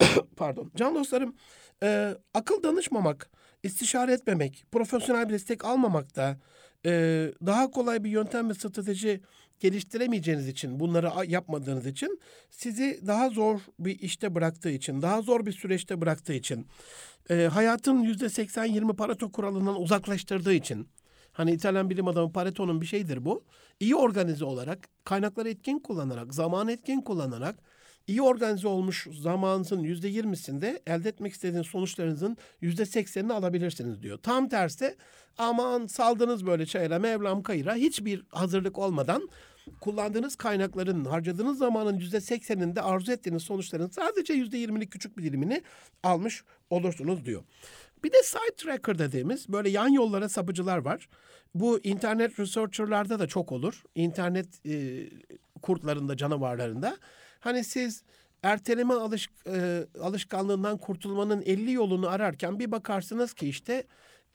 Pardon. 0.36 0.72
Can 0.76 0.94
dostlarım 0.94 1.34
e, 1.82 2.14
akıl 2.34 2.62
danışmamak, 2.62 3.30
istişare 3.64 4.12
etmemek, 4.12 4.64
profesyonel 4.72 5.28
bir 5.28 5.34
destek 5.34 5.64
almamak 5.64 6.16
da 6.16 6.36
e, 6.86 6.90
daha 7.46 7.70
kolay 7.70 8.04
bir 8.04 8.10
yöntem 8.10 8.50
ve 8.50 8.54
strateji 8.54 9.20
geliştiremeyeceğiniz 9.60 10.48
için, 10.48 10.80
bunları 10.80 11.30
yapmadığınız 11.30 11.86
için 11.86 12.20
sizi 12.50 13.00
daha 13.06 13.28
zor 13.30 13.60
bir 13.78 13.98
işte 13.98 14.34
bıraktığı 14.34 14.70
için, 14.70 15.02
daha 15.02 15.22
zor 15.22 15.46
bir 15.46 15.52
süreçte 15.52 16.00
bıraktığı 16.00 16.32
için, 16.32 16.66
e, 17.30 17.34
hayatın 17.34 18.02
yüzde 18.02 18.24
80-20 18.26 18.96
Pareto 18.96 19.32
kuralından 19.32 19.80
uzaklaştırdığı 19.80 20.54
için, 20.54 20.88
hani 21.32 21.52
İtalyan 21.52 21.90
bilim 21.90 22.08
adamı 22.08 22.32
Pareto'nun 22.32 22.80
bir 22.80 22.86
şeydir 22.86 23.24
bu, 23.24 23.44
iyi 23.80 23.96
organize 23.96 24.44
olarak, 24.44 24.88
kaynakları 25.04 25.48
etkin 25.48 25.78
kullanarak, 25.78 26.34
zaman 26.34 26.68
etkin 26.68 27.00
kullanarak, 27.00 27.58
iyi 28.06 28.22
organize 28.22 28.68
olmuş 28.68 29.06
zamanınızın 29.20 29.80
yüzde 29.80 30.08
yirmisinde 30.08 30.82
elde 30.86 31.08
etmek 31.08 31.32
istediğiniz 31.32 31.66
sonuçlarınızın 31.66 32.36
yüzde 32.60 32.86
seksenini 32.86 33.32
alabilirsiniz 33.32 34.02
diyor. 34.02 34.18
Tam 34.22 34.48
tersi 34.48 34.96
aman 35.38 35.86
saldınız 35.86 36.46
böyle 36.46 36.66
çayıra 36.66 36.98
mevlam 36.98 37.42
kayıra 37.42 37.74
hiçbir 37.74 38.22
hazırlık 38.28 38.78
olmadan 38.78 39.28
kullandığınız 39.80 40.36
kaynakların 40.36 41.04
harcadığınız 41.04 41.58
zamanın 41.58 41.98
yüzde 41.98 42.20
sekseninde 42.20 42.82
arzu 42.82 43.12
ettiğiniz 43.12 43.42
sonuçların 43.42 43.88
sadece 43.88 44.32
yüzde 44.32 44.58
yirmilik 44.58 44.90
küçük 44.90 45.18
bir 45.18 45.22
dilimini 45.22 45.62
almış 46.02 46.44
olursunuz 46.70 47.24
diyor. 47.24 47.42
Bir 48.04 48.12
de 48.12 48.22
side 48.22 48.56
tracker 48.56 48.98
dediğimiz 48.98 49.48
böyle 49.48 49.68
yan 49.70 49.88
yollara 49.88 50.28
sapıcılar 50.28 50.78
var. 50.78 51.08
Bu 51.54 51.80
internet 51.82 52.38
researcher'larda 52.38 53.18
da 53.18 53.26
çok 53.26 53.52
olur. 53.52 53.82
İnternet 53.94 54.66
e, 54.66 55.04
kurtlarında, 55.62 56.16
canavarlarında. 56.16 56.96
Hani 57.44 57.64
siz 57.64 58.02
erteleme 58.42 58.94
alış, 58.94 59.28
e, 59.46 59.86
alışkanlığından 60.00 60.78
kurtulmanın 60.78 61.42
50 61.42 61.72
yolunu 61.72 62.08
ararken 62.08 62.58
bir 62.58 62.70
bakarsınız 62.70 63.34
ki 63.34 63.48
işte 63.48 63.84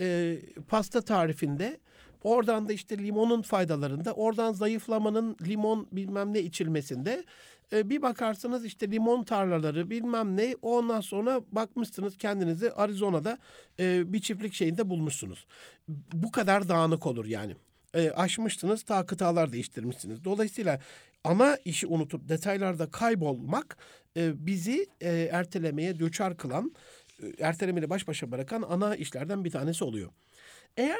e, 0.01 0.37
pasta 0.67 1.01
tarifinde 1.01 1.79
oradan 2.23 2.69
da 2.69 2.73
işte 2.73 2.97
limonun 2.97 3.41
faydalarında 3.41 4.13
oradan 4.13 4.53
zayıflamanın 4.53 5.37
limon 5.47 5.87
bilmem 5.91 6.33
ne 6.33 6.39
içilmesinde 6.39 7.23
e, 7.73 7.89
bir 7.89 8.01
bakarsınız 8.01 8.65
işte 8.65 8.91
limon 8.91 9.23
tarlaları 9.23 9.89
bilmem 9.89 10.37
ne 10.37 10.55
ondan 10.61 11.01
sonra 11.01 11.41
bakmışsınız 11.51 12.17
kendinizi 12.17 12.71
Arizona'da 12.71 13.37
e, 13.79 14.13
bir 14.13 14.21
çiftlik 14.21 14.53
şeyinde 14.53 14.89
bulmuşsunuz. 14.89 15.47
Bu 16.13 16.31
kadar 16.31 16.69
dağınık 16.69 17.05
olur 17.05 17.25
yani. 17.25 17.55
E, 17.93 18.11
aşmışsınız 18.11 18.83
ta 18.83 19.05
kıtalar 19.05 19.51
değiştirmişsiniz. 19.51 20.23
Dolayısıyla 20.23 20.79
ana 21.23 21.57
işi 21.65 21.87
unutup 21.87 22.29
detaylarda 22.29 22.91
kaybolmak 22.91 23.77
e, 24.17 24.45
bizi 24.45 24.87
e, 25.01 25.09
ertelemeye 25.31 25.99
düçar 25.99 26.37
kılan, 26.37 26.75
e, 27.23 27.27
ertelemeyle 27.39 27.89
baş 27.89 28.07
başa 28.07 28.31
bırakan 28.31 28.61
ana 28.61 28.95
işlerden 28.95 29.45
bir 29.45 29.51
tanesi 29.51 29.83
oluyor. 29.83 30.11
Eğer 30.77 30.99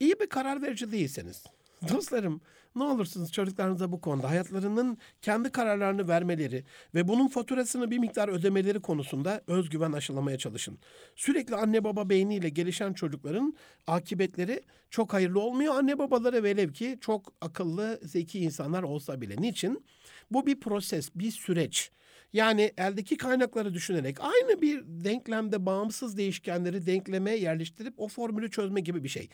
iyi 0.00 0.20
bir 0.20 0.26
karar 0.26 0.62
verici 0.62 0.92
değilseniz, 0.92 1.44
dostlarım 1.88 2.40
ne 2.78 2.82
olursunuz 2.84 3.32
çocuklarınıza 3.32 3.92
bu 3.92 4.00
konuda 4.00 4.30
hayatlarının 4.30 4.98
kendi 5.22 5.50
kararlarını 5.50 6.08
vermeleri 6.08 6.64
ve 6.94 7.08
bunun 7.08 7.28
faturasını 7.28 7.90
bir 7.90 7.98
miktar 7.98 8.28
ödemeleri 8.28 8.80
konusunda 8.80 9.42
özgüven 9.46 9.92
aşılamaya 9.92 10.38
çalışın. 10.38 10.78
Sürekli 11.16 11.56
anne 11.56 11.84
baba 11.84 12.08
beyniyle 12.08 12.48
gelişen 12.48 12.92
çocukların 12.92 13.56
akıbetleri 13.86 14.62
çok 14.90 15.12
hayırlı 15.12 15.40
olmuyor. 15.40 15.74
Anne 15.74 15.98
babaları 15.98 16.42
velev 16.42 16.72
ki 16.72 16.98
çok 17.00 17.32
akıllı, 17.40 18.00
zeki 18.02 18.38
insanlar 18.38 18.82
olsa 18.82 19.20
bile. 19.20 19.36
Niçin? 19.42 19.84
Bu 20.30 20.46
bir 20.46 20.60
proses, 20.60 21.10
bir 21.14 21.30
süreç. 21.30 21.90
Yani 22.32 22.72
eldeki 22.78 23.16
kaynakları 23.16 23.74
düşünerek 23.74 24.16
aynı 24.20 24.62
bir 24.62 24.82
denklemde 24.86 25.66
bağımsız 25.66 26.16
değişkenleri 26.16 26.86
denkleme 26.86 27.30
yerleştirip 27.30 27.94
o 27.96 28.08
formülü 28.08 28.50
çözme 28.50 28.80
gibi 28.80 29.04
bir 29.04 29.08
şey 29.08 29.28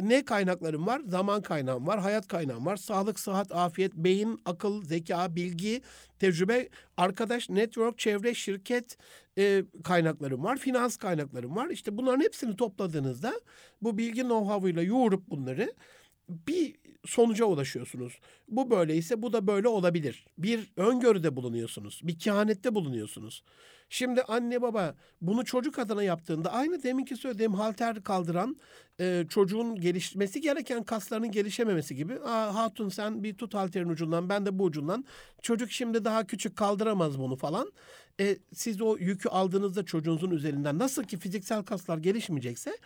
ne 0.00 0.24
kaynaklarım 0.24 0.86
var? 0.86 1.02
Zaman 1.06 1.42
kaynağım 1.42 1.86
var, 1.86 2.00
hayat 2.00 2.28
kaynağım 2.28 2.66
var. 2.66 2.76
Sağlık, 2.76 3.20
sıhhat, 3.20 3.52
afiyet, 3.52 3.94
beyin, 3.94 4.40
akıl, 4.44 4.84
zeka, 4.84 5.36
bilgi, 5.36 5.82
tecrübe, 6.18 6.68
arkadaş, 6.96 7.50
network, 7.50 7.98
çevre, 7.98 8.34
şirket 8.34 8.96
e, 9.38 9.64
kaynaklarım 9.84 10.44
var. 10.44 10.56
Finans 10.56 10.96
kaynaklarım 10.96 11.56
var. 11.56 11.68
İşte 11.70 11.96
bunların 11.96 12.20
hepsini 12.20 12.56
topladığınızda 12.56 13.40
bu 13.82 13.98
bilgi 13.98 14.20
know-how'uyla 14.20 14.82
yoğurup 14.82 15.30
bunları 15.30 15.74
bir 16.28 16.74
sonuca 17.06 17.44
ulaşıyorsunuz. 17.44 18.18
Bu 18.48 18.70
böyleyse 18.70 19.22
bu 19.22 19.32
da 19.32 19.46
böyle 19.46 19.68
olabilir. 19.68 20.26
Bir 20.38 20.72
öngörüde 20.76 21.36
bulunuyorsunuz. 21.36 22.00
Bir 22.04 22.18
kehanette 22.18 22.74
bulunuyorsunuz. 22.74 23.42
Şimdi 23.92 24.22
anne 24.22 24.62
baba 24.62 24.94
bunu 25.20 25.44
çocuk 25.44 25.78
adına 25.78 26.02
yaptığında 26.02 26.52
aynı 26.52 26.82
deminki 26.82 27.16
söylediğim 27.16 27.54
halter 27.54 28.02
kaldıran 28.02 28.56
e, 29.00 29.24
çocuğun 29.28 29.80
gelişmesi 29.80 30.40
gereken 30.40 30.82
kaslarının 30.82 31.30
gelişememesi 31.30 31.96
gibi. 31.96 32.20
Aa, 32.20 32.54
hatun 32.54 32.88
sen 32.88 33.22
bir 33.22 33.34
tut 33.34 33.54
halterin 33.54 33.88
ucundan 33.88 34.28
ben 34.28 34.46
de 34.46 34.58
bu 34.58 34.64
ucundan. 34.64 35.04
Çocuk 35.42 35.70
şimdi 35.70 36.04
daha 36.04 36.26
küçük 36.26 36.56
kaldıramaz 36.56 37.18
bunu 37.18 37.36
falan. 37.36 37.72
E, 38.20 38.38
siz 38.54 38.80
o 38.80 38.96
yükü 38.96 39.28
aldığınızda 39.28 39.84
çocuğunuzun 39.84 40.30
üzerinden 40.30 40.78
nasıl 40.78 41.04
ki 41.04 41.18
fiziksel 41.18 41.62
kaslar 41.62 41.98
gelişmeyecekse 41.98 42.78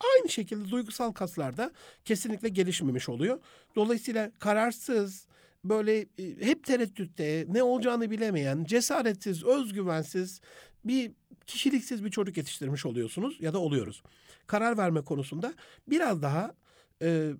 aynı 0.00 0.28
şekilde 0.28 0.70
duygusal 0.70 1.12
kaslar 1.12 1.56
da 1.56 1.72
kesinlikle 2.04 2.48
gelişmemiş 2.48 3.08
oluyor. 3.08 3.40
Dolayısıyla 3.76 4.30
kararsız, 4.38 5.26
böyle 5.64 6.00
e, 6.00 6.06
hep 6.40 6.64
tereddütte, 6.64 7.46
ne 7.48 7.62
olacağını 7.62 8.10
bilemeyen, 8.10 8.64
cesaretsiz, 8.64 9.44
özgüvensiz 9.44 10.40
bir 10.84 11.12
kişiliksiz 11.46 12.04
bir 12.04 12.10
çocuk 12.10 12.36
yetiştirmiş 12.36 12.86
oluyorsunuz 12.86 13.40
ya 13.40 13.52
da 13.52 13.58
oluyoruz. 13.58 14.02
Karar 14.46 14.78
verme 14.78 15.04
konusunda 15.04 15.54
biraz 15.88 16.22
daha 16.22 16.54
e, 17.02 17.32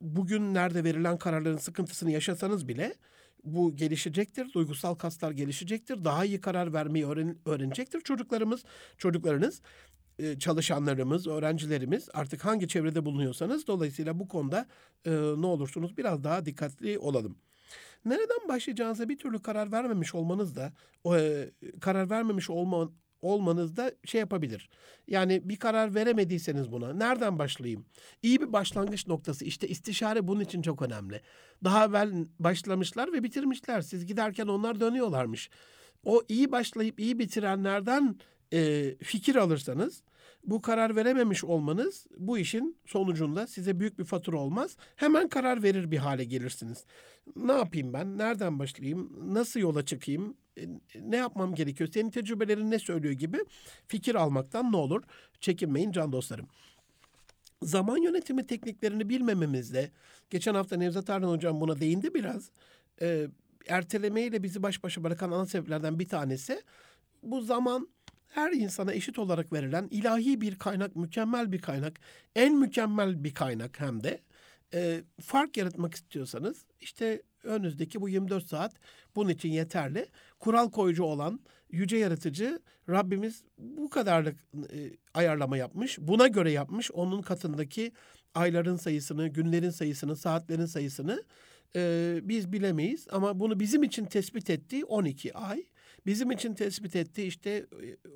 bugünlerde 0.00 0.84
verilen 0.84 1.18
kararların 1.18 1.56
sıkıntısını 1.56 2.10
yaşasanız 2.10 2.68
bile 2.68 2.94
bu 3.44 3.76
gelişecektir. 3.76 4.52
Duygusal 4.52 4.94
kaslar 4.94 5.30
gelişecektir. 5.30 6.04
Daha 6.04 6.24
iyi 6.24 6.40
karar 6.40 6.72
vermeyi 6.72 7.06
öğren, 7.06 7.38
öğrenecektir 7.46 8.00
çocuklarımız, 8.00 8.64
çocuklarınız 8.98 9.62
e, 10.18 10.38
çalışanlarımız, 10.38 11.26
öğrencilerimiz 11.26 12.08
artık 12.14 12.44
hangi 12.44 12.68
çevrede 12.68 13.04
bulunuyorsanız 13.04 13.66
dolayısıyla 13.66 14.18
bu 14.18 14.28
konuda 14.28 14.66
e, 15.04 15.10
ne 15.10 15.46
olursunuz 15.46 15.96
biraz 15.96 16.24
daha 16.24 16.46
dikkatli 16.46 16.98
olalım. 16.98 17.36
Nereden 18.04 18.48
başlayacağınıza 18.48 19.08
bir 19.08 19.18
türlü 19.18 19.42
karar 19.42 19.72
vermemiş 19.72 20.14
olmanız 20.14 20.56
da 20.56 20.72
e, 21.16 21.50
karar 21.80 22.10
vermemiş 22.10 22.50
olma, 22.50 22.90
olmanız 23.22 23.76
da 23.76 23.92
şey 24.04 24.20
yapabilir. 24.20 24.70
Yani 25.08 25.48
bir 25.48 25.56
karar 25.56 25.94
veremediyseniz 25.94 26.72
buna 26.72 26.92
nereden 26.92 27.38
başlayayım? 27.38 27.86
İyi 28.22 28.40
bir 28.40 28.52
başlangıç 28.52 29.06
noktası 29.06 29.44
işte 29.44 29.68
istişare 29.68 30.28
bunun 30.28 30.40
için 30.40 30.62
çok 30.62 30.82
önemli. 30.82 31.20
Daha 31.64 31.84
evvel 31.84 32.26
başlamışlar 32.38 33.12
ve 33.12 33.22
bitirmişler. 33.22 33.80
Siz 33.80 34.06
giderken 34.06 34.46
onlar 34.46 34.80
dönüyorlarmış. 34.80 35.50
O 36.04 36.22
iyi 36.28 36.52
başlayıp 36.52 37.00
iyi 37.00 37.18
bitirenlerden 37.18 38.16
e, 38.52 38.94
fikir 39.02 39.36
alırsanız 39.36 40.02
bu 40.44 40.62
karar 40.62 40.96
verememiş 40.96 41.44
olmanız 41.44 42.06
bu 42.16 42.38
işin 42.38 42.76
sonucunda 42.86 43.46
size 43.46 43.80
büyük 43.80 43.98
bir 43.98 44.04
fatura 44.04 44.38
olmaz. 44.38 44.76
Hemen 44.96 45.28
karar 45.28 45.62
verir 45.62 45.90
bir 45.90 45.98
hale 45.98 46.24
gelirsiniz. 46.24 46.84
Ne 47.36 47.52
yapayım 47.52 47.92
ben? 47.92 48.18
Nereden 48.18 48.58
başlayayım? 48.58 49.34
Nasıl 49.34 49.60
yola 49.60 49.84
çıkayım? 49.84 50.36
E, 50.58 50.62
ne 51.00 51.16
yapmam 51.16 51.54
gerekiyor? 51.54 51.90
Senin 51.94 52.10
tecrübelerin 52.10 52.70
ne 52.70 52.78
söylüyor 52.78 53.14
gibi 53.14 53.38
fikir 53.88 54.14
almaktan 54.14 54.72
ne 54.72 54.76
olur? 54.76 55.02
Çekinmeyin 55.40 55.92
can 55.92 56.12
dostlarım. 56.12 56.48
zaman 57.62 57.96
yönetimi 57.98 58.46
tekniklerini 58.46 59.08
bilmememizle, 59.08 59.90
geçen 60.30 60.54
hafta 60.54 60.76
Nevzat 60.76 61.10
Arnan 61.10 61.28
Hocam 61.30 61.60
buna 61.60 61.80
değindi 61.80 62.14
biraz, 62.14 62.50
e, 63.02 63.26
ertelemeyle 63.68 64.42
bizi 64.42 64.62
baş 64.62 64.82
başa 64.84 65.04
bırakan 65.04 65.30
ana 65.30 65.46
sebeplerden 65.46 65.98
bir 65.98 66.08
tanesi, 66.08 66.62
bu 67.22 67.40
zaman 67.40 67.88
her 68.34 68.52
insana 68.52 68.92
eşit 68.92 69.18
olarak 69.18 69.52
verilen 69.52 69.88
ilahi 69.90 70.40
bir 70.40 70.58
kaynak, 70.58 70.96
mükemmel 70.96 71.52
bir 71.52 71.58
kaynak, 71.58 72.00
en 72.36 72.54
mükemmel 72.54 73.24
bir 73.24 73.34
kaynak 73.34 73.80
hem 73.80 74.04
de. 74.04 74.20
E, 74.74 75.04
fark 75.20 75.56
yaratmak 75.56 75.94
istiyorsanız 75.94 76.64
işte 76.80 77.22
önünüzdeki 77.44 78.00
bu 78.00 78.08
24 78.08 78.46
saat 78.46 78.72
bunun 79.16 79.28
için 79.28 79.48
yeterli. 79.48 80.06
Kural 80.40 80.70
koyucu 80.70 81.04
olan 81.04 81.40
yüce 81.70 81.96
yaratıcı 81.96 82.60
Rabbimiz 82.88 83.42
bu 83.58 83.90
kadarlık 83.90 84.36
e, 84.54 84.90
ayarlama 85.14 85.56
yapmış. 85.56 85.98
Buna 85.98 86.26
göre 86.26 86.50
yapmış. 86.50 86.90
Onun 86.90 87.22
katındaki 87.22 87.92
ayların 88.34 88.76
sayısını, 88.76 89.28
günlerin 89.28 89.70
sayısını, 89.70 90.16
saatlerin 90.16 90.66
sayısını 90.66 91.24
e, 91.76 92.20
biz 92.22 92.52
bilemeyiz. 92.52 93.06
Ama 93.10 93.40
bunu 93.40 93.60
bizim 93.60 93.82
için 93.82 94.04
tespit 94.04 94.50
ettiği 94.50 94.84
12 94.84 95.34
ay. 95.34 95.64
Bizim 96.06 96.30
için 96.30 96.54
tespit 96.54 96.96
ettiği 96.96 97.26
işte 97.26 97.66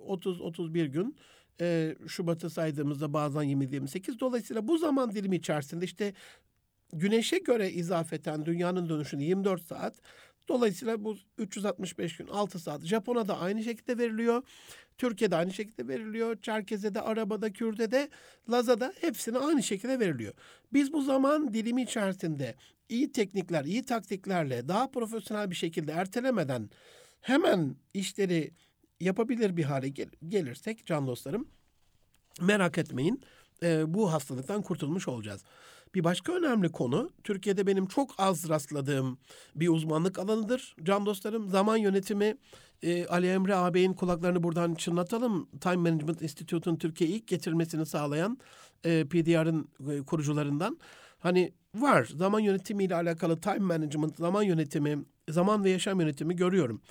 30-31 0.06 0.86
gün. 0.86 1.16
E, 1.60 1.96
Şubat'ı 2.06 2.50
saydığımızda 2.50 3.12
bazen 3.12 3.42
20-28. 3.42 4.20
Dolayısıyla 4.20 4.68
bu 4.68 4.78
zaman 4.78 5.12
dilimi 5.12 5.36
içerisinde 5.36 5.84
işte 5.84 6.14
güneşe 6.92 7.38
göre 7.38 7.70
izafeten 7.70 8.46
dünyanın 8.46 8.88
dönüşünü 8.88 9.24
24 9.24 9.62
saat. 9.62 9.94
Dolayısıyla 10.48 11.04
bu 11.04 11.16
365 11.38 12.16
gün 12.16 12.26
6 12.26 12.58
saat. 12.58 12.84
Japona'da 12.84 13.40
aynı 13.40 13.62
şekilde 13.62 13.98
veriliyor. 13.98 14.42
Türkiye'de 14.98 15.36
aynı 15.36 15.52
şekilde 15.52 15.88
veriliyor. 15.88 16.36
Çerkeze'de, 16.42 17.00
Araba'da, 17.00 17.52
Kürde'de, 17.52 18.08
Laza'da 18.50 18.92
hepsine 19.00 19.38
aynı 19.38 19.62
şekilde 19.62 20.00
veriliyor. 20.00 20.34
Biz 20.72 20.92
bu 20.92 21.02
zaman 21.02 21.54
dilimi 21.54 21.82
içerisinde 21.82 22.54
iyi 22.88 23.12
teknikler, 23.12 23.64
iyi 23.64 23.84
taktiklerle 23.84 24.68
daha 24.68 24.90
profesyonel 24.90 25.50
bir 25.50 25.56
şekilde 25.56 25.92
ertelemeden 25.92 26.70
hemen 27.20 27.76
işleri 27.94 28.50
yapabilir 29.00 29.56
bir 29.56 29.64
hale 29.64 29.88
gel- 29.88 30.10
gelirsek 30.28 30.86
can 30.86 31.06
dostlarım 31.06 31.48
merak 32.40 32.78
etmeyin 32.78 33.22
e, 33.62 33.94
bu 33.94 34.12
hastalıktan 34.12 34.62
kurtulmuş 34.62 35.08
olacağız. 35.08 35.44
Bir 35.94 36.04
başka 36.04 36.32
önemli 36.32 36.72
konu 36.72 37.10
Türkiye'de 37.24 37.66
benim 37.66 37.86
çok 37.86 38.14
az 38.18 38.48
rastladığım 38.48 39.18
bir 39.54 39.68
uzmanlık 39.68 40.18
alanıdır. 40.18 40.76
Can 40.82 41.06
dostlarım 41.06 41.48
zaman 41.48 41.76
yönetimi 41.76 42.34
e, 42.82 43.06
Ali 43.06 43.26
Emre 43.26 43.54
ağabeyin 43.54 43.92
kulaklarını 43.92 44.42
buradan 44.42 44.74
çınlatalım. 44.74 45.48
Time 45.60 45.90
Management 45.90 46.22
Institute'un 46.22 46.76
Türkiye'ye 46.76 47.16
ilk 47.16 47.28
getirmesini 47.28 47.86
sağlayan 47.86 48.38
e, 48.84 49.04
PDR'ın 49.04 49.68
e, 49.90 50.04
kurucularından. 50.04 50.78
Hani 51.18 51.52
var 51.74 52.04
zaman 52.16 52.40
yönetimiyle 52.40 52.94
alakalı 52.94 53.40
time 53.40 53.58
management, 53.58 54.16
zaman 54.16 54.42
yönetimi, 54.42 54.98
zaman 55.28 55.64
ve 55.64 55.70
yaşam 55.70 56.00
yönetimi 56.00 56.36
görüyorum. 56.36 56.82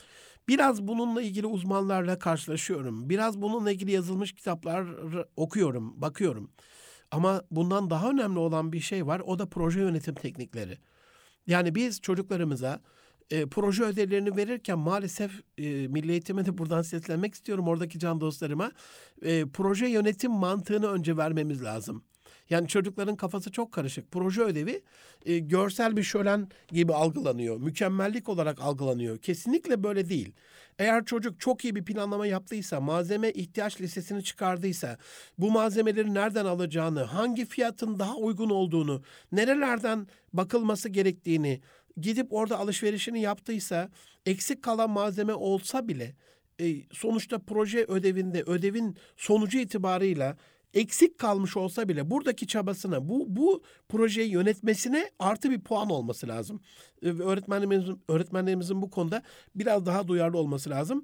Biraz 0.47 0.87
bununla 0.87 1.21
ilgili 1.21 1.47
uzmanlarla 1.47 2.19
karşılaşıyorum. 2.19 3.09
Biraz 3.09 3.41
bununla 3.41 3.71
ilgili 3.71 3.91
yazılmış 3.91 4.33
kitaplar 4.33 4.87
okuyorum, 5.35 6.01
bakıyorum. 6.01 6.51
Ama 7.11 7.41
bundan 7.51 7.89
daha 7.89 8.09
önemli 8.09 8.39
olan 8.39 8.73
bir 8.73 8.79
şey 8.79 9.07
var. 9.07 9.19
O 9.19 9.39
da 9.39 9.49
proje 9.49 9.79
yönetim 9.79 10.15
teknikleri. 10.15 10.77
Yani 11.47 11.75
biz 11.75 12.01
çocuklarımıza 12.01 12.81
e, 13.31 13.45
proje 13.45 13.83
ödevlerini 13.83 14.37
verirken 14.37 14.79
maalesef 14.79 15.31
e, 15.57 15.87
Milli 15.87 16.11
Eğitim'e 16.11 16.45
de 16.45 16.57
buradan 16.57 16.81
seslenmek 16.81 17.33
istiyorum 17.33 17.67
oradaki 17.67 17.99
can 17.99 18.21
dostlarıma. 18.21 18.71
E, 19.21 19.45
proje 19.45 19.87
yönetim 19.87 20.31
mantığını 20.31 20.87
önce 20.87 21.17
vermemiz 21.17 21.63
lazım. 21.63 22.03
Yani 22.49 22.67
çocukların 22.67 23.15
kafası 23.15 23.51
çok 23.51 23.71
karışık. 23.71 24.11
Proje 24.11 24.41
ödevi 24.41 24.81
e, 25.25 25.39
görsel 25.39 25.97
bir 25.97 26.03
şölen 26.03 26.47
gibi 26.67 26.93
algılanıyor. 26.93 27.57
Mükemmellik 27.57 28.29
olarak 28.29 28.61
algılanıyor. 28.61 29.17
Kesinlikle 29.17 29.83
böyle 29.83 30.09
değil. 30.09 30.33
Eğer 30.79 31.05
çocuk 31.05 31.39
çok 31.39 31.65
iyi 31.65 31.75
bir 31.75 31.85
planlama 31.85 32.27
yaptıysa, 32.27 32.81
malzeme 32.81 33.31
ihtiyaç 33.31 33.81
listesini 33.81 34.23
çıkardıysa, 34.23 34.97
bu 35.37 35.51
malzemeleri 35.51 36.13
nereden 36.13 36.45
alacağını, 36.45 37.01
hangi 37.03 37.45
fiyatın 37.45 37.99
daha 37.99 38.15
uygun 38.15 38.49
olduğunu, 38.49 39.03
nerelerden 39.31 40.07
bakılması 40.33 40.89
gerektiğini, 40.89 41.61
gidip 42.01 42.33
orada 42.33 42.59
alışverişini 42.59 43.21
yaptıysa, 43.21 43.89
eksik 44.25 44.61
kalan 44.61 44.89
malzeme 44.89 45.33
olsa 45.33 45.87
bile 45.87 46.15
e, 46.61 46.75
sonuçta 46.91 47.39
proje 47.39 47.85
ödevinde, 47.87 48.43
ödevin 48.43 48.97
sonucu 49.17 49.59
itibarıyla 49.59 50.37
eksik 50.73 51.17
kalmış 51.17 51.57
olsa 51.57 51.89
bile 51.89 52.11
buradaki 52.11 52.47
çabasına, 52.47 53.09
bu 53.09 53.25
bu 53.27 53.63
projeyi 53.89 54.31
yönetmesine 54.31 55.11
artı 55.19 55.51
bir 55.51 55.59
puan 55.59 55.89
olması 55.89 56.27
lazım. 56.27 56.61
Ee, 57.03 57.07
öğretmenlerimizin, 57.07 58.01
öğretmenlerimizin 58.07 58.81
bu 58.81 58.89
konuda 58.89 59.23
biraz 59.55 59.85
daha 59.85 60.07
duyarlı 60.07 60.37
olması 60.37 60.69
lazım. 60.69 61.03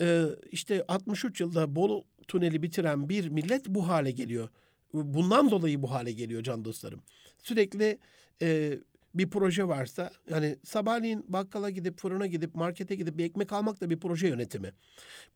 Ee, 0.00 0.24
işte 0.50 0.84
63 0.88 1.40
yılda 1.40 1.76
Bolu 1.76 2.04
Tüneli 2.28 2.62
bitiren 2.62 3.08
bir 3.08 3.28
millet 3.28 3.68
bu 3.68 3.88
hale 3.88 4.10
geliyor. 4.10 4.48
Bundan 4.94 5.50
dolayı 5.50 5.82
bu 5.82 5.90
hale 5.90 6.12
geliyor 6.12 6.42
can 6.42 6.64
dostlarım. 6.64 7.02
Sürekli 7.42 7.98
e, 8.42 8.78
bir 9.14 9.30
proje 9.30 9.68
varsa 9.68 10.10
yani 10.30 10.56
sabahleyin 10.64 11.24
bakkala 11.28 11.70
gidip 11.70 12.00
fırına 12.00 12.26
gidip 12.26 12.54
markete 12.54 12.94
gidip 12.94 13.18
bir 13.18 13.24
ekmek 13.24 13.52
almak 13.52 13.80
da 13.80 13.90
bir 13.90 14.00
proje 14.00 14.28
yönetimi. 14.28 14.72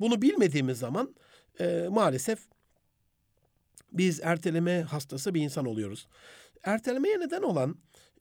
Bunu 0.00 0.22
bilmediğimiz 0.22 0.78
zaman 0.78 1.14
e, 1.60 1.88
maalesef 1.90 2.38
biz 3.98 4.20
erteleme 4.20 4.82
hastası 4.82 5.34
bir 5.34 5.42
insan 5.42 5.66
oluyoruz. 5.66 6.08
Ertelemeye 6.64 7.20
neden 7.20 7.42
olan 7.42 7.76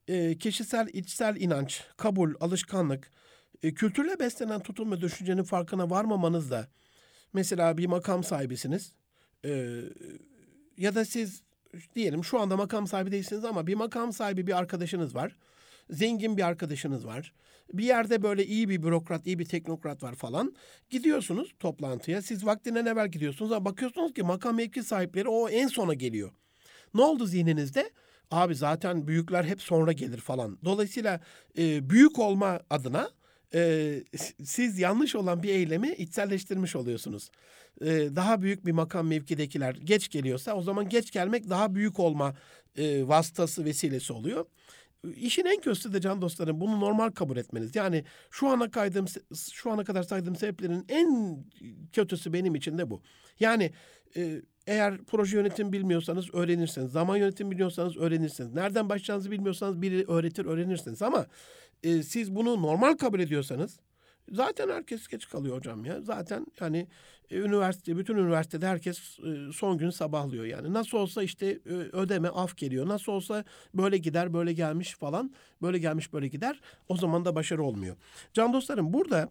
e, 0.08 0.38
kişisel 0.38 0.88
içsel 0.88 1.36
inanç, 1.36 1.84
kabul, 1.98 2.34
alışkanlık, 2.40 3.12
e, 3.64 3.74
kültürle 3.74 4.20
beslenen 4.20 4.60
tutum 4.60 4.92
ve 4.92 5.02
düşüncenin 5.02 5.44
farkına 5.44 5.90
varmamanız 5.90 6.52
da 6.52 6.68
mesela 7.34 7.78
bir 7.78 7.86
makam 7.86 8.24
sahibisiniz 8.24 8.94
e, 9.46 9.82
ya 10.78 10.96
da 10.96 11.06
siz 11.06 11.42
diyelim 11.96 12.24
şu 12.24 12.40
anda 12.40 12.58
makam 12.58 12.88
sahibi 12.88 13.12
değilsiniz 13.12 13.46
ama 13.46 13.68
bir 13.68 13.76
makam 13.76 14.14
sahibi 14.14 14.48
bir 14.48 14.58
arkadaşınız 14.58 15.16
var. 15.16 15.36
Zengin 15.90 16.38
bir 16.38 16.48
arkadaşınız 16.48 17.06
var. 17.06 17.34
Bir 17.74 17.84
yerde 17.84 18.24
böyle 18.24 18.46
iyi 18.46 18.70
bir 18.70 18.84
bürokrat, 18.84 19.28
iyi 19.28 19.40
bir 19.40 19.46
teknokrat 19.46 20.04
var 20.04 20.16
falan. 20.16 20.56
Gidiyorsunuz 20.90 21.56
toplantıya. 21.60 22.22
Siz 22.22 22.46
vaktinden 22.46 22.86
evvel 22.86 23.08
gidiyorsunuz 23.08 23.52
ama 23.52 23.66
bakıyorsunuz 23.66 24.14
ki 24.14 24.24
makam 24.24 24.56
mevki 24.56 24.84
sahipleri 24.84 25.30
o 25.30 25.50
en 25.50 25.68
sona 25.68 25.94
geliyor. 25.94 26.32
Ne 26.94 27.02
oldu 27.02 27.26
zihninizde? 27.26 27.92
Abi 28.32 28.56
zaten 28.56 29.08
büyükler 29.08 29.44
hep 29.44 29.62
sonra 29.62 29.92
gelir 29.92 30.18
falan. 30.18 30.60
Dolayısıyla 30.66 31.20
e, 31.58 31.90
büyük 31.90 32.20
olma 32.20 32.60
adına 32.70 33.10
e, 33.54 34.04
siz 34.44 34.80
yanlış 34.80 35.16
olan 35.16 35.44
bir 35.44 35.50
eylemi 35.50 35.90
içselleştirmiş 35.90 36.76
oluyorsunuz. 36.76 37.30
E, 37.82 37.88
daha 38.16 38.42
büyük 38.42 38.66
bir 38.66 38.72
makam 38.72 39.08
mevkidekiler 39.08 39.76
geç 39.76 40.10
geliyorsa 40.10 40.54
o 40.54 40.62
zaman 40.62 40.90
geç 40.90 41.12
gelmek 41.12 41.50
daha 41.50 41.76
büyük 41.76 42.00
olma 42.00 42.36
e, 42.78 43.08
vasıtası 43.08 43.66
vesilesi 43.66 44.14
oluyor. 44.14 44.46
İşin 45.18 45.46
en 45.46 45.62
kötüsü 45.62 45.94
de 45.94 46.02
can 46.02 46.22
dostlarım 46.22 46.62
bunu 46.62 46.80
normal 46.80 47.12
kabul 47.12 47.38
etmeniz. 47.38 47.76
Yani 47.76 48.04
şu 48.32 48.48
ana 48.48 48.72
kaydığım 48.72 49.06
şu 49.54 49.72
ana 49.72 49.84
kadar 49.84 50.04
saydığım 50.04 50.36
sebeplerin 50.36 50.86
en 50.90 51.38
kötüsü 51.94 52.34
benim 52.34 52.56
için 52.56 52.78
de 52.78 52.90
bu. 52.90 53.02
Yani 53.40 53.72
e, 54.18 54.42
eğer 54.68 54.98
proje 54.98 55.38
yönetim 55.38 55.74
bilmiyorsanız 55.74 56.34
öğrenirsiniz. 56.34 56.92
Zaman 56.92 57.18
yönetim 57.18 57.52
biliyorsanız 57.52 57.98
öğrenirsiniz. 57.98 58.54
Nereden 58.54 58.90
başlayacağınızı 58.90 59.32
bilmiyorsanız 59.32 59.82
biri 59.82 60.06
öğretir 60.08 60.46
öğrenirsiniz. 60.46 61.02
Ama 61.02 61.26
e, 61.84 62.04
siz 62.04 62.36
bunu 62.36 62.62
normal 62.62 62.94
kabul 62.94 63.20
ediyorsanız 63.20 63.80
Zaten 64.32 64.70
herkes 64.70 65.08
geç 65.08 65.30
kalıyor 65.30 65.58
hocam 65.58 65.86
ya. 65.86 66.02
Zaten 66.02 66.46
yani 66.60 66.88
e, 67.32 67.38
üniversite, 67.38 67.98
bütün 67.98 68.18
üniversitede 68.18 68.68
herkes 68.68 69.20
e, 69.20 69.54
son 69.54 69.78
gün 69.78 69.90
sabahlıyor 69.90 70.46
yani. 70.46 70.74
Nasıl 70.74 70.98
olsa 70.98 71.24
işte 71.24 71.60
e, 71.66 71.74
ödeme 71.74 72.30
af 72.30 72.58
geliyor. 72.58 72.88
Nasıl 72.88 73.12
olsa 73.12 73.44
böyle 73.74 73.98
gider, 73.98 74.34
böyle 74.34 74.54
gelmiş 74.54 74.96
falan. 74.96 75.34
Böyle 75.62 75.78
gelmiş, 75.78 76.14
böyle 76.14 76.28
gider. 76.28 76.62
O 76.90 76.98
zaman 76.98 77.26
da 77.26 77.36
başarı 77.36 77.64
olmuyor. 77.64 77.96
Can 78.34 78.54
dostlarım 78.54 78.94
burada 78.94 79.30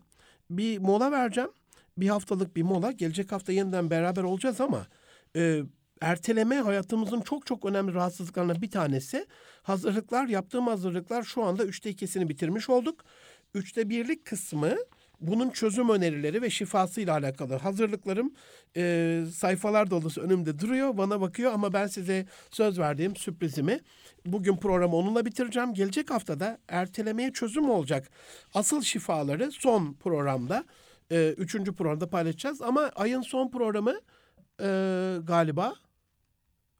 bir 0.50 0.78
mola 0.78 1.12
vereceğim. 1.12 1.50
Bir 1.98 2.08
haftalık 2.08 2.56
bir 2.56 2.62
mola. 2.62 2.92
Gelecek 2.92 3.32
hafta 3.32 3.52
yeniden 3.52 3.90
beraber 3.90 4.22
olacağız 4.22 4.60
ama 4.60 4.86
e, 5.36 5.62
erteleme 6.00 6.56
hayatımızın 6.56 7.20
çok 7.20 7.46
çok 7.46 7.64
önemli 7.64 7.94
rahatsızlıklarından 7.94 8.62
bir 8.62 8.70
tanesi. 8.70 9.26
Hazırlıklar, 9.62 10.26
yaptığım 10.26 10.66
hazırlıklar 10.66 11.22
şu 11.22 11.44
anda 11.44 11.64
üçte 11.64 11.90
ikisini 11.90 12.28
bitirmiş 12.28 12.70
olduk. 12.70 13.04
Üçte 13.54 13.88
birlik 13.88 14.24
kısmı 14.24 14.76
bunun 15.20 15.50
çözüm 15.50 15.88
önerileri 15.88 16.42
ve 16.42 16.50
şifasıyla 16.50 17.14
alakalı 17.14 17.54
hazırlıklarım 17.54 18.34
e, 18.76 19.24
sayfalar 19.34 19.90
dolusu 19.90 20.20
önümde 20.20 20.58
duruyor. 20.58 20.96
Bana 20.98 21.20
bakıyor 21.20 21.52
ama 21.52 21.72
ben 21.72 21.86
size 21.86 22.26
söz 22.50 22.78
verdiğim 22.78 23.16
sürprizimi 23.16 23.80
bugün 24.26 24.56
programı 24.56 24.96
onunla 24.96 25.26
bitireceğim. 25.26 25.74
Gelecek 25.74 26.10
haftada 26.10 26.58
ertelemeye 26.68 27.32
çözüm 27.32 27.70
olacak 27.70 28.10
asıl 28.54 28.82
şifaları 28.82 29.52
son 29.52 29.92
programda, 29.94 30.64
e, 31.12 31.34
üçüncü 31.38 31.74
programda 31.74 32.10
paylaşacağız. 32.10 32.62
Ama 32.62 32.90
ayın 32.96 33.22
son 33.22 33.50
programı 33.50 33.94
e, 34.60 34.66
galiba 35.24 35.74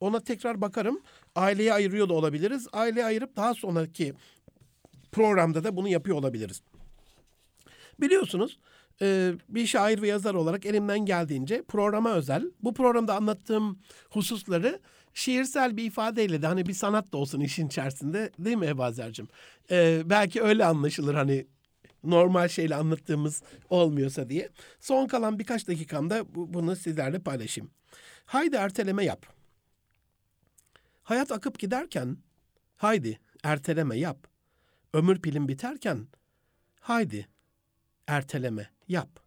Ona 0.01 0.21
tekrar 0.21 0.61
bakarım. 0.61 1.01
Aileye 1.37 1.73
ayırıyor 1.73 2.09
da 2.09 2.15
olabiliriz. 2.15 2.69
Aileye 2.73 3.07
ayırıp 3.07 3.37
daha 3.37 3.55
sonraki 3.55 4.15
programda 5.15 5.65
da 5.65 5.77
bunu 5.77 5.89
yapıyor 5.89 6.17
olabiliriz. 6.17 6.63
Biliyorsunuz 8.01 8.59
e, 9.03 9.33
bir 9.49 9.67
şair 9.67 10.03
ve 10.03 10.09
yazar 10.09 10.35
olarak 10.35 10.67
elimden 10.67 10.99
geldiğince 10.99 11.63
programa 11.63 12.13
özel 12.13 12.51
bu 12.63 12.75
programda 12.75 13.17
anlattığım 13.17 13.79
hususları 14.11 14.81
şiirsel 15.15 15.77
bir 15.77 15.85
ifadeyle 15.85 16.43
de 16.43 16.47
hani 16.47 16.67
bir 16.67 16.73
sanat 16.73 17.13
da 17.13 17.17
olsun 17.17 17.41
işin 17.41 17.67
içerisinde 17.67 18.31
değil 18.39 18.57
mi 18.57 18.67
Ebazer'cim? 18.67 19.29
E, 19.71 20.03
belki 20.05 20.43
öyle 20.43 20.65
anlaşılır 20.65 21.15
hani 21.15 21.47
normal 22.05 22.49
şeyle 22.49 22.75
anlattığımız 22.75 23.43
olmuyorsa 23.71 24.29
diye. 24.29 24.49
Son 24.81 25.07
kalan 25.07 25.39
birkaç 25.39 25.69
dakikamda 25.69 26.35
bu, 26.35 26.55
bunu 26.55 26.77
sizlerle 26.77 27.19
paylaşayım. 27.19 27.71
Haydi 28.27 28.57
erteleme 28.57 29.05
yap. 29.05 29.27
Hayat 31.03 31.33
akıp 31.33 31.59
giderken 31.59 32.17
haydi 32.77 33.21
erteleme 33.43 33.99
yap. 33.99 34.34
Ömür 34.95 35.19
pilin 35.19 35.49
biterken 35.49 36.07
haydi 36.81 37.29
erteleme 38.07 38.71
yap. 38.89 39.21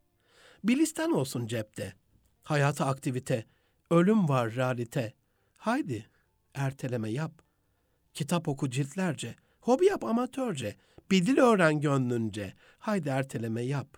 Bir 0.64 0.78
listen 0.78 1.12
olsun 1.12 1.48
cepte. 1.48 1.94
Hayata 2.44 2.86
aktivite. 2.86 3.46
Ölüm 3.92 4.30
var 4.30 4.56
realite. 4.56 5.14
Haydi 5.58 6.10
erteleme 6.54 7.10
yap. 7.10 7.32
Kitap 8.14 8.48
oku 8.48 8.70
ciltlerce. 8.70 9.36
Hobi 9.62 9.86
yap 9.86 10.04
amatörce. 10.04 10.76
Bir 11.12 11.26
dil 11.26 11.38
öğren 11.38 11.82
gönlünce. 11.82 12.54
Haydi 12.80 13.10
erteleme 13.10 13.62
yap. 13.62 13.98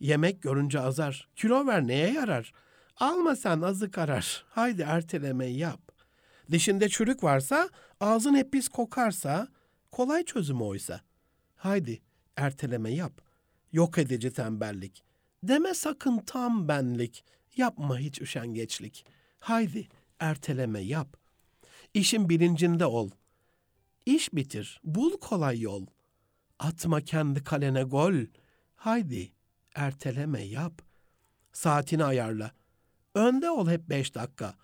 Yemek 0.00 0.42
görünce 0.42 0.80
azar. 0.80 1.28
Kilo 1.36 1.66
ver 1.66 1.86
neye 1.86 2.12
yarar? 2.12 2.52
Alma 2.96 3.36
sen 3.36 3.60
azı 3.60 3.90
karar. 3.90 4.44
Haydi 4.48 4.82
erteleme 4.82 5.46
yap. 5.46 5.80
Dişinde 6.50 6.88
çürük 6.88 7.24
varsa, 7.24 7.68
ağzın 8.00 8.34
hep 8.34 8.52
pis 8.52 8.68
kokarsa, 8.68 9.48
kolay 9.90 10.24
çözüm 10.24 10.62
oysa. 10.62 11.00
Haydi 11.56 12.02
erteleme 12.36 12.90
yap. 12.90 13.20
Yok 13.72 13.98
edici 13.98 14.32
tembellik. 14.32 15.04
Deme 15.42 15.74
sakın 15.74 16.18
tam 16.18 16.68
benlik. 16.68 17.24
Yapma 17.56 17.98
hiç 17.98 18.20
üşengeçlik. 18.20 19.06
Haydi 19.40 19.88
erteleme 20.20 20.80
yap. 20.80 21.16
İşin 21.94 22.28
bilincinde 22.28 22.86
ol. 22.86 23.10
İş 24.06 24.34
bitir, 24.34 24.80
bul 24.84 25.18
kolay 25.20 25.60
yol. 25.60 25.86
Atma 26.58 27.00
kendi 27.00 27.44
kalene 27.44 27.82
gol. 27.82 28.14
Haydi 28.76 29.32
erteleme 29.74 30.42
yap. 30.42 30.82
Saatini 31.52 32.04
ayarla. 32.04 32.52
Önde 33.14 33.50
ol 33.50 33.68
hep 33.68 33.88
beş 33.88 34.14
dakika. 34.14 34.54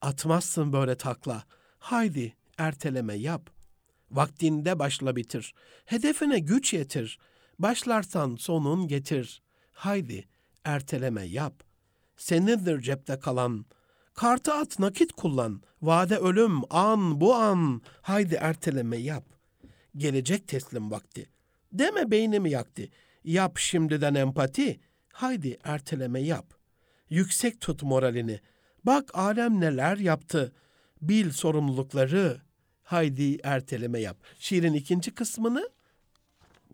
Atmazsın 0.00 0.72
böyle 0.72 0.96
takla. 0.96 1.44
Haydi 1.78 2.36
erteleme 2.58 3.14
yap. 3.14 3.50
Vaktinde 4.10 4.78
başla 4.78 5.16
bitir. 5.16 5.54
Hedefine 5.84 6.38
güç 6.38 6.72
yetir. 6.74 7.18
Başlarsan 7.58 8.36
sonun 8.36 8.88
getir. 8.88 9.42
Haydi 9.72 10.28
erteleme 10.64 11.22
yap. 11.22 11.62
Senindir 12.16 12.80
cepte 12.80 13.18
kalan. 13.18 13.66
Kartı 14.14 14.54
at 14.54 14.78
nakit 14.78 15.12
kullan. 15.12 15.62
Vade 15.82 16.16
ölüm 16.16 16.60
an 16.70 17.20
bu 17.20 17.34
an. 17.34 17.82
Haydi 18.02 18.34
erteleme 18.34 18.96
yap. 18.96 19.24
Gelecek 19.96 20.48
teslim 20.48 20.90
vakti. 20.90 21.30
Deme 21.72 22.10
beynimi 22.10 22.50
yaktı. 22.50 22.82
Yap 23.24 23.58
şimdiden 23.58 24.14
empati. 24.14 24.80
Haydi 25.12 25.58
erteleme 25.64 26.20
yap. 26.20 26.54
Yüksek 27.10 27.60
tut 27.60 27.82
moralini. 27.82 28.40
Bak 28.84 29.10
alem 29.14 29.60
neler 29.60 29.96
yaptı. 29.96 30.52
Bil 31.02 31.30
sorumlulukları. 31.30 32.40
Haydi 32.88 33.38
erteleme 33.42 34.00
yap. 34.00 34.16
Şiirin 34.38 34.72
ikinci 34.72 35.14
kısmını 35.14 35.70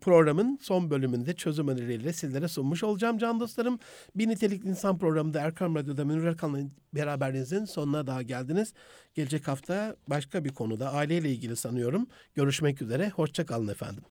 programın 0.01 0.59
son 0.61 0.89
bölümünde 0.89 1.33
çözüm 1.33 1.67
önerileriyle 1.67 2.13
sizlere 2.13 2.47
sunmuş 2.47 2.83
olacağım 2.83 3.17
can 3.17 3.39
dostlarım. 3.39 3.79
Bir 4.15 4.27
Nitelikli 4.27 4.69
İnsan 4.69 4.97
programında 4.97 5.39
Erkam 5.39 5.75
Radyo'da 5.75 6.05
Münir 6.05 6.23
Erkan'la 6.23 6.59
beraberliğinizin 6.93 7.65
sonuna 7.65 8.07
daha 8.07 8.21
geldiniz. 8.21 8.73
Gelecek 9.13 9.47
hafta 9.47 9.95
başka 10.07 10.45
bir 10.45 10.53
konuda 10.53 10.93
aileyle 10.93 11.31
ilgili 11.31 11.55
sanıyorum. 11.55 12.07
Görüşmek 12.35 12.81
üzere. 12.81 13.09
Hoşçakalın 13.09 13.67
efendim. 13.67 14.03